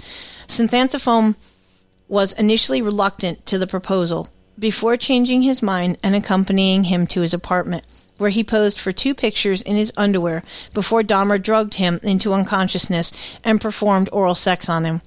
Synthanthophone 0.47 1.37
was 2.07 2.33
initially 2.35 2.83
reluctant 2.83 3.47
to 3.47 3.57
the 3.57 3.67
proposal, 3.67 4.29
before 4.59 4.97
changing 4.97 5.43
his 5.43 5.63
mind 5.63 5.97
and 6.03 6.15
accompanying 6.15 6.85
him 6.85 7.07
to 7.07 7.23
his 7.23 7.33
apartment 7.33 7.85
where 8.21 8.31
he 8.31 8.45
posed 8.45 8.79
for 8.79 8.93
two 8.93 9.15
pictures 9.15 9.63
in 9.63 9.77
his 9.77 9.93
underwear 9.97 10.43
before 10.75 11.03
Dahmer 11.03 11.43
drugged 11.43 11.75
him 11.75 11.99
into 12.03 12.35
unconsciousness 12.35 13.13
and 13.43 13.61
performed 13.61 14.11
oral 14.13 14.35
sex 14.35 14.69
on 14.69 14.85
him. 14.85 15.01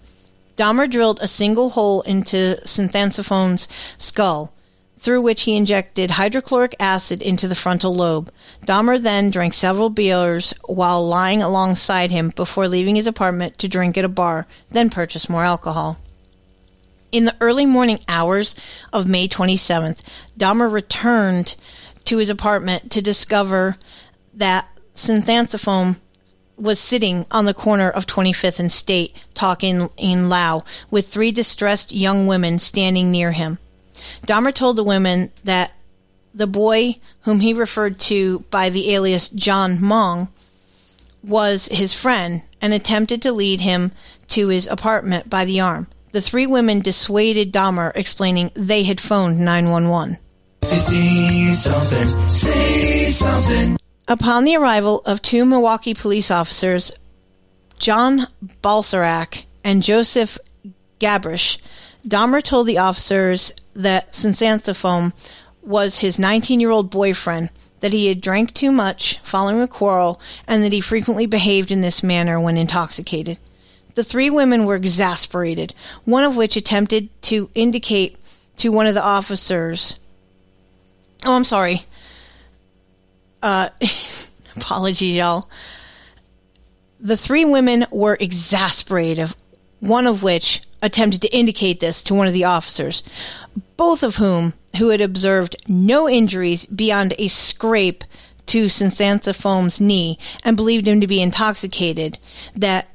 Dahmer 0.58 0.90
drilled 0.90 1.20
a 1.22 1.28
single 1.28 1.70
hole 1.70 2.02
into 2.02 2.58
Synthantophone's 2.66 3.68
skull, 4.00 4.52
through 5.04 5.22
which 5.22 5.42
he 5.42 5.58
injected 5.58 6.12
hydrochloric 6.12 6.74
acid 6.80 7.22
into 7.22 7.46
the 7.46 7.56
frontal 7.56 7.94
lobe. 7.94 8.32
Dahmer 8.66 9.02
then 9.02 9.30
drank 9.30 9.54
several 9.54 9.90
beers 9.90 10.54
while 10.66 11.06
lying 11.06 11.44
alongside 11.44 12.10
him 12.10 12.30
before 12.30 12.70
leaving 12.70 12.96
his 12.96 13.06
apartment 13.06 13.58
to 13.58 13.68
drink 13.68 13.98
at 13.98 14.06
a 14.06 14.10
bar, 14.10 14.48
then 14.72 14.90
purchase 14.90 15.28
more 15.28 15.44
alcohol. 15.44 15.98
In 17.12 17.26
the 17.26 17.36
early 17.42 17.66
morning 17.66 18.00
hours 18.08 18.56
of 18.94 19.10
May 19.10 19.28
27th, 19.28 20.02
Dahmer 20.38 20.72
returned 20.72 21.58
to 22.06 22.18
his 22.18 22.30
apartment 22.30 22.90
to 22.92 23.02
discover 23.02 23.76
that 24.34 24.70
Synthanthophone 24.96 25.98
was 26.56 26.80
sitting 26.80 27.26
on 27.30 27.44
the 27.44 27.54
corner 27.54 27.90
of 27.90 28.06
25th 28.06 28.60
and 28.62 28.72
State 28.72 29.14
talking 29.34 29.90
in 29.98 30.30
Lao 30.30 30.64
with 30.90 31.10
three 31.10 31.32
distressed 31.32 31.92
young 31.92 32.26
women 32.26 32.58
standing 32.58 33.12
near 33.12 33.34
him. 33.34 33.58
Dahmer 34.26 34.54
told 34.54 34.76
the 34.76 34.84
women 34.84 35.32
that 35.44 35.74
the 36.34 36.48
boy 36.48 36.98
whom 37.22 37.40
he 37.40 37.54
referred 37.54 38.00
to 38.00 38.40
by 38.50 38.70
the 38.70 38.94
alias 38.94 39.30
John 39.30 39.78
Mong 39.80 40.30
was 41.24 41.68
his 41.68 41.94
friend 41.94 42.42
and 42.62 42.74
attempted 42.74 43.22
to 43.22 43.32
lead 43.32 43.60
him 43.60 43.92
to 44.30 44.48
his 44.48 44.68
apartment 44.68 45.30
by 45.30 45.46
the 45.46 45.60
arm. 45.60 45.88
The 46.12 46.22
three 46.22 46.46
women 46.46 46.80
dissuaded 46.80 47.52
Dahmer, 47.52 47.92
explaining 47.96 48.52
they 48.54 48.84
had 48.84 49.02
phoned 49.02 49.40
911. 49.40 50.18
If 50.62 50.72
you 50.72 50.78
see 50.78 51.52
something, 51.54 52.28
something. 53.10 53.78
Upon 54.08 54.44
the 54.44 54.56
arrival 54.56 55.02
of 55.06 55.22
two 55.22 55.46
Milwaukee 55.46 55.94
police 55.94 56.30
officers, 56.30 56.92
John 57.80 58.28
Balcerzak 58.62 59.46
and 59.64 59.82
Joseph 59.82 60.38
Gabrish, 61.00 61.58
Dahmer 62.08 62.44
told 62.44 62.68
the 62.68 62.78
officers 62.78 63.52
that 63.74 64.12
Synthanthophone 64.14 65.14
was 65.62 66.00
his 66.00 66.20
19 66.20 66.60
year 66.60 66.70
old 66.70 66.90
boyfriend, 66.90 67.50
that 67.80 67.94
he 67.94 68.08
had 68.08 68.22
drank 68.22 68.54
too 68.54 68.72
much 68.72 69.20
following 69.24 69.62
a 69.62 69.68
quarrel, 69.68 70.20
and 70.48 70.64
that 70.64 70.74
he 70.74 70.82
frequently 70.82 71.26
behaved 71.26 71.72
in 71.72 71.82
this 71.82 72.04
manner 72.04 72.40
when 72.40 72.58
intoxicated. 72.58 73.38
The 73.96 74.04
three 74.04 74.30
women 74.30 74.66
were 74.66 74.76
exasperated, 74.76 75.74
one 76.04 76.24
of 76.24 76.36
which 76.36 76.58
attempted 76.58 77.10
to 77.24 77.50
indicate 77.54 78.18
to 78.58 78.70
one 78.70 78.88
of 78.88 78.96
the 78.96 79.04
officers. 79.04 79.96
Oh, 81.26 81.36
I'm 81.36 81.44
sorry. 81.44 81.84
Uh, 83.42 83.70
apologies, 84.56 85.16
y'all. 85.16 85.50
The 87.00 87.18
three 87.18 87.46
women 87.46 87.86
were 87.92 88.18
exasperated, 88.20 89.36
one 89.80 90.08
of 90.08 90.24
which 90.24 90.62
attempted 90.84 91.22
to 91.22 91.36
indicate 91.36 91.80
this 91.80 92.04
to 92.04 92.14
one 92.14 92.28
of 92.28 92.34
the 92.34 92.44
officers, 92.44 93.02
both 93.78 94.04
of 94.04 94.18
whom 94.18 94.54
who 94.78 94.90
had 94.90 95.02
observed 95.02 95.56
no 95.68 96.08
injuries 96.08 96.66
beyond 96.68 97.16
a 97.18 97.28
scrape 97.30 98.04
to 98.46 98.66
Synthantophone's 98.66 99.80
knee 99.80 100.20
and 100.44 100.58
believed 100.58 100.88
him 100.88 101.00
to 101.02 101.08
be 101.08 101.22
intoxicated, 101.22 102.20
that 102.56 102.90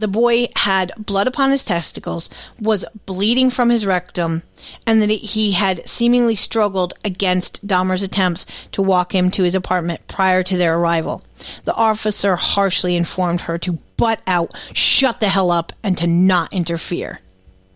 the 0.00 0.08
boy 0.08 0.48
had 0.56 0.92
blood 0.98 1.28
upon 1.28 1.50
his 1.50 1.62
testicles, 1.62 2.30
was 2.58 2.84
bleeding 3.04 3.50
from 3.50 3.68
his 3.68 3.84
rectum, 3.84 4.42
and 4.86 5.00
that 5.02 5.10
he 5.10 5.52
had 5.52 5.86
seemingly 5.86 6.34
struggled 6.34 6.94
against 7.04 7.66
Dahmer's 7.66 8.02
attempts 8.02 8.46
to 8.72 8.82
walk 8.82 9.14
him 9.14 9.30
to 9.32 9.42
his 9.42 9.54
apartment 9.54 10.08
prior 10.08 10.42
to 10.42 10.56
their 10.56 10.78
arrival. 10.78 11.22
The 11.64 11.74
officer 11.74 12.36
harshly 12.36 12.96
informed 12.96 13.42
her 13.42 13.58
to 13.58 13.78
butt 13.98 14.20
out, 14.26 14.54
shut 14.72 15.20
the 15.20 15.28
hell 15.28 15.50
up, 15.50 15.72
and 15.82 15.96
to 15.98 16.06
not 16.06 16.52
interfere. 16.52 17.20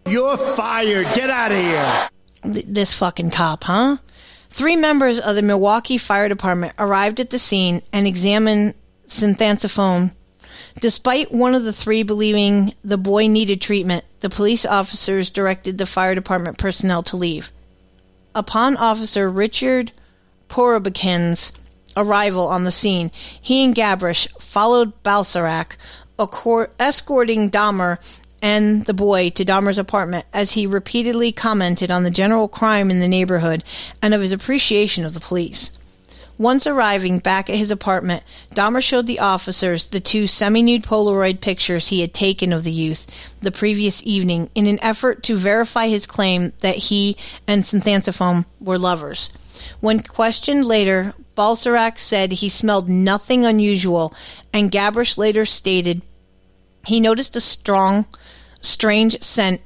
You're 0.06 0.36
fired. 0.36 1.06
Get 1.14 1.28
out 1.30 1.52
of 1.52 1.58
here. 1.58 2.08
Th- 2.54 2.66
this 2.66 2.94
fucking 2.94 3.30
cop, 3.30 3.64
huh? 3.64 3.98
Three 4.48 4.76
members 4.76 5.18
of 5.18 5.36
the 5.36 5.42
Milwaukee 5.42 5.98
Fire 5.98 6.28
Department 6.28 6.74
arrived 6.78 7.20
at 7.20 7.30
the 7.30 7.38
scene 7.38 7.82
and 7.92 8.06
examined 8.06 8.74
Synthanthophone 9.08 10.12
Despite 10.80 11.32
one 11.32 11.54
of 11.54 11.64
the 11.64 11.72
three 11.72 12.02
believing 12.02 12.74
the 12.82 12.98
boy 12.98 13.28
needed 13.28 13.60
treatment, 13.60 14.04
the 14.20 14.28
police 14.28 14.66
officers 14.66 15.30
directed 15.30 15.78
the 15.78 15.86
fire 15.86 16.14
department 16.14 16.58
personnel 16.58 17.02
to 17.04 17.16
leave. 17.16 17.52
Upon 18.34 18.76
Officer 18.76 19.30
Richard 19.30 19.92
Porobikin's 20.48 21.52
arrival 21.96 22.48
on 22.48 22.64
the 22.64 22.70
scene, 22.70 23.10
he 23.42 23.64
and 23.64 23.74
Gabrish 23.74 24.26
followed 24.40 24.92
Balcerzak, 25.04 25.76
escorting 26.18 27.50
Dahmer 27.50 27.98
and 28.42 28.84
the 28.84 28.94
boy 28.94 29.30
to 29.30 29.44
Dahmer's 29.44 29.78
apartment 29.78 30.26
as 30.32 30.52
he 30.52 30.66
repeatedly 30.66 31.32
commented 31.32 31.90
on 31.90 32.02
the 32.02 32.10
general 32.10 32.48
crime 32.48 32.90
in 32.90 33.00
the 33.00 33.08
neighborhood 33.08 33.64
and 34.02 34.12
of 34.12 34.20
his 34.20 34.32
appreciation 34.32 35.04
of 35.04 35.14
the 35.14 35.20
police. 35.20 35.78
Once 36.36 36.66
arriving 36.66 37.18
back 37.20 37.48
at 37.48 37.56
his 37.56 37.70
apartment, 37.70 38.22
Dahmer 38.54 38.82
showed 38.82 39.06
the 39.06 39.20
officers 39.20 39.84
the 39.84 40.00
two 40.00 40.26
semi 40.26 40.62
nude 40.62 40.82
Polaroid 40.82 41.40
pictures 41.40 41.88
he 41.88 42.00
had 42.00 42.12
taken 42.12 42.52
of 42.52 42.64
the 42.64 42.72
youth 42.72 43.06
the 43.40 43.52
previous 43.52 44.02
evening 44.04 44.50
in 44.54 44.66
an 44.66 44.82
effort 44.82 45.22
to 45.22 45.36
verify 45.36 45.86
his 45.86 46.06
claim 46.06 46.52
that 46.60 46.76
he 46.76 47.16
and 47.46 47.62
Synthanthophone 47.62 48.46
were 48.60 48.78
lovers. 48.78 49.30
When 49.80 50.00
questioned 50.00 50.64
later, 50.64 51.14
Balcerzak 51.36 51.98
said 51.98 52.32
he 52.32 52.48
smelled 52.48 52.88
nothing 52.88 53.44
unusual, 53.44 54.12
and 54.52 54.70
Gabrish 54.70 55.16
later 55.16 55.46
stated 55.46 56.02
he 56.86 57.00
noticed 57.00 57.36
a 57.36 57.40
strong, 57.40 58.06
strange 58.60 59.22
scent 59.22 59.60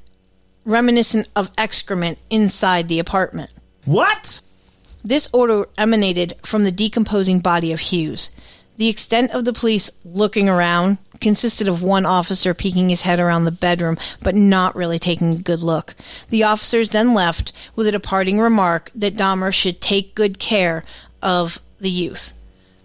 reminiscent 0.65 1.27
of 1.35 1.51
excrement 1.57 2.19
inside 2.29 2.89
the 2.89 2.99
apartment. 2.99 3.51
What? 3.87 4.43
This 5.09 5.27
order 5.33 5.67
emanated 5.79 6.35
from 6.43 6.65
the 6.65 6.71
decomposing 6.71 7.39
body 7.41 7.73
of 7.73 7.81
Hughes. 7.81 8.31
The 8.77 8.89
extent 8.89 9.31
of 9.31 9.47
the 9.47 9.55
police 9.55 9.91
looking 10.05 10.51
around 10.51 10.99
consisted 11.19 11.67
of 11.67 11.83
one 11.83 12.05
officer 12.05 12.53
peeking 12.53 12.91
his 12.91 13.01
head 13.01 13.19
around 13.19 13.47
the 13.47 13.51
bedroom, 13.51 13.97
but 14.23 14.35
not 14.35 14.77
really 14.77 14.99
taking 14.99 15.33
a 15.33 15.39
good 15.39 15.61
look. 15.61 15.95
The 16.29 16.43
officers 16.43 16.91
then 16.91 17.15
left 17.15 17.53
with 17.75 17.87
a 17.87 17.93
departing 17.93 18.39
remark 18.39 18.91
that 18.95 19.17
Dahmer 19.17 19.51
should 19.51 19.81
take 19.81 20.15
good 20.15 20.39
care 20.39 20.85
of 21.23 21.59
the 21.81 21.91
youth. 21.91 22.35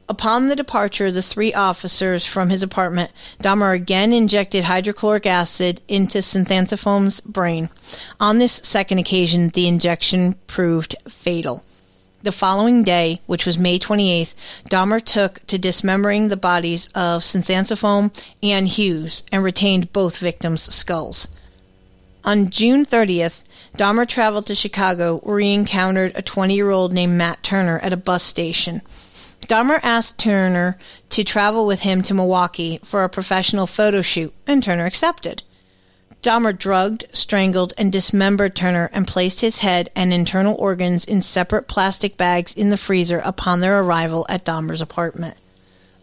Upon 0.08 0.48
the 0.48 0.56
departure 0.56 1.08
of 1.08 1.16
the 1.16 1.22
three 1.22 1.54
officers 1.54 2.26
from 2.26 2.50
his 2.50 2.64
apartment, 2.64 3.12
Dahmer 3.42 3.76
again 3.76 4.14
injected 4.14 4.64
hydrochloric 4.64 5.26
acid 5.26 5.82
into 5.90 6.20
Synthanthifoam's 6.20 7.20
brain. 7.20 7.68
On 8.22 8.38
this 8.38 8.62
second 8.64 9.00
occasion, 9.00 9.50
the 9.50 9.68
injection 9.68 10.36
proved 10.48 10.96
fatal. 11.10 11.66
The 12.24 12.32
following 12.32 12.84
day, 12.84 13.20
which 13.26 13.46
was 13.46 13.58
May 13.58 13.78
28th, 13.78 14.34
Dahmer 14.70 15.04
took 15.04 15.46
to 15.48 15.58
dismembering 15.58 16.30
the 16.30 16.38
bodies 16.38 16.88
of 16.96 17.22
Sinthasomphone 17.22 18.12
and 18.42 18.66
Hughes 18.66 19.26
and 19.30 19.44
retained 19.44 19.92
both 19.92 20.20
victims' 20.20 20.74
skulls. 20.74 21.28
On 22.24 22.50
June 22.50 22.86
30th, 22.86 23.44
Dahmer 23.76 24.08
traveled 24.08 24.48
to 24.48 24.56
Chicago 24.56 25.18
where 25.18 25.40
he 25.40 25.54
encountered 25.54 26.14
a 26.16 26.22
20 26.22 26.56
year 26.56 26.72
old 26.72 26.94
named 26.94 27.18
Matt 27.18 27.44
Turner 27.44 27.80
at 27.80 27.92
a 27.92 27.98
bus 27.98 28.24
station. 28.24 28.82
Dahmer 29.42 29.82
asked 29.84 30.18
Turner 30.18 30.78
to 31.10 31.26
travel 31.26 31.66
with 31.66 31.82
him 31.82 32.02
to 32.04 32.14
Milwaukee 32.14 32.80
for 32.86 33.04
a 33.04 33.10
professional 33.10 33.68
photo 33.68 34.02
shoot, 34.02 34.34
and 34.48 34.64
Turner 34.64 34.86
accepted. 34.86 35.44
Dahmer 36.24 36.58
drugged, 36.58 37.04
strangled, 37.12 37.74
and 37.78 37.92
dismembered 37.92 38.56
Turner 38.56 38.90
and 38.94 39.06
placed 39.06 39.42
his 39.42 39.60
head 39.60 39.90
and 39.94 40.14
internal 40.14 40.56
organs 40.56 41.04
in 41.04 41.22
separate 41.22 41.68
plastic 41.68 42.16
bags 42.16 42.56
in 42.56 42.70
the 42.70 42.78
freezer 42.78 43.22
upon 43.26 43.60
their 43.60 43.82
arrival 43.82 44.26
at 44.30 44.46
Dahmer's 44.46 44.80
apartment. 44.80 45.36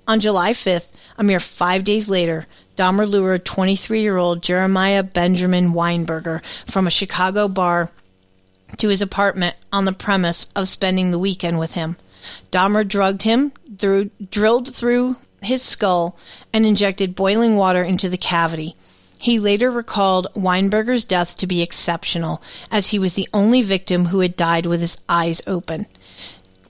On 0.06 0.20
July 0.20 0.52
5th, 0.52 0.88
a 1.16 1.24
mere 1.24 1.40
five 1.40 1.84
days 1.84 2.10
later, 2.10 2.46
Dahmer 2.76 3.08
lured 3.08 3.46
23 3.46 4.02
year 4.02 4.18
old 4.18 4.42
Jeremiah 4.42 5.02
Benjamin 5.02 5.72
Weinberger 5.72 6.42
from 6.66 6.86
a 6.86 6.90
Chicago 6.90 7.48
bar 7.48 7.90
to 8.76 8.88
his 8.88 9.00
apartment 9.00 9.56
on 9.72 9.86
the 9.86 9.92
premise 9.92 10.48
of 10.54 10.68
spending 10.68 11.12
the 11.12 11.18
weekend 11.18 11.58
with 11.58 11.72
him. 11.72 11.96
Dahmer 12.52 12.86
drugged 12.86 13.22
him, 13.22 13.52
through, 13.78 14.10
drilled 14.30 14.74
through 14.74 15.16
his 15.40 15.62
skull, 15.62 16.18
and 16.52 16.66
injected 16.66 17.14
boiling 17.14 17.56
water 17.56 17.82
into 17.82 18.10
the 18.10 18.18
cavity. 18.18 18.76
He 19.20 19.38
later 19.38 19.70
recalled 19.70 20.28
Weinberger's 20.34 21.04
death 21.04 21.36
to 21.36 21.46
be 21.46 21.60
exceptional, 21.60 22.42
as 22.70 22.88
he 22.88 22.98
was 22.98 23.14
the 23.14 23.28
only 23.34 23.60
victim 23.60 24.06
who 24.06 24.20
had 24.20 24.34
died 24.34 24.64
with 24.64 24.80
his 24.80 24.96
eyes 25.10 25.42
open. 25.46 25.84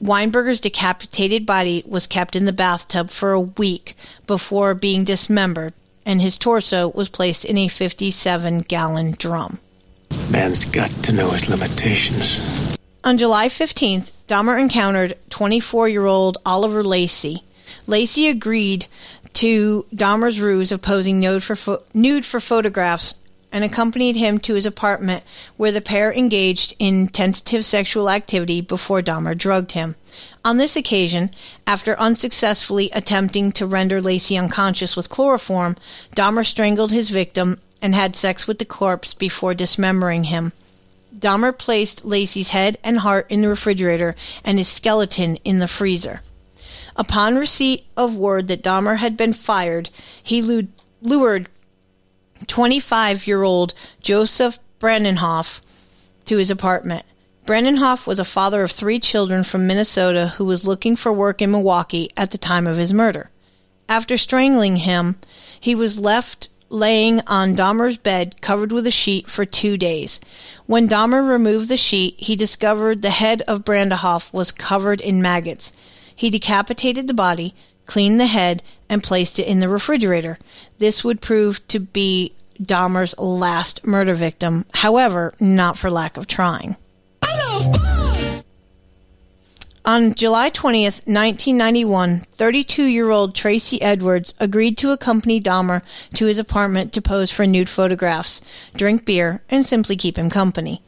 Weinberger's 0.01 0.61
decapitated 0.61 1.47
body 1.47 1.85
was 1.87 2.09
kept 2.09 2.35
in 2.35 2.47
the 2.47 2.53
bathtub 2.53 3.11
for 3.11 3.33
a 3.33 3.41
week 3.41 3.95
before 4.27 4.75
being 4.75 5.05
dismembered, 5.05 5.75
and 6.05 6.21
his 6.21 6.37
torso 6.37 6.89
was 6.89 7.09
placed 7.09 7.45
in 7.45 7.57
a 7.57 7.69
57 7.69 8.61
gallon 8.61 9.13
drum. 9.13 9.61
Man's 10.29 10.65
got 10.65 10.91
to 11.05 11.13
know 11.13 11.31
his 11.31 11.49
limitations. 11.49 12.77
On 13.05 13.17
July 13.17 13.49
15th, 13.49 14.11
Dahmer 14.27 14.61
encountered 14.61 15.17
24 15.31 15.89
year 15.89 16.07
old 16.07 16.39
Oliver 16.45 16.83
Lacey. 16.83 17.45
Lacey 17.87 18.27
agreed 18.29 18.87
to 19.35 19.85
Dahmer's 19.95 20.41
ruse 20.41 20.73
of 20.73 20.83
posing 20.83 21.21
nude 21.21 21.43
for, 21.43 21.57
pho- 21.57 21.83
nude 21.95 22.27
for 22.27 22.41
photographs 22.41 23.15
and 23.53 23.65
accompanied 23.65 24.17
him 24.17 24.39
to 24.39 24.55
his 24.55 24.67
apartment 24.67 25.25
where 25.57 25.73
the 25.73 25.81
pair 25.81 26.13
engaged 26.13 26.75
in 26.79 27.09
tentative 27.09 27.65
sexual 27.65 28.09
activity 28.09 28.61
before 28.61 29.03
Dahmer 29.03 29.37
drugged 29.37 29.73
him. 29.73 29.97
On 30.45 30.57
this 30.57 30.77
occasion, 30.77 31.31
after 31.67 31.99
unsuccessfully 31.99 32.91
attempting 32.93 33.53
to 33.53 33.67
render 33.67 34.01
Lacey 34.01 34.37
unconscious 34.37 34.97
with 34.97 35.11
chloroform, 35.11 35.77
Dahmer 36.15 36.47
strangled 36.47 36.93
his 36.93 37.11
victim 37.11 37.59
and 37.83 37.95
had 37.95 38.17
sex 38.17 38.47
with 38.47 38.59
the 38.59 38.65
corpse 38.65 39.15
before 39.15 39.55
dismembering 39.55 40.25
him. 40.25 40.53
Dahmer 41.17 41.57
placed 41.57 42.05
Lacey's 42.05 42.51
head 42.51 42.79
and 42.85 43.01
heart 43.01 43.27
in 43.29 43.43
the 43.43 43.49
refrigerator 43.49 44.15
and 44.45 44.59
his 44.59 44.69
skeleton 44.69 45.37
in 45.37 45.59
the 45.59 45.69
freezer. 45.69 46.21
Upon 47.01 47.37
receipt 47.37 47.87
of 47.97 48.15
word 48.15 48.49
that 48.49 48.63
Dahmer 48.63 48.99
had 48.99 49.17
been 49.17 49.33
fired, 49.33 49.89
he 50.23 50.43
lured 51.01 51.49
25 52.47 53.27
year 53.27 53.43
old 53.43 53.73
Joseph 54.03 54.59
Brandenhoff 54.79 55.63
to 56.27 56.37
his 56.37 56.51
apartment. 56.51 57.07
Brandenhoff 57.47 58.07
was 58.07 58.19
a 58.19 58.25
father 58.27 58.63
of 58.63 58.71
three 58.71 59.01
children 59.01 59.45
from 59.45 59.67
Minnesota 59.67 60.35
who 60.37 60.45
was 60.45 60.67
looking 60.67 60.95
for 60.95 61.11
work 61.11 61.41
in 61.41 61.51
Milwaukee 61.51 62.11
at 62.19 62.33
the 62.33 62.39
time 62.39 62.67
of 62.67 62.77
his 62.77 62.93
murder. 62.93 63.31
After 63.89 64.19
strangling 64.19 64.77
him, 64.77 65.17
he 65.59 65.75
was 65.75 65.99
left 65.99 66.51
laying 66.69 67.23
on 67.27 67.57
Dahmer's 67.57 67.97
bed 67.97 68.43
covered 68.43 68.73
with 68.73 68.87
a 68.87 68.91
sheet 68.91 69.31
for 69.31 69.47
two 69.47 69.79
days. 69.79 70.21
When 70.67 70.87
Dahmer 70.87 71.27
removed 71.27 71.71
the 71.71 71.79
sheet, 71.79 72.17
he 72.19 72.37
discovered 72.37 73.01
the 73.01 73.09
head 73.09 73.41
of 73.49 73.65
Brandenhoff 73.65 74.31
was 74.35 74.53
covered 74.53 75.01
in 75.01 75.23
maggots. 75.23 75.73
He 76.21 76.29
decapitated 76.29 77.07
the 77.07 77.15
body, 77.15 77.55
cleaned 77.87 78.21
the 78.21 78.27
head, 78.27 78.63
and 78.91 79.03
placed 79.03 79.39
it 79.39 79.47
in 79.47 79.61
the 79.61 79.71
refrigerator. 79.71 80.39
This 80.77 81.03
would 81.03 81.23
prove 81.23 81.67
to 81.69 81.81
be 81.81 82.35
Dahmer's 82.61 83.19
last 83.19 83.87
murder 83.87 84.13
victim, 84.13 84.67
however, 84.75 85.33
not 85.41 85.79
for 85.79 85.91
lack 85.91 86.19
of 86.19 86.27
trying. 86.27 86.77
On 89.87 90.13
July 90.15 90.51
20th, 90.51 91.07
1991, 91.07 92.27
32 92.33 92.85
year 92.85 93.09
old 93.09 93.35
Tracy 93.35 93.81
Edwards 93.81 94.35
agreed 94.39 94.77
to 94.77 94.91
accompany 94.91 95.41
Dahmer 95.41 95.81
to 96.13 96.27
his 96.27 96.37
apartment 96.37 96.93
to 96.93 97.01
pose 97.01 97.31
for 97.31 97.47
nude 97.47 97.71
photographs, 97.71 98.43
drink 98.77 99.07
beer, 99.07 99.41
and 99.49 99.65
simply 99.65 99.97
keep 99.97 100.19
him 100.19 100.29
company. 100.29 100.83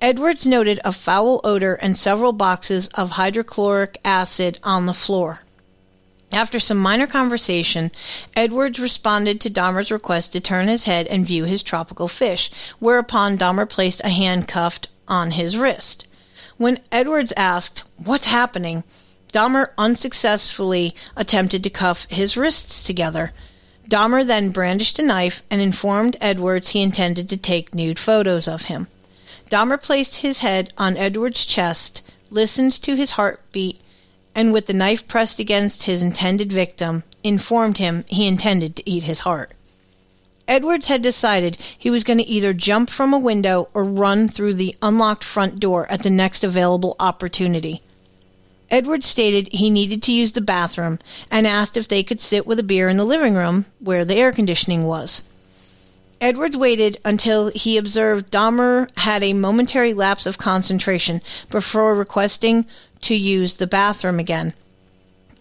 Edwards 0.00 0.46
noted 0.46 0.78
a 0.84 0.92
foul 0.92 1.40
odor 1.42 1.74
and 1.74 1.98
several 1.98 2.32
boxes 2.32 2.86
of 2.88 3.10
hydrochloric 3.12 3.98
acid 4.04 4.60
on 4.62 4.86
the 4.86 4.94
floor. 4.94 5.40
After 6.30 6.60
some 6.60 6.78
minor 6.78 7.08
conversation, 7.08 7.90
Edwards 8.36 8.78
responded 8.78 9.40
to 9.40 9.50
Dahmer's 9.50 9.90
request 9.90 10.32
to 10.32 10.40
turn 10.40 10.68
his 10.68 10.84
head 10.84 11.08
and 11.08 11.26
view 11.26 11.44
his 11.44 11.64
tropical 11.64 12.06
fish, 12.06 12.50
whereupon 12.78 13.38
Dahmer 13.38 13.68
placed 13.68 14.00
a 14.04 14.10
handcuff 14.10 14.80
on 15.08 15.32
his 15.32 15.56
wrist. 15.56 16.06
When 16.58 16.80
Edwards 16.92 17.32
asked, 17.36 17.82
What's 17.96 18.26
happening? 18.26 18.84
Dahmer 19.32 19.70
unsuccessfully 19.76 20.94
attempted 21.16 21.64
to 21.64 21.70
cuff 21.70 22.06
his 22.08 22.36
wrists 22.36 22.84
together. 22.84 23.32
Dahmer 23.88 24.24
then 24.24 24.50
brandished 24.50 24.98
a 24.98 25.02
knife 25.02 25.42
and 25.50 25.60
informed 25.60 26.16
Edwards 26.20 26.68
he 26.68 26.82
intended 26.82 27.28
to 27.30 27.36
take 27.36 27.74
nude 27.74 27.98
photos 27.98 28.46
of 28.46 28.62
him. 28.62 28.86
Dahmer 29.50 29.80
placed 29.80 30.18
his 30.18 30.40
head 30.40 30.72
on 30.76 30.96
Edwards' 30.96 31.44
chest, 31.44 32.02
listened 32.30 32.72
to 32.82 32.96
his 32.96 33.12
heartbeat, 33.12 33.80
and 34.34 34.52
with 34.52 34.66
the 34.66 34.72
knife 34.72 35.08
pressed 35.08 35.38
against 35.38 35.84
his 35.84 36.02
intended 36.02 36.52
victim, 36.52 37.02
informed 37.24 37.78
him 37.78 38.04
he 38.08 38.26
intended 38.26 38.76
to 38.76 38.90
eat 38.90 39.04
his 39.04 39.20
heart. 39.20 39.52
Edwards 40.46 40.86
had 40.86 41.02
decided 41.02 41.58
he 41.76 41.90
was 41.90 42.04
going 42.04 42.18
to 42.18 42.26
either 42.26 42.52
jump 42.54 42.88
from 42.88 43.12
a 43.12 43.18
window 43.18 43.68
or 43.74 43.84
run 43.84 44.28
through 44.28 44.54
the 44.54 44.74
unlocked 44.80 45.24
front 45.24 45.60
door 45.60 45.86
at 45.90 46.02
the 46.02 46.10
next 46.10 46.42
available 46.42 46.96
opportunity. 46.98 47.82
Edwards 48.70 49.06
stated 49.06 49.52
he 49.52 49.70
needed 49.70 50.02
to 50.02 50.12
use 50.12 50.32
the 50.32 50.40
bathroom 50.40 50.98
and 51.30 51.46
asked 51.46 51.76
if 51.76 51.88
they 51.88 52.02
could 52.02 52.20
sit 52.20 52.46
with 52.46 52.58
a 52.58 52.62
beer 52.62 52.88
in 52.88 52.96
the 52.96 53.04
living 53.04 53.34
room 53.34 53.66
where 53.78 54.04
the 54.04 54.14
air 54.14 54.32
conditioning 54.32 54.84
was. 54.84 55.22
Edwards 56.20 56.56
waited 56.56 56.98
until 57.04 57.48
he 57.48 57.76
observed 57.76 58.30
Dahmer 58.30 58.88
had 58.98 59.22
a 59.22 59.32
momentary 59.32 59.94
lapse 59.94 60.26
of 60.26 60.38
concentration 60.38 61.22
before 61.48 61.94
requesting 61.94 62.66
to 63.02 63.14
use 63.14 63.56
the 63.56 63.66
bathroom 63.66 64.18
again. 64.18 64.52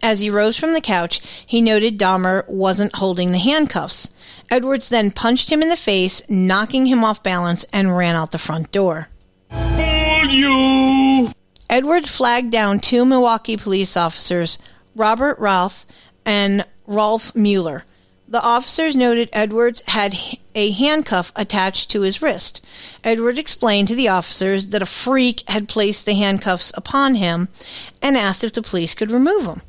As 0.03 0.19
he 0.19 0.29
rose 0.29 0.55
from 0.57 0.73
the 0.73 0.81
couch, 0.81 1.21
he 1.43 1.61
noted 1.61 1.97
Dahmer 1.97 2.47
wasn't 2.47 2.95
holding 2.95 3.31
the 3.31 3.39
handcuffs. 3.39 4.11
Edwards 4.51 4.89
then 4.89 5.09
punched 5.09 5.51
him 5.51 5.63
in 5.63 5.69
the 5.69 5.75
face, 5.75 6.21
knocking 6.29 6.85
him 6.85 7.03
off 7.03 7.23
balance, 7.23 7.65
and 7.73 7.97
ran 7.97 8.15
out 8.15 8.31
the 8.31 8.37
front 8.37 8.71
door. 8.71 9.09
Fool 9.49 10.29
you! 10.29 11.31
Edwards 11.69 12.09
flagged 12.09 12.51
down 12.51 12.79
two 12.79 13.05
Milwaukee 13.05 13.57
police 13.57 13.97
officers, 13.97 14.59
Robert 14.95 15.39
Rauth 15.39 15.85
and 16.25 16.63
Rolf 16.85 17.35
Mueller. 17.35 17.83
The 18.29 18.41
officers 18.41 18.95
noted 18.95 19.29
Edwards 19.31 19.81
had 19.87 20.17
a 20.53 20.71
handcuff 20.71 21.31
attached 21.35 21.89
to 21.91 22.01
his 22.01 22.21
wrist. 22.21 22.61
Edwards 23.01 23.39
explained 23.39 23.87
to 23.87 23.95
the 23.95 24.09
officers 24.09 24.67
that 24.67 24.81
a 24.81 24.85
freak 24.85 25.43
had 25.49 25.69
placed 25.69 26.05
the 26.05 26.15
handcuffs 26.15 26.73
upon 26.75 27.15
him 27.15 27.47
and 28.01 28.17
asked 28.17 28.43
if 28.43 28.51
the 28.51 28.61
police 28.61 28.93
could 28.93 29.11
remove 29.11 29.45
them. 29.45 29.61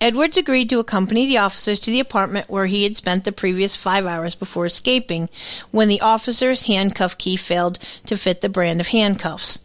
Edwards 0.00 0.36
agreed 0.36 0.70
to 0.70 0.78
accompany 0.78 1.26
the 1.26 1.38
officers 1.38 1.78
to 1.80 1.90
the 1.90 2.00
apartment 2.00 2.48
where 2.48 2.66
he 2.66 2.84
had 2.84 2.96
spent 2.96 3.24
the 3.24 3.32
previous 3.32 3.76
five 3.76 4.06
hours 4.06 4.34
before 4.34 4.66
escaping 4.66 5.28
when 5.70 5.88
the 5.88 6.00
officer's 6.00 6.66
handcuff 6.66 7.18
key 7.18 7.36
failed 7.36 7.78
to 8.06 8.16
fit 8.16 8.40
the 8.40 8.48
brand 8.48 8.80
of 8.80 8.88
handcuffs. 8.88 9.58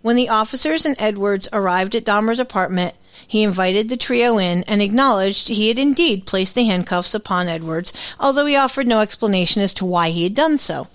When 0.00 0.16
the 0.16 0.28
officers 0.28 0.86
and 0.86 0.96
Edwards 0.98 1.48
arrived 1.52 1.94
at 1.94 2.04
Dahmer's 2.04 2.38
apartment, 2.38 2.94
he 3.32 3.42
invited 3.42 3.88
the 3.88 3.96
trio 3.96 4.36
in 4.36 4.62
and 4.64 4.82
acknowledged 4.82 5.48
he 5.48 5.68
had 5.68 5.78
indeed 5.78 6.26
placed 6.26 6.54
the 6.54 6.66
handcuffs 6.66 7.14
upon 7.14 7.48
Edwards, 7.48 7.90
although 8.20 8.44
he 8.44 8.54
offered 8.54 8.86
no 8.86 9.00
explanation 9.00 9.62
as 9.62 9.72
to 9.72 9.86
why 9.86 10.10
he 10.10 10.24
had 10.24 10.34
done 10.34 10.58
so. 10.58 10.86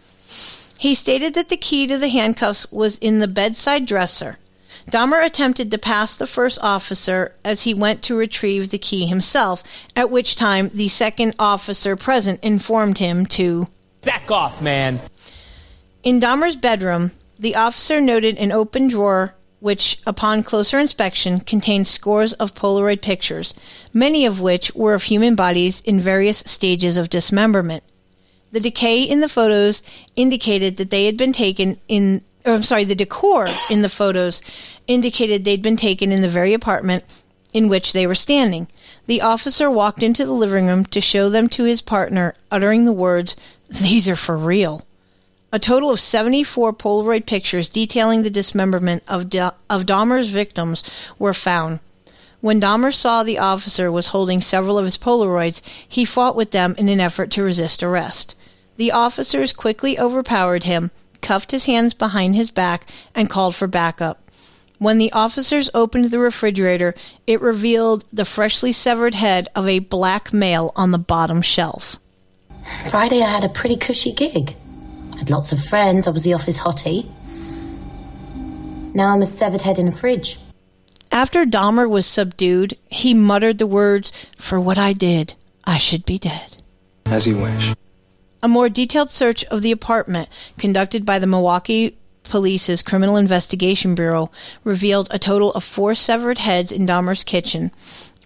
He 0.78 0.94
stated 0.94 1.34
that 1.34 1.50
the 1.50 1.58
key 1.58 1.88
to 1.88 1.98
the 1.98 2.10
handcuffs 2.10 2.72
was 2.72 2.98
in 3.00 3.18
the 3.18 3.28
bedside 3.28 3.88
dresser. 3.88 4.38
Dahmer 4.92 5.26
attempted 5.26 5.72
to 5.72 5.80
pass 5.80 6.14
the 6.14 6.28
first 6.28 6.60
officer 6.62 7.34
as 7.44 7.64
he 7.64 7.74
went 7.74 8.04
to 8.04 8.16
retrieve 8.16 8.70
the 8.70 8.78
key 8.78 9.08
himself, 9.08 9.64
at 9.96 10.12
which 10.12 10.36
time 10.36 10.70
the 10.72 10.90
second 10.90 11.34
officer 11.40 11.96
present 11.96 12.40
informed 12.44 13.00
him 13.00 13.26
to 13.26 13.68
back 14.04 14.30
off, 14.30 14.62
man. 14.62 15.00
In 16.04 16.20
Dahmer's 16.20 16.56
bedroom, 16.56 17.14
the 17.40 17.56
officer 17.56 18.00
noted 18.00 18.38
an 18.38 18.52
open 18.52 18.90
drawer 18.90 19.34
which, 19.60 20.00
upon 20.06 20.44
closer 20.44 20.78
inspection, 20.78 21.40
contained 21.40 21.88
scores 21.88 22.34
of 22.34 22.54
Polaroid 22.54 23.02
pictures, 23.02 23.54
many 23.94 24.26
of 24.26 24.40
which 24.40 24.74
were 24.76 24.94
of 24.94 25.04
human 25.04 25.36
bodies 25.36 25.82
in 25.82 26.00
various 26.00 26.40
stages 26.46 26.98
of 26.98 27.10
dismemberment. 27.10 27.84
The 28.52 28.60
decay 28.60 29.02
in 29.02 29.20
the 29.20 29.30
photos 29.30 29.84
indicated 30.16 30.78
that 30.78 30.90
they 30.90 31.06
had 31.06 31.18
been 31.18 31.34
taken 31.34 31.78
in, 31.88 32.22
or 32.46 32.54
I'm 32.54 32.64
sorry, 32.64 32.86
the 32.86 32.96
decor 32.96 33.48
in 33.70 33.82
the 33.82 33.90
photos 33.90 34.42
indicated 34.88 35.44
they'd 35.44 35.62
been 35.62 35.78
taken 35.78 36.12
in 36.12 36.22
the 36.22 36.30
very 36.30 36.54
apartment 36.54 37.04
in 37.54 37.68
which 37.68 37.94
they 37.94 38.08
were 38.08 38.16
standing. 38.16 38.68
The 39.08 39.22
officer 39.22 39.70
walked 39.70 40.04
into 40.04 40.26
the 40.26 40.34
living 40.34 40.68
room 40.68 40.86
to 40.86 41.02
show 41.02 41.30
them 41.30 41.50
to 41.50 41.64
his 41.64 41.82
partner, 41.82 42.36
uttering 42.52 42.86
the 42.86 42.94
words, 42.94 43.36
These 43.70 44.08
are 44.08 44.16
for 44.16 44.38
real. 44.38 44.87
A 45.50 45.60
total 45.60 45.90
of 45.90 46.02
74 46.02 46.74
Polaroid 46.74 47.26
pictures 47.26 47.70
detailing 47.70 48.24
the 48.24 48.30
dismemberment 48.30 49.04
of, 49.08 49.22
of 49.70 49.86
Dahmer's 49.86 50.30
victims 50.30 50.84
were 51.18 51.34
found. 51.34 51.80
When 52.42 52.60
Dahmer 52.60 52.94
saw 52.94 53.24
the 53.24 53.40
officer 53.40 53.90
was 53.90 54.10
holding 54.10 54.42
several 54.42 54.78
of 54.78 54.84
his 54.84 54.98
Polaroids, 54.98 55.62
he 55.88 56.04
fought 56.04 56.36
with 56.36 56.52
them 56.52 56.76
in 56.78 56.90
an 56.90 57.00
effort 57.00 57.32
to 57.32 57.44
resist 57.44 57.82
arrest. 57.82 58.36
The 58.76 58.92
officers 58.92 59.54
quickly 59.54 59.98
overpowered 59.98 60.66
him, 60.66 60.92
cuffed 61.22 61.52
his 61.52 61.66
hands 61.66 61.94
behind 61.94 62.36
his 62.36 62.52
back, 62.52 62.90
and 63.16 63.30
called 63.30 63.56
for 63.56 63.68
backup. 63.68 64.30
When 64.80 64.98
the 64.98 65.14
officers 65.14 65.70
opened 65.74 66.12
the 66.12 66.20
refrigerator, 66.20 66.94
it 67.26 67.42
revealed 67.42 68.04
the 68.12 68.26
freshly 68.26 68.74
severed 68.74 69.16
head 69.16 69.48
of 69.56 69.66
a 69.66 69.80
black 69.80 70.34
male 70.34 70.74
on 70.76 70.92
the 70.92 70.98
bottom 70.98 71.42
shelf. 71.42 71.98
Friday, 72.90 73.22
I 73.22 73.30
had 73.30 73.46
a 73.46 73.50
pretty 73.50 73.78
cushy 73.78 74.12
gig. 74.12 74.56
Had 75.18 75.30
lots 75.30 75.52
of 75.52 75.64
friends. 75.64 76.08
I 76.08 76.12
was 76.12 76.24
the 76.24 76.34
office 76.34 76.60
hottie. 76.60 77.10
Now 78.94 79.14
I'm 79.14 79.22
a 79.22 79.26
severed 79.26 79.62
head 79.62 79.80
in 79.80 79.88
a 79.88 79.92
fridge. 79.92 80.40
After 81.12 81.46
Dahmer 81.46 81.90
was 81.90 82.06
subdued, 82.06 82.78
he 82.90 83.14
muttered 83.14 83.58
the 83.58 83.68
words, 83.68 84.12
For 84.38 84.60
what 84.60 84.78
I 84.78 84.94
did, 84.94 85.34
I 85.64 85.78
should 85.78 86.06
be 86.06 86.18
dead. 86.18 86.58
As 87.06 87.26
you 87.26 87.38
wish. 87.38 87.74
A 88.44 88.48
more 88.48 88.70
detailed 88.70 89.10
search 89.10 89.44
of 89.46 89.62
the 89.62 89.72
apartment 89.72 90.30
conducted 90.60 91.06
by 91.06 91.20
the 91.20 91.28
Milwaukee 91.28 91.98
Police's 92.24 92.82
Criminal 92.84 93.18
Investigation 93.18 93.96
Bureau 93.96 94.32
revealed 94.64 95.08
a 95.12 95.20
total 95.20 95.54
of 95.54 95.64
four 95.64 95.96
severed 95.96 96.38
heads 96.38 96.72
in 96.72 96.86
Dahmer's 96.86 97.24
kitchen, 97.24 97.72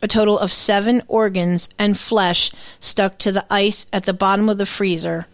a 0.01 0.07
total 0.07 0.37
of 0.37 0.51
seven 0.51 1.01
organs 1.07 1.69
and 1.77 1.97
flesh 1.97 2.51
stuck 2.79 3.17
to 3.19 3.31
the 3.31 3.45
ice 3.49 3.85
at 3.93 4.05
the 4.05 4.13
bottom 4.13 4.49
of 4.49 4.57
the 4.57 4.65
freezer. 4.65 5.27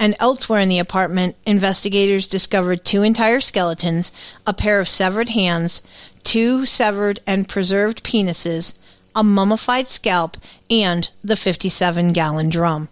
And 0.00 0.16
elsewhere 0.18 0.60
in 0.60 0.70
the 0.70 0.78
apartment, 0.78 1.36
investigators 1.44 2.26
discovered 2.26 2.86
two 2.86 3.02
entire 3.02 3.40
skeletons, 3.40 4.12
a 4.46 4.54
pair 4.54 4.80
of 4.80 4.88
severed 4.88 5.28
hands, 5.28 5.82
two 6.24 6.64
severed 6.64 7.20
and 7.26 7.46
preserved 7.46 8.02
penises, 8.02 8.78
a 9.14 9.22
mummified 9.22 9.88
scalp, 9.88 10.38
and 10.70 11.10
the 11.22 11.36
57 11.36 12.14
gallon 12.14 12.48
drum. 12.48 12.88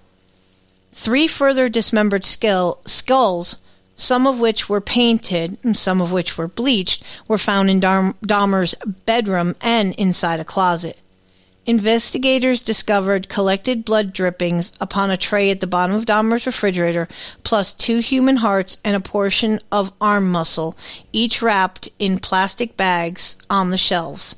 Three 0.93 1.27
further 1.27 1.71
dismembered 1.71 2.27
skull, 2.27 2.83
skulls, 2.85 3.57
some 3.97 4.27
of 4.27 4.39
which 4.39 4.69
were 4.69 4.83
painted 4.83 5.57
and 5.65 5.79
some 5.79 6.03
of 6.03 6.13
which 6.13 6.37
were 6.37 6.47
bleached, 6.47 7.03
were 7.27 7.39
found 7.39 7.71
in 7.71 7.81
Dahmer's 7.81 8.75
bedroom 9.07 9.57
and 9.63 9.95
inside 9.95 10.41
a 10.41 10.45
closet. 10.45 10.99
Investigators 11.69 12.62
discovered 12.62 13.29
collected 13.29 13.85
blood 13.85 14.14
drippings 14.14 14.73
upon 14.81 15.11
a 15.11 15.19
tray 15.19 15.51
at 15.51 15.61
the 15.61 15.66
bottom 15.66 15.95
of 15.95 16.07
Dahmer's 16.07 16.47
refrigerator, 16.47 17.07
plus 17.45 17.75
two 17.75 17.99
human 17.99 18.37
hearts 18.37 18.79
and 18.83 18.97
a 18.97 19.01
portion 19.01 19.61
of 19.71 19.93
arm 20.01 20.33
muscle, 20.33 20.79
each 21.12 21.43
wrapped 21.43 21.91
in 21.99 22.21
plastic 22.21 22.75
bags 22.79 23.37
on 23.51 23.69
the 23.69 23.77
shelves. 23.77 24.37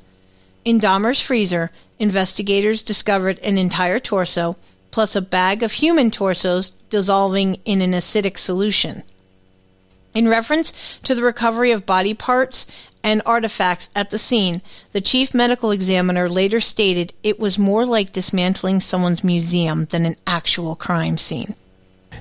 In 0.65 0.77
Dahmer's 0.77 1.21
freezer, 1.21 1.71
investigators 1.99 2.83
discovered 2.83 3.39
an 3.39 3.57
entire 3.57 4.01
torso, 4.01 4.57
plus 4.91 5.15
a 5.15 5.21
bag 5.21 5.63
of 5.63 5.71
human 5.71 6.11
torsos 6.11 6.71
dissolving 6.89 7.55
in 7.63 7.81
an 7.81 7.93
acidic 7.93 8.37
solution. 8.37 9.03
In 10.13 10.27
reference 10.27 10.73
to 11.03 11.15
the 11.15 11.23
recovery 11.23 11.71
of 11.71 11.85
body 11.85 12.13
parts 12.13 12.67
and 13.03 13.21
artifacts 13.25 13.89
at 13.95 14.09
the 14.09 14.17
scene, 14.17 14.61
the 14.91 15.01
chief 15.01 15.33
medical 15.33 15.71
examiner 15.71 16.29
later 16.29 16.59
stated 16.59 17.13
it 17.23 17.39
was 17.39 17.57
more 17.57 17.85
like 17.85 18.11
dismantling 18.11 18.79
someone's 18.79 19.23
museum 19.23 19.85
than 19.85 20.05
an 20.05 20.15
actual 20.27 20.75
crime 20.75 21.17
scene. 21.17 21.55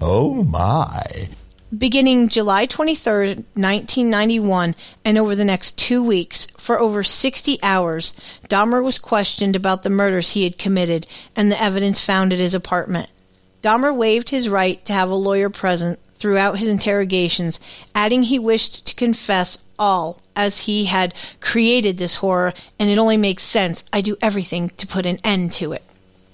Oh 0.01 0.45
my. 0.45 1.29
Beginning 1.77 2.29
July 2.29 2.67
23, 2.67 3.29
1991, 3.55 4.75
and 5.05 5.17
over 5.17 5.37
the 5.37 5.45
next 5.45 5.79
two 5.79 6.03
weeks, 6.03 6.47
for 6.57 6.81
over 6.81 7.05
60 7.05 7.59
hours, 7.63 8.13
Dahmer 8.49 8.83
was 8.83 8.99
questioned 8.99 9.55
about 9.55 9.85
the 9.85 9.91
murders 9.91 10.33
he 10.33 10.43
had 10.43 10.59
committed 10.59 11.07
and 11.37 11.51
the 11.51 11.63
evidence 11.63 12.01
found 12.01 12.33
at 12.33 12.41
his 12.41 12.55
apartment. 12.55 13.09
Dahmer 13.63 13.95
waived 13.95 14.31
his 14.31 14.49
right 14.49 14.85
to 14.85 14.93
have 14.93 15.11
a 15.11 15.15
lawyer 15.15 15.49
present 15.49 16.01
throughout 16.21 16.59
his 16.59 16.69
interrogations, 16.69 17.59
adding 17.95 18.25
he 18.25 18.39
wished 18.39 18.87
to 18.87 18.95
confess 18.95 19.59
all 19.79 20.21
as 20.37 20.61
he 20.61 20.85
had 20.85 21.15
created 21.41 21.97
this 21.99 22.17
horror 22.17 22.53
and 22.79 22.91
it 22.91 22.99
only 22.99 23.17
makes 23.17 23.43
sense. 23.43 23.83
I 23.93 24.03
do 24.03 24.17
everything 24.23 24.69
to 24.77 24.87
put 24.87 25.07
an 25.07 25.19
end 25.25 25.53
to 25.55 25.73
it. 25.73 25.83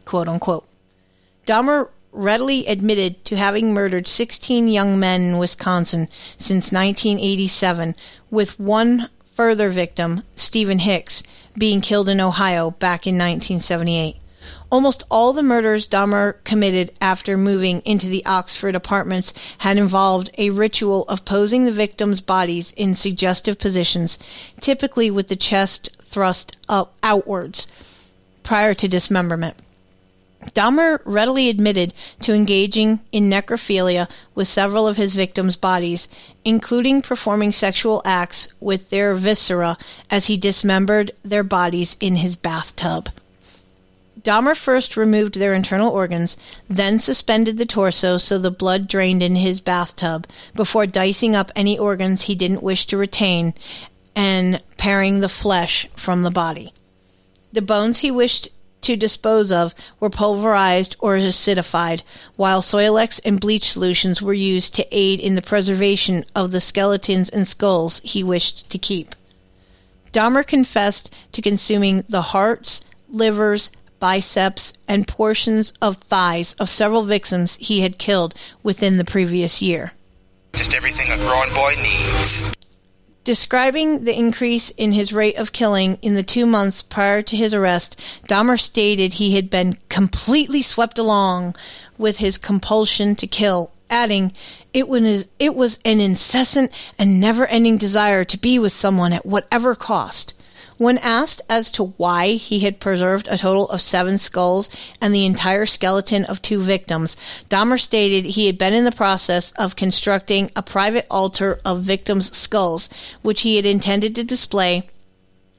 Quote 0.04 0.28
unquote. 0.28 0.66
Dahmer 1.46 1.88
readily 2.12 2.66
admitted 2.66 3.24
to 3.26 3.36
having 3.36 3.72
murdered 3.72 4.08
16 4.08 4.68
young 4.68 4.98
men 4.98 5.22
in 5.22 5.38
Wisconsin 5.38 6.08
since 6.36 6.72
1987, 6.72 7.94
with 8.30 8.58
one 8.58 9.08
further 9.34 9.68
victim, 9.68 10.22
Steven 10.34 10.80
Hicks, 10.80 11.22
being 11.56 11.80
killed 11.80 12.08
in 12.08 12.20
Ohio 12.20 12.70
back 12.72 13.06
in 13.06 13.14
1978. 13.14 14.16
Almost 14.70 15.04
all 15.10 15.32
the 15.32 15.44
murders 15.44 15.86
Dahmer 15.86 16.42
committed 16.42 16.92
after 17.00 17.36
moving 17.36 17.82
into 17.82 18.08
the 18.08 18.26
Oxford 18.26 18.74
apartments 18.74 19.32
had 19.58 19.78
involved 19.78 20.30
a 20.38 20.50
ritual 20.50 21.04
of 21.04 21.24
posing 21.24 21.64
the 21.64 21.72
victims' 21.72 22.20
bodies 22.20 22.72
in 22.72 22.94
suggestive 22.94 23.58
positions, 23.58 24.18
typically 24.60 25.08
with 25.08 25.28
the 25.28 25.36
chest 25.36 25.88
thrust 26.02 26.56
up 26.68 26.94
outwards 27.04 27.68
prior 28.42 28.74
to 28.74 28.88
dismemberment. 28.88 29.56
Dahmer 30.54 31.00
readily 31.04 31.48
admitted 31.48 31.92
to 32.22 32.32
engaging 32.32 33.00
in 33.12 33.30
necrophilia 33.30 34.08
with 34.34 34.48
several 34.48 34.86
of 34.86 34.96
his 34.96 35.14
victims' 35.14 35.56
bodies, 35.56 36.08
including 36.44 37.02
performing 37.02 37.52
sexual 37.52 38.02
acts 38.04 38.48
with 38.60 38.90
their 38.90 39.14
viscera 39.14 39.78
as 40.10 40.26
he 40.26 40.36
dismembered 40.36 41.12
their 41.22 41.44
bodies 41.44 41.96
in 42.00 42.16
his 42.16 42.34
bathtub. 42.34 43.10
Dahmer 44.26 44.56
first 44.56 44.96
removed 44.96 45.36
their 45.36 45.54
internal 45.54 45.92
organs, 45.92 46.36
then 46.68 46.98
suspended 46.98 47.58
the 47.58 47.64
torso 47.64 48.16
so 48.18 48.38
the 48.38 48.50
blood 48.50 48.88
drained 48.88 49.22
in 49.22 49.36
his 49.36 49.60
bathtub, 49.60 50.26
before 50.52 50.84
dicing 50.84 51.36
up 51.36 51.52
any 51.54 51.78
organs 51.78 52.22
he 52.22 52.34
didn't 52.34 52.60
wish 52.60 52.86
to 52.86 52.96
retain 52.96 53.54
and 54.16 54.60
paring 54.76 55.20
the 55.20 55.28
flesh 55.28 55.86
from 55.94 56.22
the 56.22 56.32
body. 56.32 56.72
The 57.52 57.62
bones 57.62 58.00
he 58.00 58.10
wished 58.10 58.48
to 58.80 58.96
dispose 58.96 59.52
of 59.52 59.76
were 60.00 60.10
pulverized 60.10 60.96
or 60.98 61.16
acidified, 61.16 62.02
while 62.34 62.62
Soilex 62.62 63.20
and 63.24 63.40
bleach 63.40 63.70
solutions 63.70 64.20
were 64.20 64.34
used 64.34 64.74
to 64.74 64.88
aid 64.90 65.20
in 65.20 65.36
the 65.36 65.40
preservation 65.40 66.24
of 66.34 66.50
the 66.50 66.60
skeletons 66.60 67.28
and 67.28 67.46
skulls 67.46 68.00
he 68.02 68.24
wished 68.24 68.68
to 68.70 68.78
keep. 68.78 69.14
Dahmer 70.12 70.44
confessed 70.44 71.10
to 71.30 71.40
consuming 71.40 72.02
the 72.08 72.22
hearts, 72.22 72.80
livers, 73.08 73.70
biceps, 73.98 74.72
and 74.86 75.08
portions 75.08 75.72
of 75.80 75.98
thighs 75.98 76.54
of 76.54 76.70
several 76.70 77.04
victims 77.04 77.56
he 77.56 77.80
had 77.80 77.98
killed 77.98 78.34
within 78.62 78.96
the 78.96 79.04
previous 79.04 79.60
year. 79.60 79.92
Just 80.54 80.74
everything 80.74 81.10
a 81.10 81.16
grown 81.16 81.52
boy 81.54 81.74
needs. 81.76 82.50
Describing 83.26 84.04
the 84.04 84.16
increase 84.16 84.70
in 84.70 84.92
his 84.92 85.12
rate 85.12 85.36
of 85.36 85.50
killing 85.50 85.98
in 86.00 86.14
the 86.14 86.22
two 86.22 86.46
months 86.46 86.80
prior 86.80 87.22
to 87.22 87.36
his 87.36 87.52
arrest, 87.52 88.00
Dahmer 88.28 88.56
stated 88.56 89.14
he 89.14 89.34
had 89.34 89.50
been 89.50 89.78
completely 89.88 90.62
swept 90.62 90.96
along 90.96 91.56
with 91.98 92.18
his 92.18 92.38
compulsion 92.38 93.16
to 93.16 93.26
kill, 93.26 93.72
adding, 93.90 94.32
It 94.72 94.86
was, 94.86 95.26
it 95.40 95.56
was 95.56 95.80
an 95.84 95.98
incessant 95.98 96.70
and 97.00 97.20
never 97.20 97.46
ending 97.46 97.78
desire 97.78 98.24
to 98.24 98.38
be 98.38 98.60
with 98.60 98.72
someone 98.72 99.12
at 99.12 99.26
whatever 99.26 99.74
cost. 99.74 100.32
When 100.78 100.98
asked 100.98 101.40
as 101.48 101.70
to 101.72 101.94
why 101.96 102.32
he 102.32 102.60
had 102.60 102.80
preserved 102.80 103.28
a 103.30 103.38
total 103.38 103.68
of 103.70 103.80
seven 103.80 104.18
skulls 104.18 104.68
and 105.00 105.14
the 105.14 105.24
entire 105.24 105.64
skeleton 105.64 106.26
of 106.26 106.42
two 106.42 106.60
victims, 106.60 107.16
Dahmer 107.48 107.80
stated 107.80 108.26
he 108.26 108.46
had 108.46 108.58
been 108.58 108.74
in 108.74 108.84
the 108.84 108.92
process 108.92 109.52
of 109.52 109.74
constructing 109.74 110.50
a 110.54 110.62
private 110.62 111.06
altar 111.10 111.58
of 111.64 111.80
victims' 111.80 112.36
skulls, 112.36 112.90
which 113.22 113.40
he 113.40 113.56
had 113.56 113.64
intended 113.64 114.14
to 114.16 114.24
display 114.24 114.86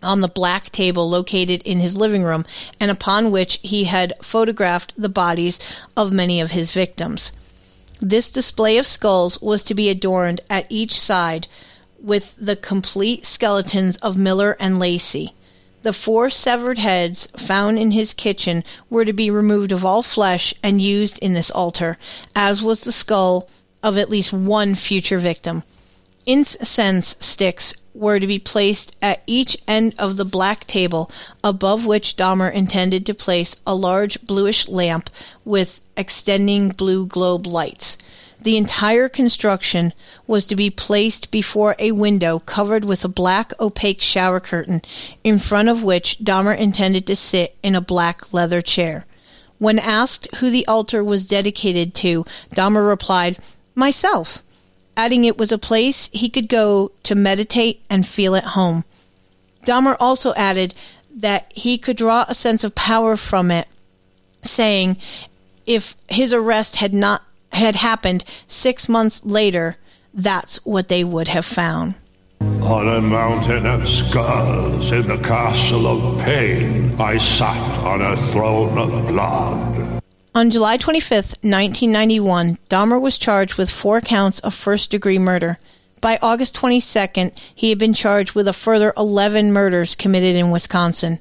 on 0.04 0.22
the 0.22 0.28
black 0.28 0.72
table 0.72 1.10
located 1.10 1.64
in 1.64 1.80
his 1.80 1.96
living 1.96 2.22
room 2.22 2.46
and 2.80 2.92
upon 2.92 3.32
which 3.32 3.60
he 3.64 3.86
had 3.86 4.14
photographed 4.22 4.94
the 4.96 5.10
bodies 5.10 5.60
of 5.96 6.14
many 6.14 6.40
of 6.40 6.52
his 6.52 6.72
victims. 6.72 7.32
This 8.00 8.30
display 8.30 8.78
of 8.78 8.86
skulls 8.86 9.42
was 9.42 9.64
to 9.64 9.74
be 9.74 9.90
adorned 9.90 10.42
at 10.52 10.68
each 10.70 11.00
side 11.00 11.48
with 12.00 12.36
the 12.38 12.56
complete 12.56 13.26
skeletons 13.26 13.98
of 13.98 14.18
Miller 14.18 14.56
and 14.60 14.80
Lacey. 14.80 15.34
The 15.84 15.94
four 15.94 16.30
severed 16.30 16.80
heads 16.80 17.28
found 17.38 17.80
in 17.80 17.92
his 17.92 18.14
kitchen 18.14 18.64
were 18.90 19.06
to 19.06 19.14
be 19.14 19.30
removed 19.30 19.72
of 19.72 19.86
all 19.86 20.04
flesh 20.04 20.54
and 20.62 20.82
used 20.82 21.18
in 21.20 21.34
this 21.34 21.52
altar, 21.52 21.98
as 22.36 22.62
was 22.62 22.82
the 22.82 22.92
skull 22.92 23.50
of 23.82 23.98
at 23.98 24.10
least 24.10 24.34
one 24.34 24.76
future 24.76 25.20
victim. 25.20 25.64
Incense 26.26 27.16
sticks 27.20 27.74
were 27.94 28.20
to 28.20 28.28
be 28.28 28.38
placed 28.38 28.96
at 29.02 29.24
each 29.26 29.58
end 29.68 29.96
of 29.98 30.18
the 30.18 30.26
black 30.26 30.68
table, 30.68 31.10
above 31.44 31.86
which 31.86 32.18
Dahmer 32.18 32.52
intended 32.52 33.06
to 33.06 33.14
place 33.14 33.56
a 33.66 33.74
large 33.74 34.22
bluish 34.22 34.68
lamp 34.68 35.10
with 35.46 35.80
extending 35.96 36.70
blue 36.70 37.06
globe 37.06 37.48
lights. 37.48 37.98
The 38.42 38.58
entire 38.58 39.10
construction 39.10 39.94
was 40.28 40.46
to 40.46 40.56
be 40.56 40.70
placed 40.70 41.32
before 41.32 41.76
a 41.80 41.92
window 41.92 42.40
covered 42.40 42.86
with 42.86 43.04
a 43.04 43.10
black 43.10 43.52
opaque 43.60 44.02
shower 44.02 44.40
curtain, 44.40 44.82
in 45.24 45.40
front 45.40 45.70
of 45.70 45.84
which 45.84 46.20
Dahmer 46.20 46.58
intended 46.58 47.08
to 47.08 47.16
sit 47.16 47.56
in 47.64 47.76
a 47.76 47.82
black 47.82 48.34
leather 48.34 48.62
chair. 48.62 49.06
When 49.60 49.80
asked 49.80 50.28
who 50.36 50.50
the 50.50 50.68
altar 50.68 51.04
was 51.04 51.26
dedicated 51.26 51.96
to, 51.96 52.26
Dahmer 52.54 52.88
replied, 52.88 53.38
Myself, 53.74 54.44
adding 54.96 55.26
it 55.26 55.38
was 55.38 55.52
a 55.52 55.58
place 55.58 56.10
he 56.14 56.30
could 56.30 56.48
go 56.48 56.92
to 57.04 57.16
meditate 57.16 57.82
and 57.90 58.06
feel 58.06 58.36
at 58.36 58.44
home. 58.44 58.84
Dahmer 59.66 59.98
also 60.00 60.34
added 60.36 60.74
that 61.18 61.52
he 61.54 61.78
could 61.78 61.98
draw 61.98 62.26
a 62.28 62.36
sense 62.36 62.64
of 62.64 62.76
power 62.76 63.18
from 63.18 63.52
it, 63.52 63.68
saying 64.44 64.98
if 65.66 65.96
his 66.08 66.32
arrest 66.32 66.78
had 66.78 66.94
not 66.94 67.24
had 67.58 67.76
happened 67.76 68.24
six 68.48 68.88
months 68.88 69.26
later, 69.26 69.78
that's 70.14 70.58
what 70.66 70.88
they 70.88 71.04
would 71.04 71.28
have 71.28 71.46
found. 71.46 71.96
On 72.42 72.88
a 72.88 73.02
mountain 73.02 73.66
of 73.66 73.88
skulls 73.88 74.92
in 74.92 75.08
the 75.08 75.18
castle 75.18 75.88
of 75.88 76.20
pain, 76.22 77.00
I 77.00 77.18
sat 77.18 77.84
on 77.84 78.02
a 78.02 78.16
throne 78.32 78.78
of 78.78 79.08
blood. 79.08 80.02
On 80.36 80.52
July 80.52 80.78
25th, 80.78 81.34
1991, 81.42 82.58
Dahmer 82.70 83.02
was 83.02 83.18
charged 83.18 83.56
with 83.56 83.72
four 83.72 84.02
counts 84.02 84.40
of 84.40 84.54
first 84.54 84.92
degree 84.92 85.18
murder. 85.18 85.58
By 86.00 86.20
August 86.22 86.56
22nd, 86.56 87.36
he 87.56 87.70
had 87.70 87.80
been 87.80 87.94
charged 87.94 88.34
with 88.34 88.48
a 88.48 88.54
further 88.54 88.94
11 88.96 89.52
murders 89.52 89.96
committed 89.96 90.36
in 90.36 90.52
Wisconsin. 90.52 91.20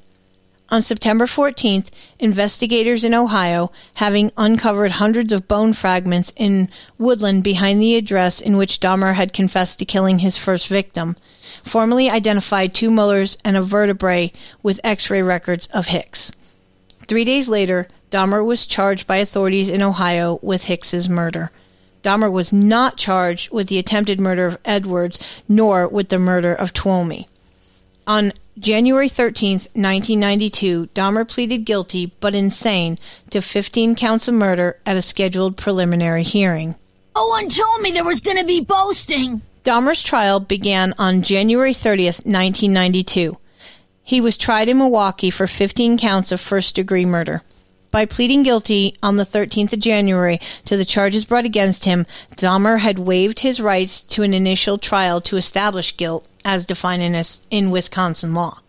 On 0.69 0.81
September 0.81 1.25
14th, 1.25 1.87
investigators 2.19 3.05
in 3.05 3.13
Ohio, 3.13 3.71
having 3.95 4.33
uncovered 4.35 4.91
hundreds 4.91 5.31
of 5.31 5.47
bone 5.47 5.71
fragments 5.71 6.33
in 6.35 6.67
woodland 6.97 7.45
behind 7.45 7.81
the 7.81 7.95
address 7.95 8.41
in 8.41 8.57
which 8.57 8.81
Dahmer 8.81 9.13
had 9.13 9.31
confessed 9.31 9.79
to 9.79 9.85
killing 9.85 10.19
his 10.19 10.35
first 10.35 10.67
victim, 10.67 11.15
formally 11.63 12.09
identified 12.09 12.73
two 12.73 12.91
molars 12.91 13.37
and 13.45 13.55
a 13.55 13.61
vertebrae 13.61 14.33
with 14.61 14.81
x 14.83 15.09
ray 15.09 15.21
records 15.21 15.67
of 15.67 15.87
Hicks. 15.87 16.33
Three 17.07 17.23
days 17.23 17.47
later, 17.47 17.87
Dahmer 18.11 18.45
was 18.45 18.65
charged 18.65 19.07
by 19.07 19.17
authorities 19.17 19.69
in 19.69 19.81
Ohio 19.81 20.37
with 20.41 20.65
Hicks's 20.65 21.07
murder. 21.07 21.49
Dahmer 22.03 22.31
was 22.31 22.51
not 22.51 22.97
charged 22.97 23.51
with 23.53 23.67
the 23.67 23.79
attempted 23.79 24.19
murder 24.19 24.47
of 24.47 24.57
Edwards 24.65 25.17
nor 25.47 25.87
with 25.87 26.09
the 26.09 26.19
murder 26.19 26.53
of 26.53 26.73
Tuomi. 26.73 27.25
On 28.05 28.33
January 28.59 29.07
13, 29.07 29.51
1992, 29.73 30.87
Dahmer 30.95 31.27
pleaded 31.27 31.59
guilty 31.59 32.07
but 32.19 32.33
insane 32.33 32.97
to 33.29 33.39
15 33.39 33.93
counts 33.95 34.27
of 34.27 34.33
murder 34.33 34.79
at 34.83 34.97
a 34.97 35.01
scheduled 35.01 35.57
preliminary 35.57 36.23
hearing. 36.23 36.73
No 37.15 37.27
one 37.27 37.49
told 37.49 37.81
me 37.81 37.91
there 37.91 38.03
was 38.03 38.19
going 38.19 38.37
to 38.37 38.45
be 38.45 38.61
boasting. 38.61 39.41
Dahmer's 39.63 40.01
trial 40.01 40.39
began 40.39 40.93
on 40.97 41.21
January 41.21 41.73
30th, 41.73 42.25
1992. 42.25 43.37
He 44.03 44.21
was 44.21 44.37
tried 44.37 44.69
in 44.69 44.79
Milwaukee 44.79 45.29
for 45.29 45.45
15 45.45 45.99
counts 45.99 46.31
of 46.31 46.41
first 46.41 46.73
degree 46.73 47.05
murder. 47.05 47.43
By 47.91 48.05
pleading 48.05 48.43
guilty 48.43 48.95
on 49.03 49.17
the 49.17 49.25
13th 49.25 49.73
of 49.73 49.79
January 49.79 50.39
to 50.65 50.77
the 50.77 50.85
charges 50.85 51.25
brought 51.25 51.45
against 51.45 51.85
him, 51.85 52.05
Dahmer 52.35 52.79
had 52.79 52.99
waived 52.99 53.39
his 53.39 53.59
rights 53.59 54.01
to 54.01 54.23
an 54.23 54.33
initial 54.33 54.77
trial 54.77 55.21
to 55.21 55.37
establish 55.37 55.95
guilt 55.95 56.27
as 56.47 56.65
defined 56.65 57.03
in, 57.03 57.21
in 57.51 57.69
Wisconsin 57.69 58.33
law. 58.33 58.61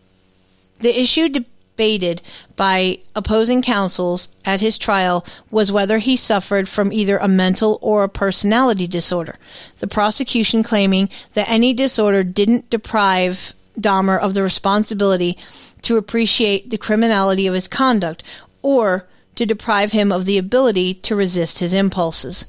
The 0.81 1.01
issue 1.01 1.29
debated 1.29 2.21
by 2.57 2.99
opposing 3.15 3.63
counsels 3.63 4.29
at 4.45 4.61
his 4.61 4.77
trial 4.77 5.25
was 5.53 5.71
whether 5.71 5.99
he 5.99 6.17
suffered 6.17 6.69
from 6.69 6.93
either 6.93 7.19
a 7.19 7.29
mental 7.29 7.79
or 7.81 8.03
a 8.03 8.09
personality 8.09 8.89
disorder, 8.89 9.37
the 9.79 9.87
prosecution 9.87 10.65
claiming 10.65 11.09
that 11.35 11.49
any 11.49 11.73
disorder 11.73 12.25
didn't 12.25 12.69
deprive 12.69 13.55
Dahmer 13.79 14.19
of 14.19 14.35
the 14.35 14.43
responsibility 14.43 15.39
to 15.83 15.97
appreciate 15.97 16.71
the 16.71 16.79
criminality 16.79 17.47
of 17.47 17.55
his 17.55 17.69
conduct 17.69 18.25
or 18.61 19.07
to 19.37 19.47
deprive 19.47 19.93
him 19.93 20.11
of 20.11 20.25
the 20.25 20.37
ability 20.37 20.95
to 20.95 21.15
resist 21.15 21.61
his 21.61 21.73
impulses. 21.73 22.45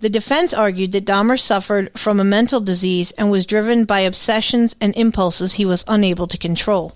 The 0.00 0.08
defense 0.08 0.54
argued 0.54 0.92
that 0.92 1.04
Dahmer 1.04 1.40
suffered 1.40 1.90
from 1.98 2.20
a 2.20 2.24
mental 2.24 2.60
disease 2.60 3.10
and 3.12 3.30
was 3.30 3.46
driven 3.46 3.84
by 3.84 4.00
obsessions 4.00 4.76
and 4.80 4.94
impulses 4.96 5.54
he 5.54 5.64
was 5.64 5.84
unable 5.88 6.28
to 6.28 6.38
control. 6.38 6.94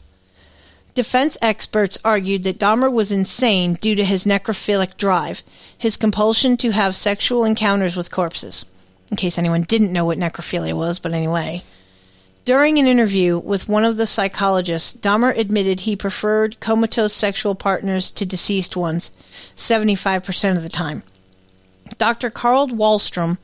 Defense 0.94 1.36
experts 1.42 1.98
argued 2.04 2.44
that 2.44 2.58
Dahmer 2.58 2.92
was 2.92 3.10
insane 3.10 3.74
due 3.74 3.96
to 3.96 4.04
his 4.04 4.24
necrophilic 4.24 4.96
drive, 4.98 5.42
his 5.76 5.96
compulsion 5.96 6.56
to 6.58 6.70
have 6.70 6.94
sexual 6.94 7.44
encounters 7.44 7.96
with 7.96 8.12
corpses. 8.12 8.66
In 9.10 9.16
case 9.16 9.36
anyone 9.36 9.62
didn't 9.62 9.92
know 9.92 10.04
what 10.04 10.18
necrophilia 10.18 10.74
was, 10.74 10.98
but 10.98 11.12
anyway. 11.12 11.62
During 12.44 12.78
an 12.78 12.86
interview 12.86 13.38
with 13.38 13.68
one 13.68 13.84
of 13.84 13.96
the 13.96 14.06
psychologists, 14.06 14.94
Dahmer 14.94 15.36
admitted 15.36 15.80
he 15.80 15.96
preferred 15.96 16.60
comatose 16.60 17.12
sexual 17.12 17.54
partners 17.54 18.10
to 18.12 18.26
deceased 18.26 18.76
ones 18.76 19.10
75% 19.56 20.56
of 20.56 20.62
the 20.62 20.68
time. 20.68 21.02
Dr. 21.98 22.30
Carl 22.30 22.68
Wahlstrom, 22.68 23.38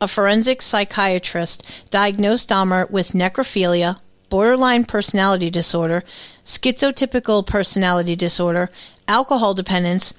a 0.00 0.08
forensic 0.08 0.62
psychiatrist, 0.62 1.64
diagnosed 1.90 2.48
Dahmer 2.48 2.90
with 2.90 3.12
necrophilia, 3.12 3.98
borderline 4.28 4.84
personality 4.84 5.50
disorder, 5.50 6.02
schizotypical 6.44 7.46
personality 7.46 8.16
disorder, 8.16 8.70
alcohol 9.06 9.54
dependence, 9.54 10.14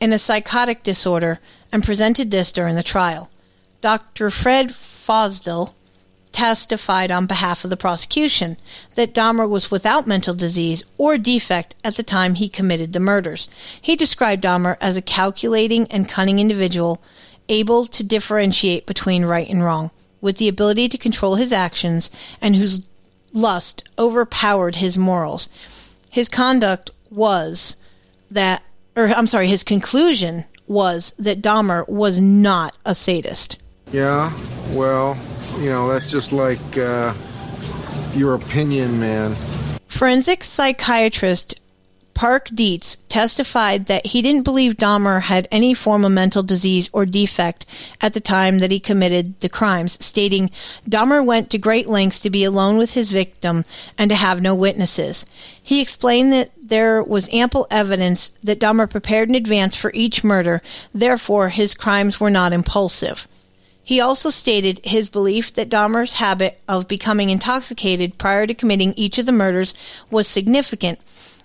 and 0.00 0.14
a 0.14 0.18
psychotic 0.18 0.82
disorder, 0.82 1.38
and 1.72 1.84
presented 1.84 2.30
this 2.30 2.50
during 2.50 2.74
the 2.74 2.82
trial. 2.82 3.30
Dr. 3.80 4.30
Fred 4.30 4.70
Fosdal 4.70 5.74
testified 6.32 7.10
on 7.10 7.26
behalf 7.26 7.64
of 7.64 7.70
the 7.70 7.76
prosecution 7.76 8.56
that 8.94 9.14
Dahmer 9.14 9.48
was 9.48 9.70
without 9.70 10.06
mental 10.06 10.34
disease 10.34 10.84
or 10.96 11.18
defect 11.18 11.74
at 11.82 11.96
the 11.96 12.02
time 12.02 12.34
he 12.34 12.48
committed 12.48 12.92
the 12.92 13.00
murders. 13.00 13.48
He 13.80 13.96
described 13.96 14.44
Dahmer 14.44 14.76
as 14.80 14.96
a 14.96 15.02
calculating 15.02 15.86
and 15.90 16.08
cunning 16.08 16.38
individual 16.38 17.02
able 17.48 17.84
to 17.86 18.04
differentiate 18.04 18.86
between 18.86 19.24
right 19.24 19.48
and 19.48 19.64
wrong, 19.64 19.90
with 20.20 20.36
the 20.36 20.48
ability 20.48 20.88
to 20.88 20.98
control 20.98 21.34
his 21.34 21.52
actions 21.52 22.10
and 22.40 22.56
whose 22.56 22.86
lust 23.32 23.88
overpowered 23.98 24.76
his 24.76 24.96
morals. 24.96 25.48
His 26.10 26.28
conduct 26.28 26.90
was 27.10 27.76
that, 28.30 28.62
or 28.96 29.06
I'm 29.08 29.26
sorry, 29.26 29.48
his 29.48 29.64
conclusion 29.64 30.44
was 30.66 31.12
that 31.18 31.42
Dahmer 31.42 31.88
was 31.88 32.20
not 32.20 32.76
a 32.84 32.94
sadist. 32.94 33.56
Yeah, 33.92 34.32
well, 34.70 35.18
you 35.58 35.70
know, 35.70 35.88
that's 35.88 36.10
just 36.10 36.32
like 36.32 36.78
uh, 36.78 37.14
your 38.14 38.34
opinion, 38.34 39.00
man. 39.00 39.34
Forensic 39.88 40.44
psychiatrist 40.44 41.54
Park 42.20 42.50
Dietz 42.52 42.96
testified 43.08 43.86
that 43.86 44.08
he 44.08 44.20
didn't 44.20 44.42
believe 44.42 44.76
Dahmer 44.76 45.22
had 45.22 45.48
any 45.50 45.72
form 45.72 46.04
of 46.04 46.12
mental 46.12 46.42
disease 46.42 46.90
or 46.92 47.06
defect 47.06 47.64
at 47.98 48.12
the 48.12 48.20
time 48.20 48.58
that 48.58 48.70
he 48.70 48.78
committed 48.78 49.40
the 49.40 49.48
crimes, 49.48 49.96
stating 50.04 50.50
Dahmer 50.86 51.24
went 51.24 51.48
to 51.48 51.56
great 51.56 51.88
lengths 51.88 52.20
to 52.20 52.28
be 52.28 52.44
alone 52.44 52.76
with 52.76 52.92
his 52.92 53.10
victim 53.10 53.64
and 53.96 54.10
to 54.10 54.16
have 54.16 54.42
no 54.42 54.54
witnesses. 54.54 55.24
He 55.62 55.80
explained 55.80 56.30
that 56.34 56.50
there 56.62 57.02
was 57.02 57.32
ample 57.32 57.66
evidence 57.70 58.28
that 58.44 58.60
Dahmer 58.60 58.90
prepared 58.90 59.30
in 59.30 59.34
advance 59.34 59.74
for 59.74 59.90
each 59.94 60.22
murder, 60.22 60.60
therefore 60.94 61.48
his 61.48 61.72
crimes 61.72 62.20
were 62.20 62.28
not 62.28 62.52
impulsive. 62.52 63.26
He 63.90 64.00
also 64.00 64.30
stated 64.30 64.80
his 64.84 65.08
belief 65.08 65.52
that 65.54 65.68
Dahmer's 65.68 66.14
habit 66.14 66.60
of 66.68 66.86
becoming 66.86 67.28
intoxicated 67.28 68.18
prior 68.18 68.46
to 68.46 68.54
committing 68.54 68.94
each 68.94 69.18
of 69.18 69.26
the 69.26 69.32
murders 69.32 69.74
was 70.12 70.28
significant, 70.28 71.00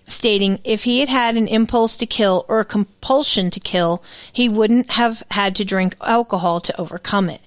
stating 0.08 0.60
if 0.64 0.84
he 0.84 1.00
had 1.00 1.10
had 1.10 1.38
an 1.38 1.48
impulse 1.48 1.98
to 1.98 2.06
kill 2.06 2.46
or 2.48 2.60
a 2.60 2.64
compulsion 2.64 3.50
to 3.50 3.60
kill, 3.60 4.04
he 4.32 4.48
wouldn't 4.48 4.92
have 4.92 5.24
had 5.32 5.56
to 5.56 5.66
drink 5.66 5.96
alcohol 6.02 6.62
to 6.62 6.80
overcome 6.80 7.32
it. 7.32 7.42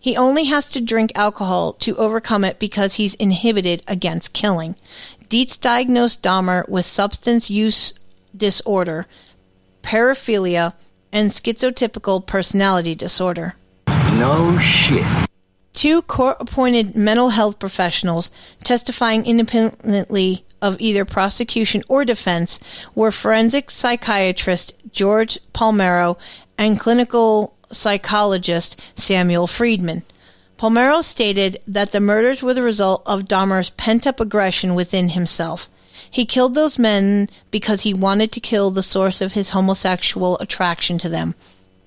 He 0.00 0.16
only 0.16 0.44
has 0.44 0.70
to 0.70 0.80
drink 0.80 1.12
alcohol 1.14 1.74
to 1.80 1.94
overcome 1.96 2.42
it 2.42 2.58
because 2.58 2.94
he's 2.94 3.12
inhibited 3.16 3.82
against 3.86 4.32
killing. 4.32 4.76
Dietz 5.28 5.58
diagnosed 5.58 6.22
Dahmer 6.22 6.66
with 6.70 6.86
substance 6.86 7.50
use 7.50 7.92
disorder, 8.34 9.06
paraphilia, 9.82 10.72
and 11.12 11.32
schizotypical 11.32 12.24
personality 12.24 12.94
disorder. 12.94 13.54
No 14.18 14.58
shit. 14.58 15.06
Two 15.72 16.02
court 16.02 16.38
appointed 16.40 16.96
mental 16.96 17.28
health 17.28 17.60
professionals 17.60 18.32
testifying 18.64 19.24
independently 19.24 20.44
of 20.60 20.76
either 20.80 21.04
prosecution 21.04 21.84
or 21.88 22.04
defense 22.04 22.58
were 22.96 23.12
forensic 23.12 23.70
psychiatrist 23.70 24.72
George 24.90 25.38
Palermo 25.52 26.18
and 26.58 26.80
clinical 26.80 27.54
psychologist 27.70 28.80
Samuel 28.96 29.46
Friedman. 29.46 30.02
Palermo 30.56 31.00
stated 31.00 31.62
that 31.68 31.92
the 31.92 32.00
murders 32.00 32.42
were 32.42 32.54
the 32.54 32.62
result 32.62 33.04
of 33.06 33.28
Dahmer's 33.28 33.70
pent 33.70 34.04
up 34.04 34.18
aggression 34.18 34.74
within 34.74 35.10
himself. 35.10 35.70
He 36.10 36.26
killed 36.26 36.54
those 36.54 36.76
men 36.76 37.28
because 37.52 37.82
he 37.82 37.94
wanted 37.94 38.32
to 38.32 38.40
kill 38.40 38.72
the 38.72 38.82
source 38.82 39.20
of 39.20 39.34
his 39.34 39.50
homosexual 39.50 40.38
attraction 40.38 40.98
to 40.98 41.08
them. 41.08 41.36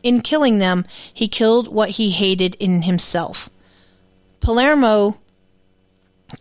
In 0.04 0.22
killing 0.22 0.58
them, 0.58 0.86
he 1.14 1.28
killed 1.28 1.68
what 1.68 1.92
he 1.92 2.12
hated 2.12 2.56
in 2.56 2.84
himself. 2.84 3.50
Palermo 4.40 5.18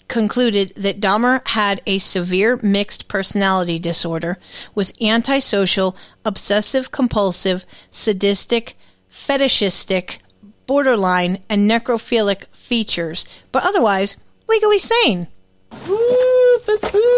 concluded 0.09 0.73
that 0.77 1.01
Dahmer 1.01 1.47
had 1.49 1.83
a 1.87 1.99
severe 1.99 2.59
mixed 2.63 3.09
personality 3.09 3.79
disorder 3.79 4.39
with 4.75 4.93
antisocial, 5.01 5.97
obsessive 6.25 6.91
compulsive, 6.91 7.65
sadistic, 7.91 8.77
fetishistic, 9.09 10.21
borderline, 10.67 11.43
and 11.49 11.69
necrophilic 11.71 12.47
features, 12.55 13.27
but 13.53 13.65
otherwise 13.65 14.17
legally 14.49 14.79
sane. 14.79 15.27
Ooh, 15.89 16.61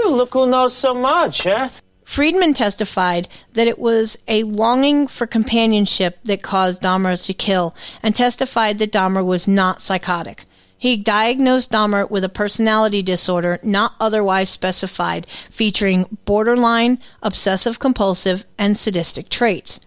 look 0.08 0.32
who 0.32 0.46
knows 0.46 0.74
so 0.74 0.94
much, 0.94 1.46
eh? 1.46 1.68
Friedman 2.12 2.52
testified 2.52 3.26
that 3.54 3.66
it 3.66 3.78
was 3.78 4.18
a 4.28 4.42
longing 4.42 5.06
for 5.06 5.26
companionship 5.26 6.18
that 6.24 6.42
caused 6.42 6.82
Dahmer 6.82 7.16
to 7.24 7.32
kill, 7.32 7.74
and 8.02 8.14
testified 8.14 8.78
that 8.78 8.92
Dahmer 8.92 9.24
was 9.24 9.48
not 9.48 9.80
psychotic. 9.80 10.44
He 10.76 10.98
diagnosed 10.98 11.72
Dahmer 11.72 12.10
with 12.10 12.22
a 12.22 12.28
personality 12.28 13.00
disorder 13.00 13.58
not 13.62 13.94
otherwise 13.98 14.50
specified, 14.50 15.26
featuring 15.48 16.18
borderline, 16.26 16.98
obsessive 17.22 17.78
compulsive, 17.78 18.44
and 18.58 18.76
sadistic 18.76 19.30
traits. 19.30 19.80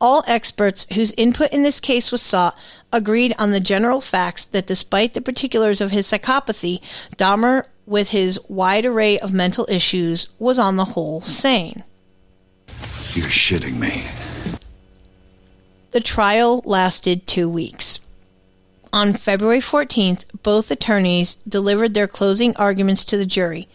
All 0.00 0.22
experts 0.28 0.86
whose 0.94 1.10
input 1.16 1.52
in 1.52 1.64
this 1.64 1.80
case 1.80 2.12
was 2.12 2.22
sought 2.22 2.56
agreed 2.92 3.34
on 3.36 3.50
the 3.50 3.58
general 3.58 4.00
facts 4.00 4.44
that 4.44 4.68
despite 4.68 5.14
the 5.14 5.20
particulars 5.20 5.80
of 5.80 5.90
his 5.90 6.06
psychopathy, 6.06 6.80
Dahmer, 7.16 7.64
with 7.86 8.10
his 8.10 8.40
wide 8.48 8.84
array 8.84 9.18
of 9.18 9.32
mental 9.32 9.66
issues, 9.68 10.28
was 10.38 10.58
on 10.58 10.76
the 10.76 10.84
whole 10.86 11.20
sane. 11.20 11.84
You're 13.12 13.26
shitting 13.26 13.78
me. 13.78 14.04
The 15.92 16.00
trial 16.00 16.60
lasted 16.64 17.26
two 17.26 17.48
weeks. 17.48 18.00
On 18.92 19.12
February 19.12 19.60
14th, 19.60 20.24
both 20.42 20.70
attorneys 20.70 21.36
delivered 21.48 21.94
their 21.94 22.08
closing 22.08 22.56
arguments 22.56 23.04
to 23.06 23.16
the 23.16 23.26
jury. 23.26 23.68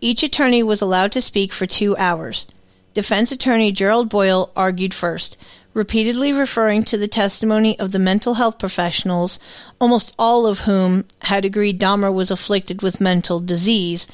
Each 0.00 0.22
attorney 0.22 0.62
was 0.62 0.80
allowed 0.80 1.12
to 1.12 1.20
speak 1.20 1.52
for 1.52 1.66
two 1.66 1.96
hours. 1.96 2.46
Defense 2.94 3.30
attorney 3.30 3.70
Gerald 3.70 4.08
Boyle 4.08 4.50
argued 4.56 4.94
first, 4.94 5.36
repeatedly 5.74 6.32
referring 6.32 6.84
to 6.84 6.96
the 6.96 7.08
testimony 7.08 7.78
of 7.78 7.92
the 7.92 7.98
mental 7.98 8.34
health 8.34 8.58
professionals, 8.58 9.38
almost 9.80 10.14
all 10.18 10.46
of 10.46 10.60
whom 10.60 11.04
had 11.22 11.44
agreed 11.44 11.80
Dahmer 11.80 12.12
was 12.12 12.30
afflicted 12.30 12.82
with 12.82 13.00
mental 13.00 13.40
disease, 13.40 14.08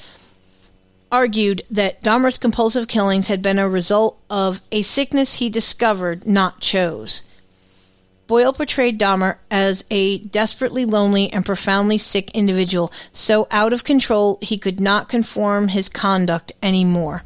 argued 1.10 1.62
that 1.70 2.02
Dahmer's 2.02 2.38
compulsive 2.38 2.88
killings 2.88 3.28
had 3.28 3.40
been 3.40 3.58
a 3.58 3.68
result 3.68 4.20
of 4.28 4.60
a 4.72 4.82
sickness 4.82 5.34
he 5.34 5.48
discovered, 5.48 6.26
not 6.26 6.60
chose. 6.60 7.22
Boyle 8.26 8.52
portrayed 8.52 8.98
Dahmer 8.98 9.36
as 9.50 9.84
a 9.88 10.18
desperately 10.18 10.84
lonely 10.84 11.32
and 11.32 11.46
profoundly 11.46 11.96
sick 11.96 12.30
individual, 12.32 12.92
so 13.12 13.46
out 13.52 13.72
of 13.72 13.84
control 13.84 14.38
he 14.42 14.58
could 14.58 14.80
not 14.80 15.08
conform 15.08 15.68
his 15.68 15.88
conduct 15.88 16.52
anymore. 16.60 17.22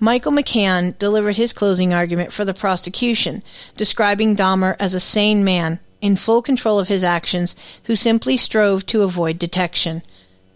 Michael 0.00 0.32
McCann 0.32 0.96
delivered 0.98 1.36
his 1.36 1.52
closing 1.52 1.92
argument 1.92 2.32
for 2.32 2.44
the 2.44 2.54
prosecution, 2.54 3.42
describing 3.76 4.36
Dahmer 4.36 4.76
as 4.78 4.94
a 4.94 5.00
sane 5.00 5.42
man, 5.42 5.80
in 6.00 6.14
full 6.14 6.40
control 6.40 6.78
of 6.78 6.86
his 6.86 7.02
actions, 7.02 7.56
who 7.84 7.96
simply 7.96 8.36
strove 8.36 8.86
to 8.86 9.02
avoid 9.02 9.38
detection. 9.38 10.02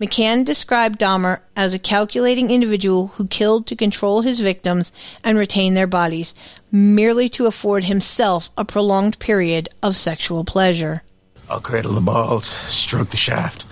McCann 0.01 0.45
described 0.45 1.01
Dahmer 1.01 1.41
as 1.57 1.75
a 1.75 1.79
calculating 1.79 2.51
individual 2.51 3.09
who 3.09 3.27
killed 3.27 3.67
to 3.67 3.77
control 3.77 4.23
his 4.23 4.41
victims 4.41 4.93
and 5.23 5.39
retain 5.39 5.75
their 5.75 5.87
bodies, 5.87 6.35
merely 6.71 7.29
to 7.31 7.47
afford 7.47 7.85
himself 7.85 8.51
a 8.57 8.65
prolonged 8.65 9.19
period 9.21 9.69
of 9.83 9.97
sexual 9.97 10.45
pleasure. 10.45 11.03
I'll 11.49 11.61
cradle 11.61 11.93
the 11.93 12.01
balls, 12.01 12.47
stroke 12.47 13.11
the 13.11 13.17
shaft, 13.17 13.65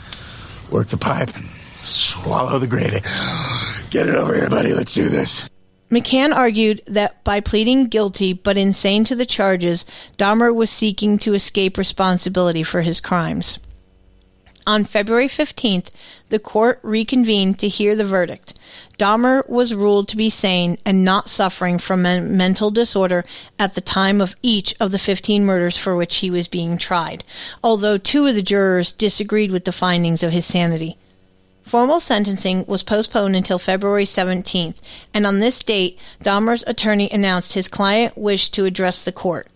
work 0.70 0.88
the 0.88 0.96
pipe, 0.96 1.30
swallow 1.76 2.58
the 2.58 2.66
grating. 2.68 3.02
Get 3.90 4.08
it 4.08 4.14
over 4.14 4.34
here, 4.34 4.48
buddy. 4.48 4.72
Let's 4.72 4.94
do 4.94 5.08
this. 5.08 5.49
McCann 5.91 6.34
argued 6.34 6.82
that 6.86 7.22
by 7.24 7.41
pleading 7.41 7.86
guilty 7.86 8.32
but 8.32 8.57
insane 8.57 9.05
to 9.05 9.16
the 9.16 9.26
charges, 9.26 9.84
Dahmer 10.16 10.55
was 10.55 10.70
seeking 10.70 11.18
to 11.18 11.34
escape 11.34 11.76
responsibility 11.76 12.62
for 12.62 12.82
his 12.82 13.01
crimes. 13.01 13.59
On 14.66 14.84
February 14.84 15.26
15th, 15.26 15.88
the 16.28 16.38
court 16.38 16.78
reconvened 16.82 17.59
to 17.59 17.68
hear 17.68 17.97
the 17.97 18.05
verdict. 18.05 18.57
Dahmer 18.99 19.49
was 19.49 19.74
ruled 19.74 20.07
to 20.09 20.16
be 20.16 20.30
sane 20.30 20.78
and 20.84 21.05
not 21.05 21.28
suffering 21.28 21.78
from 21.78 22.07
a 22.07 22.20
mental 22.20 22.70
disorder 22.70 23.24
at 23.59 23.74
the 23.74 23.80
time 23.80 24.20
of 24.20 24.36
each 24.43 24.74
of 24.78 24.93
the 24.93 24.99
15 24.99 25.45
murders 25.45 25.76
for 25.76 25.97
which 25.97 26.16
he 26.16 26.30
was 26.30 26.47
being 26.47 26.78
tried, 26.78 27.24
although 27.64 27.99
two 27.99 28.26
of 28.26 28.36
the 28.36 28.43
jurors 28.43 28.93
disagreed 28.93 29.51
with 29.51 29.64
the 29.64 29.72
findings 29.72 30.22
of 30.22 30.30
his 30.30 30.47
sanity. 30.47 30.97
Formal 31.70 32.00
sentencing 32.00 32.64
was 32.66 32.82
postponed 32.82 33.36
until 33.36 33.56
February 33.56 34.02
17th, 34.02 34.78
and 35.14 35.24
on 35.24 35.38
this 35.38 35.60
date, 35.60 36.00
Dahmer's 36.20 36.64
attorney 36.66 37.08
announced 37.12 37.52
his 37.52 37.68
client 37.68 38.18
wished 38.18 38.52
to 38.54 38.64
address 38.64 39.04
the 39.04 39.12
court. 39.12 39.46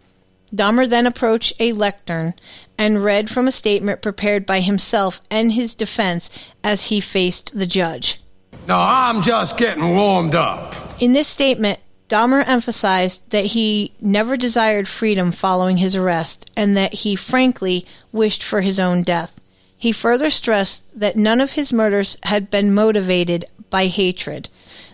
Dahmer 0.55 0.89
then 0.89 1.09
approached 1.09 1.55
a 1.59 1.73
lectern 1.73 2.35
and 2.79 3.03
read 3.03 3.31
from 3.31 3.49
a 3.49 3.51
statement 3.51 4.01
prepared 4.01 4.47
by 4.47 4.61
himself 4.61 5.21
and 5.29 5.55
his 5.55 5.75
defense 5.75 6.31
as 6.63 6.85
he 6.85 7.01
faced 7.01 7.59
the 7.59 7.67
judge. 7.67 8.21
No, 8.69 8.79
I'm 8.79 9.21
just 9.21 9.57
getting 9.57 9.97
warmed 9.97 10.37
up. 10.37 10.73
In 11.01 11.15
this 11.15 11.27
statement, 11.27 11.81
Dahmer 12.09 12.47
emphasized 12.47 13.29
that 13.31 13.47
he 13.47 13.93
never 14.01 14.37
desired 14.37 14.87
freedom 14.87 15.33
following 15.33 15.79
his 15.79 15.97
arrest 15.97 16.49
and 16.57 16.77
that 16.77 16.95
he 16.95 17.17
frankly 17.17 17.85
wished 18.13 18.45
for 18.45 18.61
his 18.61 18.79
own 18.79 19.03
death. 19.03 19.41
He 19.85 19.93
further 19.93 20.31
stressed 20.31 20.85
that 20.99 21.15
none 21.15 21.43
of 21.43 21.53
his 21.53 21.71
murders 21.71 22.17
had 22.23 22.51
been 22.51 22.73
motivated 22.73 23.45
by 23.69 23.89
hatred, 23.89 24.49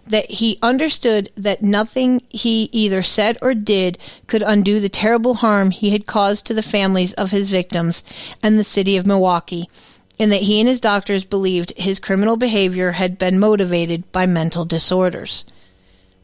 that 0.05 0.29
he 0.29 0.59
understood 0.63 1.31
that 1.37 1.63
nothing 1.63 2.23
he 2.29 2.69
either 2.73 3.01
said 3.01 3.39
or 3.41 3.55
did 3.55 3.99
could 4.27 4.43
undo 4.43 4.81
the 4.81 4.89
terrible 4.89 5.35
harm 5.35 5.71
he 5.71 5.91
had 5.91 6.07
caused 6.07 6.45
to 6.47 6.55
the 6.55 6.61
families 6.61 7.13
of 7.13 7.31
his 7.31 7.51
victims 7.51 8.03
and 8.43 8.59
the 8.59 8.65
city 8.65 8.97
of 8.97 9.07
Milwaukee, 9.07 9.71
and 10.19 10.33
that 10.33 10.43
he 10.43 10.59
and 10.59 10.69
his 10.69 10.81
doctors 10.81 11.25
believed 11.25 11.73
his 11.77 12.01
criminal 12.01 12.37
behavior 12.37 12.91
had 12.91 13.17
been 13.17 13.39
motivated 13.39 14.11
by 14.11 14.27
mental 14.27 14.65
disorders. 14.65 15.45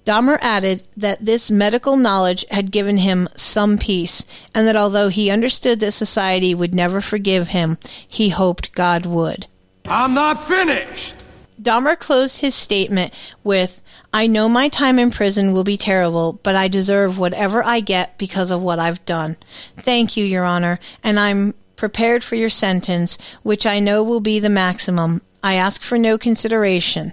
Dahmer 0.07 0.39
added 0.41 0.85
that 0.97 1.25
this 1.25 1.51
medical 1.51 1.97
knowledge 1.97 2.45
had 2.53 2.71
given 2.71 2.99
him 2.99 3.29
some 3.35 3.77
peace, 3.77 4.25
and 4.55 4.67
that 4.69 4.77
although 4.77 5.09
he 5.09 5.31
understood 5.31 5.81
that 5.81 5.93
society 5.93 6.55
would 6.55 6.77
never 6.77 7.01
forgive 7.01 7.49
him, 7.49 7.77
he 8.07 8.29
hoped 8.29 8.73
God 8.73 9.05
would. 9.05 9.49
I'm 9.85 10.15
not 10.15 10.43
finished. 10.47 11.17
Dahmer 11.61 11.99
closed 11.99 12.41
his 12.41 12.55
statement 12.55 13.13
with, 13.43 13.83
I 14.13 14.29
know 14.29 14.49
my 14.49 14.69
time 14.69 15.01
in 15.01 15.11
prison 15.11 15.53
will 15.53 15.65
be 15.65 15.77
terrible, 15.77 16.35
but 16.45 16.55
I 16.55 16.69
deserve 16.69 17.19
whatever 17.19 17.65
I 17.65 17.81
get 17.81 18.17
because 18.17 18.53
of 18.53 18.63
what 18.63 18.79
I've 18.79 19.05
done. 19.07 19.37
Thank 19.77 20.17
you, 20.17 20.25
Your 20.25 20.45
Honor, 20.45 20.79
and 21.03 21.19
I'm 21.19 21.53
prepared 21.75 22.23
for 22.23 22.37
your 22.37 22.51
sentence, 22.51 23.19
which 23.43 23.67
I 23.67 23.81
know 23.81 24.05
will 24.05 24.21
be 24.21 24.39
the 24.39 24.51
maximum. 24.51 25.21
I 25.43 25.55
ask 25.55 25.83
for 25.83 25.99
no 25.99 26.17
consideration. 26.17 27.13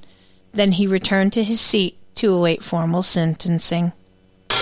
Then 0.51 0.73
he 0.73 0.85
returned 0.85 1.33
to 1.33 1.43
his 1.43 1.59
seat 1.59 1.97
to 2.15 2.33
await 2.33 2.59
oh 2.61 2.63
formal 2.63 3.03
sentencing. 3.03 3.91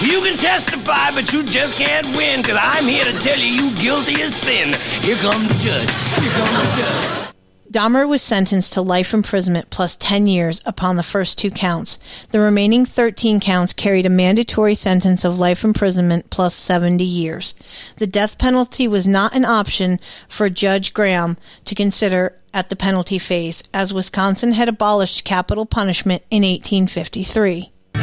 You 0.02 0.22
can 0.22 0.38
testify, 0.38 1.12
but 1.12 1.32
you 1.32 1.43
just 1.43 1.78
can't 1.78 2.08
win, 2.18 2.41
because 2.41 2.58
I'm 2.60 2.86
here 2.86 3.06
to 3.06 3.20
tell 3.20 3.38
you 3.38 3.66
you 3.66 3.76
guilty 3.76 4.22
as 4.22 4.36
sin. 4.36 4.74
Here 5.02 5.16
comes 5.18 5.47
the 5.47 5.54
judge. 5.64 5.89
Here 6.20 6.32
comes 6.32 6.58
the 6.58 6.82
judge. 6.82 7.28
Dahmer 7.72 8.06
was 8.06 8.22
sentenced 8.22 8.74
to 8.74 8.82
life 8.82 9.14
imprisonment 9.14 9.70
plus 9.70 9.95
10 9.95 10.28
years 10.28 10.62
upon 10.66 10.97
the 10.97 11.04
first 11.04 11.38
two 11.38 11.49
counts. 11.49 11.99
The 12.32 12.39
remaining 12.41 12.86
13 12.86 13.39
counts 13.39 13.72
carried 13.72 14.06
a 14.06 14.10
mandatory 14.10 14.76
sentence 14.76 15.24
of 15.24 15.39
life 15.39 15.64
imprisonment 15.64 16.30
plus 16.30 16.54
70 16.54 17.02
years. 17.06 17.56
The 17.95 18.08
death 18.08 18.38
penalty 18.38 18.89
was 18.89 19.08
not 19.08 19.34
an 19.34 19.45
option 19.45 20.02
for 20.28 20.49
Judge 20.49 20.93
Gram 20.93 21.38
to 21.64 21.74
consider 21.74 22.36
at 22.54 22.70
the 22.70 22.76
penalty 22.76 23.18
phase, 23.18 23.64
as 23.74 23.93
Wisconsin 23.93 24.54
had 24.54 24.70
abolished 24.70 25.24
capital 25.24 25.66
punishment 25.66 26.24
in 26.30 26.43
1853. 26.43 27.72
You 27.95 28.02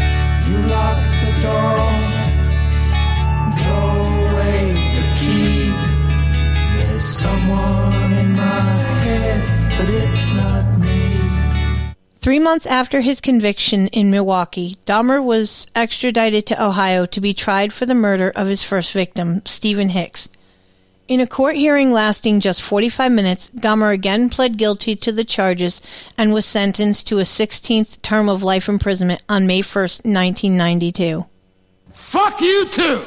lock 0.66 0.99
the 1.24 1.32
door, 1.42 1.99
throw 3.59 4.05
away 4.30 4.94
the 4.96 5.07
key. 5.18 5.70
There's 6.76 7.05
someone 7.05 8.12
in 8.12 8.32
my 8.32 8.61
head, 9.05 9.78
but 9.78 9.90
it's 9.90 10.32
not 10.32 10.78
me. 10.78 10.99
Three 12.20 12.38
months 12.38 12.66
after 12.66 13.01
his 13.01 13.20
conviction 13.20 13.86
in 13.88 14.11
Milwaukee, 14.11 14.76
Dahmer 14.86 15.22
was 15.22 15.66
extradited 15.74 16.46
to 16.46 16.62
Ohio 16.62 17.07
to 17.07 17.20
be 17.20 17.32
tried 17.32 17.72
for 17.72 17.86
the 17.86 17.94
murder 17.94 18.30
of 18.34 18.49
his 18.49 18.62
first 18.62 18.92
victim, 18.92 19.42
Steven 19.46 19.90
Hicks. 19.90 20.28
In 21.09 21.20
a 21.20 21.26
court 21.26 21.56
hearing 21.56 21.90
lasting 21.90 22.40
just 22.40 22.61
45 22.61 23.11
minutes, 23.11 23.48
Dahmer 23.56 23.94
again 23.94 24.28
pled 24.28 24.59
guilty 24.59 24.94
to 24.96 25.11
the 25.11 25.24
charges 25.24 25.80
and 26.18 26.34
was 26.34 26.44
sentenced 26.44 27.09
to 27.09 27.18
a 27.18 27.22
16th 27.22 28.02
term 28.02 28.28
of 28.28 28.42
life 28.42 28.68
imprisonment 28.68 29.22
on 29.26 29.46
May 29.46 29.62
1st, 29.62 30.04
1992. 30.04 31.24
Fuck 31.94 32.42
you 32.42 32.68
too! 32.68 33.06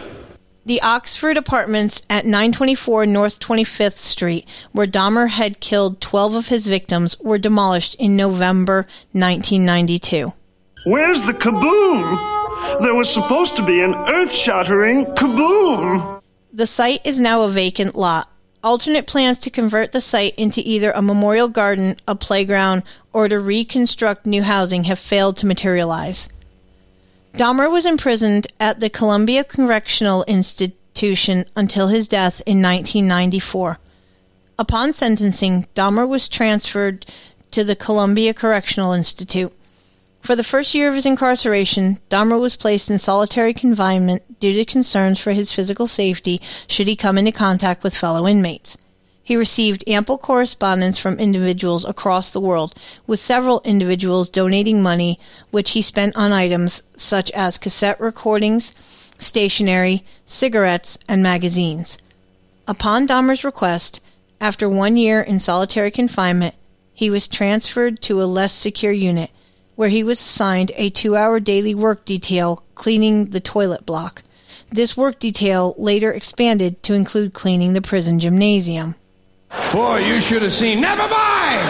The 0.66 0.82
Oxford 0.82 1.38
Apartments 1.38 2.02
at 2.10 2.26
924 2.26 3.06
North 3.06 3.39
25th 3.39 3.97
Street, 3.97 4.47
where 4.72 4.88
Dahmer 4.88 5.30
had 5.30 5.60
killed 5.60 6.02
12 6.02 6.34
of 6.34 6.47
his 6.47 6.66
victims, 6.66 7.20
were 7.20 7.38
demolished 7.38 7.93
in 7.95 8.16
November 8.16 8.88
1992. 9.12 10.34
Where's 10.86 11.22
the 11.22 11.34
kaboom? 11.34 12.82
There 12.82 12.95
was 12.95 13.14
supposed 13.14 13.56
to 13.58 13.64
be 13.64 13.84
an 13.84 13.93
earth 13.93 14.32
shattering 14.32 15.06
kaboom. 15.06 16.20
The 16.54 16.68
site 16.68 16.99
is 17.06 17.20
now 17.20 17.43
a 17.43 17.49
vacant 17.49 17.95
lot. 17.95 18.30
Alternate 18.64 19.08
plans 19.08 19.39
to 19.39 19.49
convert 19.49 19.91
the 19.91 20.02
site 20.02 20.36
into 20.36 20.62
either 20.64 20.91
a 20.91 21.02
memorial 21.02 21.47
garden, 21.47 21.95
a 22.08 22.14
playground, 22.14 22.84
or 23.14 23.30
to 23.30 23.39
reconstruct 23.39 24.26
new 24.26 24.43
housing 24.43 24.84
have 24.84 24.99
failed 24.99 25.38
to 25.38 25.45
materialize. 25.45 26.28
Dahmer 27.34 27.72
was 27.72 27.86
imprisoned 27.86 28.47
at 28.60 28.82
the 28.82 28.89
Columbia 28.89 29.45
Correctional 29.45 30.24
Institution 30.26 31.45
until 31.56 31.88
his 31.88 32.10
death 32.10 32.41
in 32.45 32.62
1994. 32.62 33.80
Upon 34.60 34.91
sentencing, 34.91 35.68
Dahmer 35.74 36.08
was 36.08 36.28
transferred 36.28 37.06
to 37.52 37.64
the 37.64 37.76
Columbia 37.76 38.34
Correctional 38.34 38.91
Institute. 38.91 39.54
For 40.22 40.36
the 40.36 40.43
first 40.43 40.76
year 40.76 40.88
of 40.88 40.93
his 40.93 41.07
incarceration, 41.07 41.99
Dahmer 42.11 42.39
was 42.39 42.55
placed 42.55 42.91
in 42.91 42.99
solitary 42.99 43.55
confinement 43.55 44.39
due 44.39 44.53
to 44.53 44.65
concerns 44.65 45.19
for 45.19 45.32
his 45.32 45.51
physical 45.51 45.88
safety 45.88 46.39
should 46.67 46.88
he 46.88 46.95
come 46.95 47.17
into 47.17 47.32
contact 47.32 47.84
with 47.84 47.95
fellow 47.95 48.28
inmates. 48.28 48.78
He 49.24 49.36
received 49.36 49.84
ample 49.88 50.19
correspondence 50.19 50.99
from 50.99 51.17
individuals 51.19 51.86
across 51.86 52.30
the 52.30 52.39
world, 52.39 52.76
with 53.07 53.19
several 53.19 53.61
individuals 53.63 54.30
donating 54.30 54.84
money, 54.84 55.19
which 55.49 55.72
he 55.72 55.82
spent 55.82 56.15
on 56.15 56.32
items 56.32 56.84
such 56.95 57.32
as 57.32 57.57
cassette 57.57 57.99
recordings, 57.99 58.76
stationery, 59.17 60.03
cigarettes, 60.26 60.99
and 61.07 61.24
magazines. 61.24 61.97
Upon 62.67 63.07
Dahmer's 63.07 63.43
request, 63.43 63.99
after 64.39 64.69
one 64.69 64.97
year 64.97 65.22
in 65.22 65.39
solitary 65.39 65.89
confinement, 65.89 66.53
he 66.93 67.09
was 67.09 67.28
transferred 67.28 68.01
to 68.03 68.22
a 68.22 68.26
less 68.26 68.53
secure 68.53 68.91
unit 68.91 69.32
where 69.76 69.89
he 69.89 70.03
was 70.03 70.19
assigned 70.19 70.72
a 70.76 70.89
two 70.89 71.15
hour 71.15 71.39
daily 71.39 71.76
work 71.76 72.05
detail 72.05 72.63
cleaning 72.76 73.32
the 73.32 73.39
toilet 73.39 73.86
block. 73.86 74.24
This 74.72 74.95
work 74.95 75.19
detail 75.19 75.76
later 75.78 76.11
expanded 76.11 76.82
to 76.84 76.93
include 76.93 77.34
cleaning 77.34 77.74
the 77.74 77.82
prison 77.82 78.19
gymnasium. 78.19 78.95
Boy, 79.72 79.97
you 79.97 80.22
should 80.22 80.41
have 80.41 80.53
seen. 80.53 80.80
Never 80.80 81.07
mind! 81.07 81.67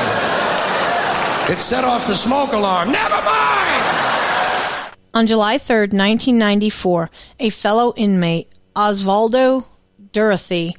It 1.51 1.59
set 1.59 1.83
off 1.83 2.05
the 2.07 2.15
smoke 2.15 2.53
alarm. 2.53 2.91
Never 2.91 3.21
mind! 3.23 4.91
On 5.13 5.27
July 5.27 5.57
3, 5.57 5.87
1994, 5.87 7.09
a 7.39 7.49
fellow 7.49 7.93
inmate, 7.97 8.47
Osvaldo 8.75 9.65
Durruthy, 10.13 10.75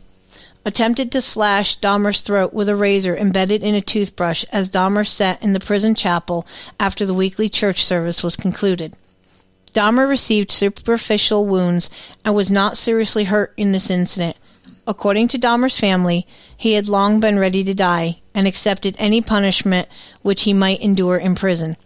attempted 0.65 1.11
to 1.13 1.21
slash 1.21 1.79
Dahmer's 1.79 2.21
throat 2.21 2.53
with 2.53 2.69
a 2.69 2.77
razor 2.77 3.17
embedded 3.17 3.63
in 3.63 3.75
a 3.75 3.81
toothbrush 3.81 4.45
as 4.53 4.71
Dahmer 4.71 5.07
sat 5.07 5.43
in 5.43 5.53
the 5.53 5.61
prison 5.61 5.95
chapel 5.95 6.47
after 6.79 7.05
the 7.05 7.15
weekly 7.15 7.49
church 7.49 7.85
service 7.85 8.23
was 8.23 8.37
concluded. 8.37 8.97
Dahmer 9.75 10.09
received 10.09 10.51
superficial 10.51 11.47
wounds 11.47 11.91
and 12.25 12.35
was 12.35 12.51
not 12.51 12.77
seriously 12.77 13.25
hurt 13.25 13.55
in 13.57 13.73
this 13.73 13.91
incident. 13.91 14.37
According 14.87 15.29
to 15.29 15.39
Dahmer's 15.39 15.79
family, 15.79 16.27
he 16.57 16.75
had 16.75 16.89
long 16.89 17.21
been 17.21 17.39
ready 17.39 17.65
to 17.65 17.75
die 17.75 18.21
and 18.35 18.47
accepted 18.47 18.97
any 18.99 19.21
punishment 19.21 19.89
which 20.23 20.43
he 20.43 20.53
might 20.53 20.81
endure 20.81 21.17
in 21.17 21.35
prison. 21.35 21.77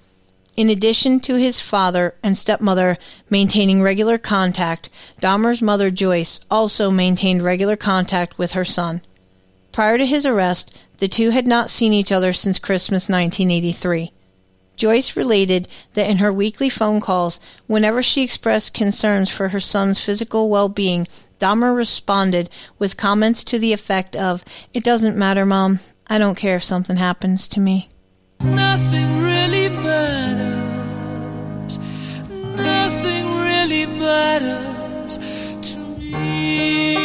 In 0.57 0.71
addition 0.71 1.21
to 1.21 1.35
his 1.35 1.61
father 1.61 2.15
and 2.23 2.37
stepmother 2.37 2.97
maintaining 3.29 3.83
regular 3.83 4.17
contact, 4.17 4.89
Dahmer's 5.21 5.61
mother 5.61 5.91
Joyce 5.91 6.41
also 6.51 6.91
maintained 6.91 7.43
regular 7.43 7.77
contact 7.77 8.39
with 8.39 8.53
her 8.53 8.65
son. 8.65 9.03
Prior 9.71 9.99
to 9.99 10.07
his 10.07 10.25
arrest, 10.25 10.75
the 10.97 11.09
two 11.09 11.29
had 11.29 11.47
not 11.47 11.69
seen 11.69 11.93
each 11.93 12.11
other 12.11 12.33
since 12.33 12.59
Christmas 12.59 13.11
1983. 13.11 14.13
Joyce 14.77 15.15
related 15.15 15.69
that 15.93 16.09
in 16.09 16.19
her 16.19 16.33
weekly 16.33 16.71
phone 16.71 17.01
calls, 17.01 17.39
whenever 17.67 18.03
she 18.03 18.23
expressed 18.23 18.73
concerns 18.73 19.31
for 19.31 19.49
her 19.49 19.61
son's 19.61 20.01
physical 20.01 20.49
well 20.49 20.71
being, 20.71 21.07
Dahmer 21.39 21.77
responded 21.77 22.49
with 22.79 22.97
comments 22.97 23.45
to 23.45 23.59
the 23.59 23.75
effect 23.75 24.17
of, 24.17 24.43
It 24.73 24.85
doesn't 24.85 25.19
matter, 25.19 25.45
Mom. 25.45 25.81
I 26.07 26.17
don't 26.17 26.35
care 26.35 26.57
if 26.57 26.65
something 26.65 26.97
happens 26.97 27.47
to 27.49 27.61
me. 27.61 27.91
Nothing 28.41 29.19
really 29.19 29.69
matters. 29.69 30.36
Matters 34.07 35.19
to 35.63 35.77
me. 35.99 36.97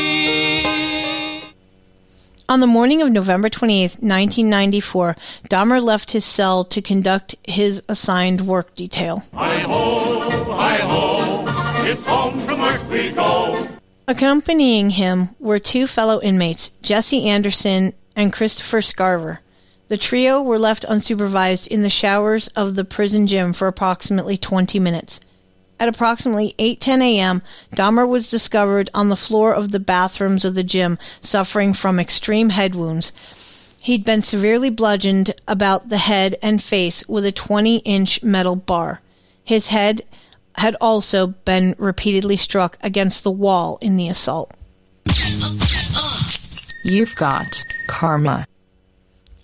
On 2.47 2.59
the 2.59 2.67
morning 2.67 3.01
of 3.01 3.09
November 3.09 3.49
28, 3.49 4.03
1994, 4.03 5.15
Dahmer 5.49 5.81
left 5.81 6.11
his 6.11 6.23
cell 6.25 6.63
to 6.65 6.81
conduct 6.81 7.35
his 7.43 7.81
assigned 7.89 8.41
work 8.41 8.75
detail. 8.75 9.23
Hi 9.33 9.59
ho, 9.59 10.19
hi 10.53 10.77
ho, 10.77 11.45
it's 11.89 12.03
home 12.03 12.45
from 12.45 12.61
work 12.61 12.87
we 12.89 13.11
go. 13.11 13.67
Accompanying 14.07 14.91
him 14.91 15.29
were 15.39 15.57
two 15.57 15.87
fellow 15.87 16.21
inmates, 16.21 16.69
Jesse 16.83 17.25
Anderson 17.27 17.93
and 18.15 18.31
Christopher 18.31 18.81
Scarver. 18.81 19.39
The 19.87 19.97
trio 19.97 20.41
were 20.41 20.59
left 20.59 20.85
unsupervised 20.87 21.67
in 21.67 21.81
the 21.81 21.89
showers 21.89 22.47
of 22.49 22.75
the 22.75 22.85
prison 22.85 23.25
gym 23.27 23.53
for 23.53 23.67
approximately 23.67 24.37
20 24.37 24.79
minutes. 24.79 25.19
At 25.81 25.89
approximately 25.89 26.53
8:10 26.59 27.01
a.m., 27.01 27.41
Dahmer 27.75 28.07
was 28.07 28.29
discovered 28.29 28.91
on 28.93 29.09
the 29.09 29.15
floor 29.15 29.51
of 29.51 29.71
the 29.71 29.79
bathrooms 29.79 30.45
of 30.45 30.53
the 30.53 30.63
gym, 30.63 30.99
suffering 31.21 31.73
from 31.73 31.99
extreme 31.99 32.49
head 32.49 32.75
wounds. 32.75 33.11
He'd 33.79 34.05
been 34.05 34.21
severely 34.21 34.69
bludgeoned 34.69 35.33
about 35.47 35.89
the 35.89 35.97
head 35.97 36.35
and 36.43 36.61
face 36.61 37.03
with 37.07 37.25
a 37.25 37.31
20-inch 37.31 38.21
metal 38.21 38.55
bar. 38.55 39.01
His 39.43 39.69
head 39.69 40.03
had 40.53 40.75
also 40.79 41.25
been 41.25 41.73
repeatedly 41.79 42.37
struck 42.37 42.77
against 42.83 43.23
the 43.23 43.31
wall 43.31 43.79
in 43.81 43.97
the 43.97 44.07
assault. 44.07 44.51
You've 46.83 47.15
got 47.15 47.63
karma. 47.87 48.45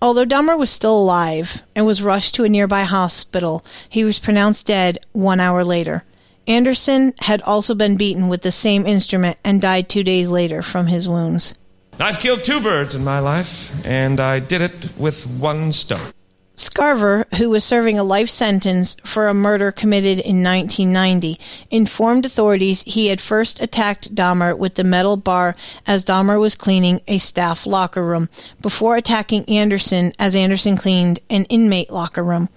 Although 0.03 0.25
Dahmer 0.25 0.55
was 0.55 0.69
still 0.69 0.99
alive 1.01 1.63
and 1.75 1.87
was 1.87 2.03
rushed 2.03 2.35
to 2.35 2.43
a 2.43 2.49
nearby 2.49 2.83
hospital, 2.83 3.65
he 3.89 4.03
was 4.03 4.19
pronounced 4.19 4.67
dead 4.67 4.99
one 5.13 5.39
hour 5.39 5.63
later. 5.63 6.03
Anderson 6.47 7.13
had 7.19 7.41
also 7.41 7.75
been 7.75 7.97
beaten 7.97 8.29
with 8.29 8.41
the 8.41 8.51
same 8.51 8.85
instrument 8.85 9.37
and 9.43 9.61
died 9.61 9.89
two 9.89 10.03
days 10.03 10.29
later 10.29 10.61
from 10.61 10.87
his 10.87 11.07
wounds. 11.07 11.53
I've 11.99 12.19
killed 12.19 12.43
two 12.43 12.61
birds 12.61 12.95
in 12.95 13.03
my 13.03 13.19
life, 13.19 13.85
and 13.85 14.19
I 14.19 14.39
did 14.39 14.61
it 14.61 14.89
with 14.97 15.25
one 15.25 15.71
stone. 15.71 16.11
Scarver, 16.55 17.31
who 17.35 17.51
was 17.51 17.63
serving 17.63 17.99
a 17.99 18.03
life 18.03 18.29
sentence 18.29 18.97
for 19.03 19.27
a 19.27 19.33
murder 19.33 19.71
committed 19.71 20.19
in 20.19 20.41
1990, 20.41 21.39
informed 21.69 22.25
authorities 22.25 22.81
he 22.81 23.07
had 23.07 23.21
first 23.21 23.61
attacked 23.61 24.15
Dahmer 24.15 24.57
with 24.57 24.73
the 24.73 24.83
metal 24.83 25.17
bar 25.17 25.55
as 25.85 26.03
Dahmer 26.03 26.39
was 26.39 26.55
cleaning 26.55 27.01
a 27.07 27.19
staff 27.19 27.67
locker 27.67 28.03
room, 28.03 28.27
before 28.59 28.95
attacking 28.95 29.45
Anderson 29.45 30.13
as 30.17 30.35
Anderson 30.35 30.77
cleaned 30.77 31.19
an 31.29 31.45
inmate 31.45 31.91
locker 31.91 32.23
room. 32.23 32.49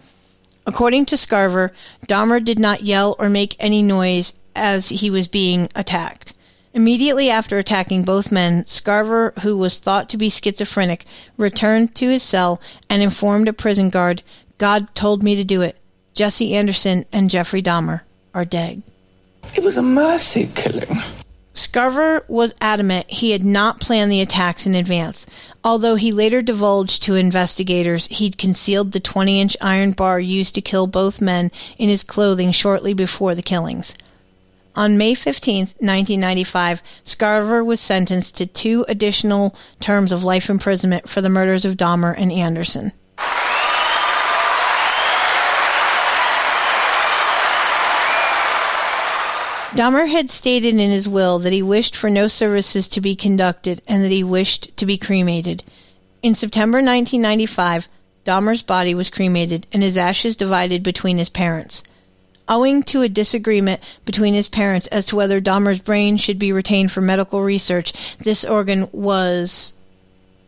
According 0.71 1.07
to 1.07 1.17
Scarver, 1.17 1.73
Dahmer 2.07 2.45
did 2.45 2.61
not 2.61 2.85
yell 2.85 3.17
or 3.19 3.29
make 3.29 3.57
any 3.59 3.83
noise 3.83 4.35
as 4.55 4.91
he 4.91 5.11
was 5.11 5.27
being 5.27 5.69
attacked. 5.75 6.33
Immediately 6.73 7.29
after 7.29 7.59
attacking 7.59 8.05
both 8.05 8.31
men, 8.31 8.63
Scarver, 8.63 9.37
who 9.41 9.57
was 9.57 9.81
thought 9.81 10.09
to 10.11 10.17
be 10.17 10.31
schizophrenic, 10.31 11.07
returned 11.37 11.97
to 11.97 12.09
his 12.09 12.23
cell 12.23 12.61
and 12.89 13.03
informed 13.03 13.49
a 13.49 13.53
prison 13.53 13.91
guard, 13.91 14.23
God 14.59 14.95
told 14.95 15.25
me 15.25 15.35
to 15.35 15.43
do 15.43 15.61
it. 15.61 15.77
Jesse 16.15 16.55
Anderson 16.55 17.05
and 17.11 17.31
Jeffrey 17.31 17.63
Dahmer 17.63 18.03
are 18.33 18.45
dead. 18.45 18.85
It 19.57 19.65
was 19.65 19.77
a 19.77 19.83
mercy 19.83 20.49
killing. 20.55 21.03
Scarver 21.61 22.23
was 22.27 22.55
adamant 22.63 23.11
he 23.11 23.33
had 23.33 23.45
not 23.45 23.81
planned 23.81 24.11
the 24.11 24.23
attacks 24.23 24.65
in 24.65 24.75
advance, 24.75 25.27
although 25.63 25.95
he 25.97 26.11
later 26.11 26.41
divulged 26.41 27.03
to 27.03 27.17
investigators 27.17 28.07
he'd 28.07 28.39
concealed 28.39 28.93
the 28.93 28.99
20 28.99 29.39
inch 29.39 29.59
iron 29.61 29.93
bar 29.93 30.19
used 30.19 30.55
to 30.55 30.63
kill 30.63 30.87
both 30.87 31.21
men 31.21 31.51
in 31.77 31.91
his 31.91 32.03
clothing 32.03 32.51
shortly 32.51 32.95
before 32.95 33.35
the 33.35 33.43
killings. 33.43 33.95
On 34.75 34.97
May 34.97 35.13
15, 35.13 35.59
1995, 35.81 36.83
Scarver 37.05 37.63
was 37.63 37.79
sentenced 37.79 38.37
to 38.37 38.47
two 38.47 38.87
additional 38.89 39.55
terms 39.81 40.13
of 40.13 40.25
life 40.25 40.49
imprisonment 40.49 41.11
for 41.11 41.21
the 41.21 41.29
murders 41.29 41.67
of 41.67 41.77
Dahmer 41.77 42.15
and 42.17 42.33
Anderson. 42.33 42.93
Dahmer 49.81 50.11
had 50.11 50.29
stated 50.29 50.75
in 50.75 50.91
his 50.91 51.09
will 51.09 51.39
that 51.39 51.55
he 51.55 51.63
wished 51.63 51.97
for 51.97 52.11
no 52.11 52.29
services 52.29 52.87
to 52.89 53.01
be 53.01 53.17
conducted 53.17 53.81
and 53.87 54.05
that 54.05 54.13
he 54.13 54.23
wished 54.23 54.77
to 54.77 54.85
be 54.85 54.99
cremated. 54.99 55.63
In 56.23 56.35
September 56.35 56.83
1995, 56.83 57.89
Dahmer's 58.27 58.61
body 58.61 58.95
was 58.95 59.09
cremated 59.09 59.67
and 59.73 59.83
his 59.83 59.97
ashes 59.97 60.37
divided 60.37 60.83
between 60.83 61.17
his 61.17 61.31
parents. 61.31 61.83
Owing 62.47 62.83
to 62.83 63.01
a 63.01 63.09
disagreement 63.09 63.81
between 64.05 64.35
his 64.35 64.49
parents 64.49 64.87
as 64.89 65.07
to 65.07 65.17
whether 65.17 65.41
Dahmer's 65.41 65.81
brain 65.81 66.19
should 66.19 66.39
be 66.39 66.53
retained 66.53 66.93
for 66.93 67.01
medical 67.01 67.41
research, 67.41 67.95
this 68.19 68.45
organ 68.45 68.87
was 68.93 69.73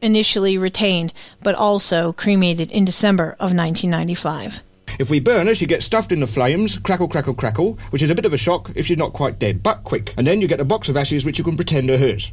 initially 0.02 0.58
retained 0.58 1.14
but 1.42 1.54
also 1.54 2.12
cremated 2.12 2.70
in 2.70 2.84
December 2.84 3.30
of 3.40 3.54
1995. 3.54 4.60
If 4.98 5.10
we 5.10 5.20
burn 5.20 5.46
her, 5.46 5.54
she 5.54 5.66
gets 5.66 5.86
stuffed 5.86 6.12
in 6.12 6.20
the 6.20 6.26
flames, 6.26 6.78
crackle, 6.78 7.08
crackle, 7.08 7.34
crackle, 7.34 7.78
which 7.90 8.02
is 8.02 8.10
a 8.10 8.14
bit 8.14 8.26
of 8.26 8.32
a 8.32 8.38
shock 8.38 8.70
if 8.74 8.86
she's 8.86 8.98
not 8.98 9.12
quite 9.12 9.38
dead, 9.38 9.62
but 9.62 9.84
quick. 9.84 10.14
And 10.16 10.26
then 10.26 10.40
you 10.40 10.48
get 10.48 10.60
a 10.60 10.64
box 10.64 10.88
of 10.88 10.96
ashes 10.96 11.24
which 11.24 11.38
you 11.38 11.44
can 11.44 11.56
pretend 11.56 11.90
are 11.90 11.98
hers. 11.98 12.32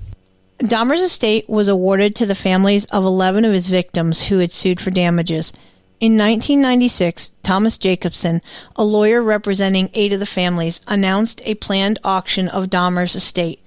Dahmer's 0.60 1.02
estate 1.02 1.48
was 1.48 1.70
awarded 1.70 2.16
to 2.16 2.26
the 2.26 2.36
families 2.36 2.86
of 2.86 3.06
11 3.06 3.46
of 3.46 3.54
his 3.54 3.68
victims 3.68 4.26
who 4.26 4.40
had 4.40 4.52
sued 4.52 4.82
for 4.82 4.92
damages. 4.92 5.54
In 6.02 6.18
1996, 6.18 7.34
Thomas 7.44 7.78
Jacobson, 7.78 8.42
a 8.76 8.84
lawyer 8.84 9.22
representing 9.22 9.90
eight 9.94 10.14
of 10.14 10.20
the 10.20 10.26
families, 10.26 10.82
announced 10.88 11.42
a 11.46 11.56
planned 11.56 12.00
auction 12.04 12.48
of 12.50 12.70
Dahmer's 12.70 13.16
estate. 13.16 13.62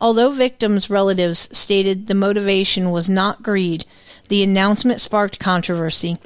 Although 0.00 0.30
victims' 0.32 0.90
relatives 0.90 1.48
stated 1.56 2.06
the 2.08 2.14
motivation 2.14 2.90
was 2.90 3.08
not 3.08 3.42
greed, 3.42 3.84
the 4.28 4.42
announcement 4.42 5.00
sparked 5.00 5.38
controversy. 5.38 6.16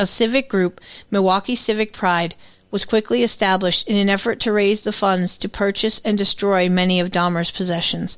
A 0.00 0.06
civic 0.06 0.48
group, 0.48 0.80
Milwaukee 1.10 1.54
Civic 1.54 1.92
Pride, 1.92 2.34
was 2.70 2.86
quickly 2.86 3.22
established 3.22 3.86
in 3.86 3.96
an 3.96 4.08
effort 4.08 4.40
to 4.40 4.50
raise 4.50 4.80
the 4.80 4.92
funds 4.92 5.36
to 5.36 5.46
purchase 5.46 6.00
and 6.06 6.16
destroy 6.16 6.70
many 6.70 7.00
of 7.00 7.10
Dahmer's 7.10 7.50
possessions. 7.50 8.16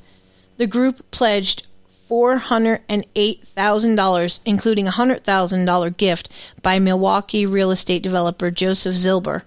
The 0.58 0.68
group 0.68 1.04
pledged 1.10 1.66
$408,000, 2.08 4.40
including 4.44 4.86
a 4.86 4.92
$100,000 4.92 5.96
gift 5.96 6.28
by 6.62 6.78
Milwaukee 6.78 7.44
real 7.44 7.72
estate 7.72 8.04
developer 8.04 8.52
Joseph 8.52 8.94
Zilber, 8.94 9.42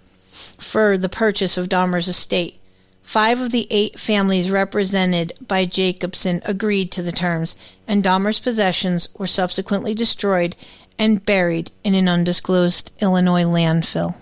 for 0.60 0.98
the 0.98 1.08
purchase 1.08 1.56
of 1.56 1.70
Dahmer's 1.70 2.10
estate. 2.10 2.60
Five 3.02 3.40
of 3.40 3.52
the 3.52 3.68
eight 3.70 3.98
families 3.98 4.52
represented 4.52 5.32
by 5.40 5.64
Jacobson 5.64 6.42
agreed 6.44 6.92
to 6.92 7.02
the 7.02 7.14
terms, 7.14 7.56
and 7.88 8.04
Dahmer's 8.04 8.40
possessions 8.40 9.08
were 9.18 9.28
subsequently 9.28 9.94
destroyed 9.94 10.58
and 10.98 11.26
buried 11.26 11.72
in 11.84 11.96
an 11.96 12.08
undisclosed 12.08 12.92
Illinois 13.02 13.44
landfill. 13.44 14.16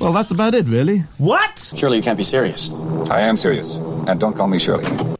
Well, 0.00 0.12
that's 0.12 0.32
about 0.32 0.54
it, 0.54 0.66
really. 0.66 1.04
What? 1.18 1.72
Surely 1.76 1.98
you 1.98 2.02
can't 2.02 2.18
be 2.18 2.24
serious. 2.24 2.70
I 3.10 3.20
am 3.20 3.36
serious. 3.36 3.76
And 4.08 4.18
don't 4.18 4.34
call 4.34 4.48
me 4.48 4.58
Shirley. 4.58 5.14